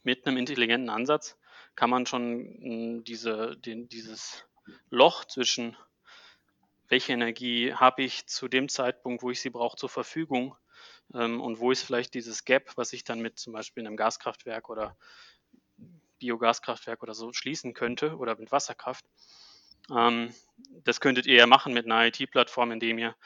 mit 0.03 0.27
einem 0.27 0.37
intelligenten 0.37 0.91
Ansatz, 0.91 1.39
kann 1.77 1.91
man 1.91 2.07
schon 2.07 2.59
hm, 2.61 3.05
diese, 3.05 3.57
den, 3.59 3.89
dieses 3.89 4.45
Loch 4.91 5.25
zwischen 5.25 5.77
welche 6.89 7.13
Energie 7.13 7.73
habe 7.75 8.03
ich 8.03 8.27
zu 8.27 8.49
dem 8.49 8.69
Zeitpunkt, 8.69 9.23
wo 9.23 9.31
ich 9.31 9.41
sie 9.41 9.51
brauche, 9.51 9.77
zur 9.77 9.89
Verfügung 9.89 10.57
ähm, 11.15 11.41
und 11.41 11.59
wo 11.59 11.71
ist 11.71 11.83
vielleicht 11.83 12.15
dieses 12.15 12.45
Gap, 12.45 12.73
was 12.77 12.93
ich 12.93 13.05
dann 13.05 13.21
mit 13.21 13.39
zum 13.39 13.53
Beispiel 13.53 13.87
einem 13.87 13.97
Gaskraftwerk 13.97 14.69
oder 14.69 14.97
Biogaskraftwerk 16.19 17.03
oder 17.03 17.15
so 17.15 17.33
schließen 17.33 17.75
könnte 17.75 18.17
oder 18.17 18.37
mit 18.37 18.53
Wasserkraft. 18.53 19.05
Ähm, 19.91 20.35
das 20.85 21.01
könntet 21.01 21.27
ihr 21.27 21.37
ja 21.37 21.47
machen 21.47 21.75
mit 21.75 21.87
einer 21.87 22.07
IT-Plattform, 22.07 22.73
indem 22.73 22.99
ihr 22.99 23.17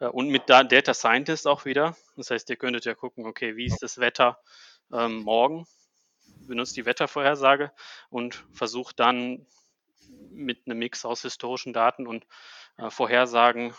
äh, 0.00 0.06
und 0.06 0.28
mit 0.28 0.48
Data 0.48 0.94
Scientist 0.94 1.46
auch 1.46 1.64
wieder. 1.64 1.96
Das 2.16 2.30
heißt, 2.30 2.50
ihr 2.50 2.56
könntet 2.56 2.84
ja 2.84 2.94
gucken, 2.94 3.26
okay, 3.26 3.56
wie 3.56 3.66
ist 3.66 3.82
das 3.82 3.98
Wetter 3.98 4.38
ähm, 4.92 5.22
morgen? 5.22 5.66
Benutzt 6.52 6.76
die 6.76 6.84
Wettervorhersage 6.84 7.72
und 8.10 8.44
versucht 8.52 9.00
dann 9.00 9.46
mit 10.30 10.66
einem 10.66 10.80
Mix 10.80 11.06
aus 11.06 11.22
historischen 11.22 11.72
Daten 11.72 12.06
und 12.06 12.26
äh, 12.76 12.90
Vorhersagen 12.90 13.74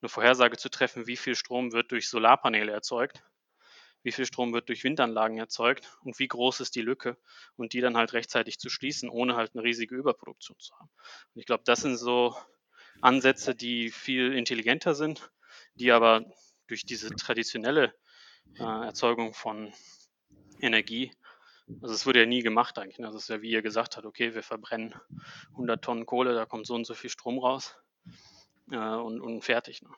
eine 0.00 0.08
Vorhersage 0.08 0.56
zu 0.56 0.70
treffen, 0.70 1.06
wie 1.06 1.18
viel 1.18 1.34
Strom 1.34 1.72
wird 1.72 1.92
durch 1.92 2.08
Solarpaneele 2.08 2.72
erzeugt, 2.72 3.22
wie 4.02 4.10
viel 4.10 4.24
Strom 4.24 4.54
wird 4.54 4.70
durch 4.70 4.84
Windanlagen 4.84 5.36
erzeugt 5.36 5.98
und 6.00 6.18
wie 6.18 6.26
groß 6.26 6.60
ist 6.60 6.76
die 6.76 6.80
Lücke 6.80 7.18
und 7.56 7.74
die 7.74 7.82
dann 7.82 7.98
halt 7.98 8.14
rechtzeitig 8.14 8.58
zu 8.58 8.70
schließen, 8.70 9.10
ohne 9.10 9.36
halt 9.36 9.54
eine 9.54 9.62
riesige 9.62 9.94
Überproduktion 9.94 10.58
zu 10.58 10.74
haben. 10.78 10.90
Und 11.34 11.40
ich 11.40 11.44
glaube, 11.44 11.64
das 11.66 11.82
sind 11.82 11.98
so 11.98 12.34
Ansätze, 13.02 13.54
die 13.54 13.90
viel 13.90 14.32
intelligenter 14.32 14.94
sind, 14.94 15.30
die 15.74 15.92
aber 15.92 16.24
durch 16.68 16.86
diese 16.86 17.10
traditionelle 17.10 17.94
äh, 18.58 18.62
Erzeugung 18.62 19.34
von 19.34 19.74
Energie 20.58 21.12
also 21.80 21.94
es 21.94 22.06
wurde 22.06 22.20
ja 22.20 22.26
nie 22.26 22.42
gemacht 22.42 22.78
eigentlich. 22.78 22.98
Ne? 22.98 23.06
Das 23.06 23.16
ist 23.22 23.28
ja, 23.28 23.42
wie 23.42 23.50
ihr 23.50 23.62
gesagt 23.62 23.96
habt, 23.96 24.06
okay, 24.06 24.34
wir 24.34 24.42
verbrennen 24.42 24.94
100 25.52 25.82
Tonnen 25.82 26.06
Kohle, 26.06 26.34
da 26.34 26.46
kommt 26.46 26.66
so 26.66 26.74
und 26.74 26.86
so 26.86 26.94
viel 26.94 27.10
Strom 27.10 27.38
raus 27.38 27.76
äh, 28.70 28.76
und, 28.76 29.20
und 29.20 29.42
fertig. 29.42 29.82
Ne? 29.82 29.90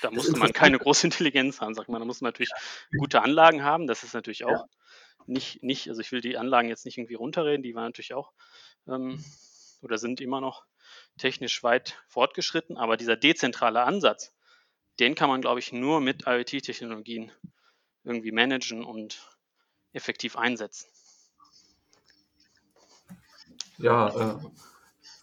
Da 0.00 0.10
musste 0.10 0.38
man 0.38 0.52
keine 0.52 0.78
große 0.78 1.06
Intelligenz 1.08 1.60
haben, 1.60 1.74
sagt 1.74 1.88
man. 1.88 2.00
Da 2.00 2.06
muss 2.06 2.20
man 2.20 2.30
natürlich 2.30 2.52
gute 2.98 3.22
Anlagen 3.22 3.62
haben. 3.62 3.86
Das 3.86 4.02
ist 4.02 4.14
natürlich 4.14 4.44
auch 4.44 4.50
ja. 4.50 4.64
nicht, 5.26 5.62
nicht, 5.62 5.88
also 5.88 6.00
ich 6.00 6.12
will 6.12 6.20
die 6.20 6.38
Anlagen 6.38 6.68
jetzt 6.68 6.84
nicht 6.84 6.98
irgendwie 6.98 7.14
runterreden, 7.14 7.62
die 7.62 7.74
waren 7.74 7.84
natürlich 7.84 8.14
auch 8.14 8.32
ähm, 8.86 9.22
oder 9.82 9.98
sind 9.98 10.20
immer 10.20 10.40
noch 10.40 10.64
technisch 11.18 11.62
weit 11.62 12.02
fortgeschritten, 12.08 12.76
aber 12.76 12.96
dieser 12.96 13.16
dezentrale 13.16 13.82
Ansatz, 13.82 14.34
den 14.98 15.14
kann 15.14 15.28
man, 15.28 15.40
glaube 15.40 15.60
ich, 15.60 15.72
nur 15.72 16.00
mit 16.00 16.26
IoT-Technologien 16.26 17.30
irgendwie 18.04 18.32
managen 18.32 18.84
und 18.84 19.37
effektiv 19.92 20.36
einsetzen. 20.36 20.86
Ja, 23.78 24.08
äh, 24.08 24.34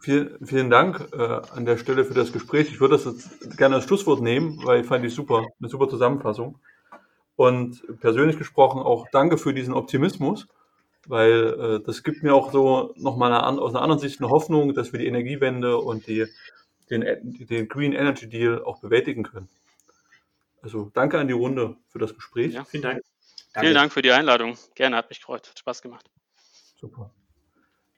vielen, 0.01 0.45
vielen 0.45 0.69
Dank 0.69 1.09
äh, 1.13 1.17
an 1.17 1.65
der 1.65 1.77
Stelle 1.77 2.05
für 2.05 2.13
das 2.13 2.31
Gespräch. 2.31 2.69
Ich 2.69 2.79
würde 2.79 2.95
das 2.95 3.05
jetzt 3.05 3.57
gerne 3.57 3.75
als 3.75 3.85
Schlusswort 3.85 4.21
nehmen, 4.21 4.59
weil 4.63 4.81
ich 4.81 4.87
fand 4.87 5.03
die 5.03 5.09
super, 5.09 5.45
eine 5.59 5.69
super 5.69 5.89
Zusammenfassung. 5.89 6.59
Und 7.35 7.83
persönlich 7.99 8.37
gesprochen 8.37 8.79
auch 8.79 9.07
danke 9.11 9.37
für 9.37 9.53
diesen 9.53 9.73
Optimismus, 9.73 10.47
weil 11.05 11.81
äh, 11.81 11.85
das 11.85 12.03
gibt 12.03 12.23
mir 12.23 12.33
auch 12.33 12.51
so 12.51 12.93
nochmal 12.95 13.33
eine, 13.33 13.61
aus 13.61 13.73
einer 13.73 13.81
anderen 13.81 13.99
Sicht 13.99 14.21
eine 14.21 14.29
Hoffnung, 14.29 14.73
dass 14.73 14.93
wir 14.93 14.99
die 14.99 15.07
Energiewende 15.07 15.77
und 15.77 16.07
die, 16.07 16.25
den, 16.89 17.03
den 17.49 17.67
Green 17.67 17.91
Energy 17.91 18.29
Deal 18.29 18.63
auch 18.63 18.79
bewältigen 18.79 19.23
können. 19.23 19.49
Also 20.61 20.89
danke 20.93 21.19
an 21.19 21.27
die 21.27 21.33
Runde 21.33 21.75
für 21.89 21.99
das 21.99 22.15
Gespräch. 22.15 22.53
Ja, 22.53 22.63
vielen 22.63 22.83
Dank. 22.83 23.01
Danke. 23.55 23.67
Vielen 23.67 23.75
Dank 23.75 23.93
für 23.93 24.01
die 24.01 24.11
Einladung. 24.11 24.57
Gerne, 24.75 24.97
hat 24.97 25.09
mich 25.09 25.19
gefreut. 25.19 25.47
Hat 25.47 25.57
Spaß 25.57 25.81
gemacht. 25.81 26.11
Super. 26.75 27.09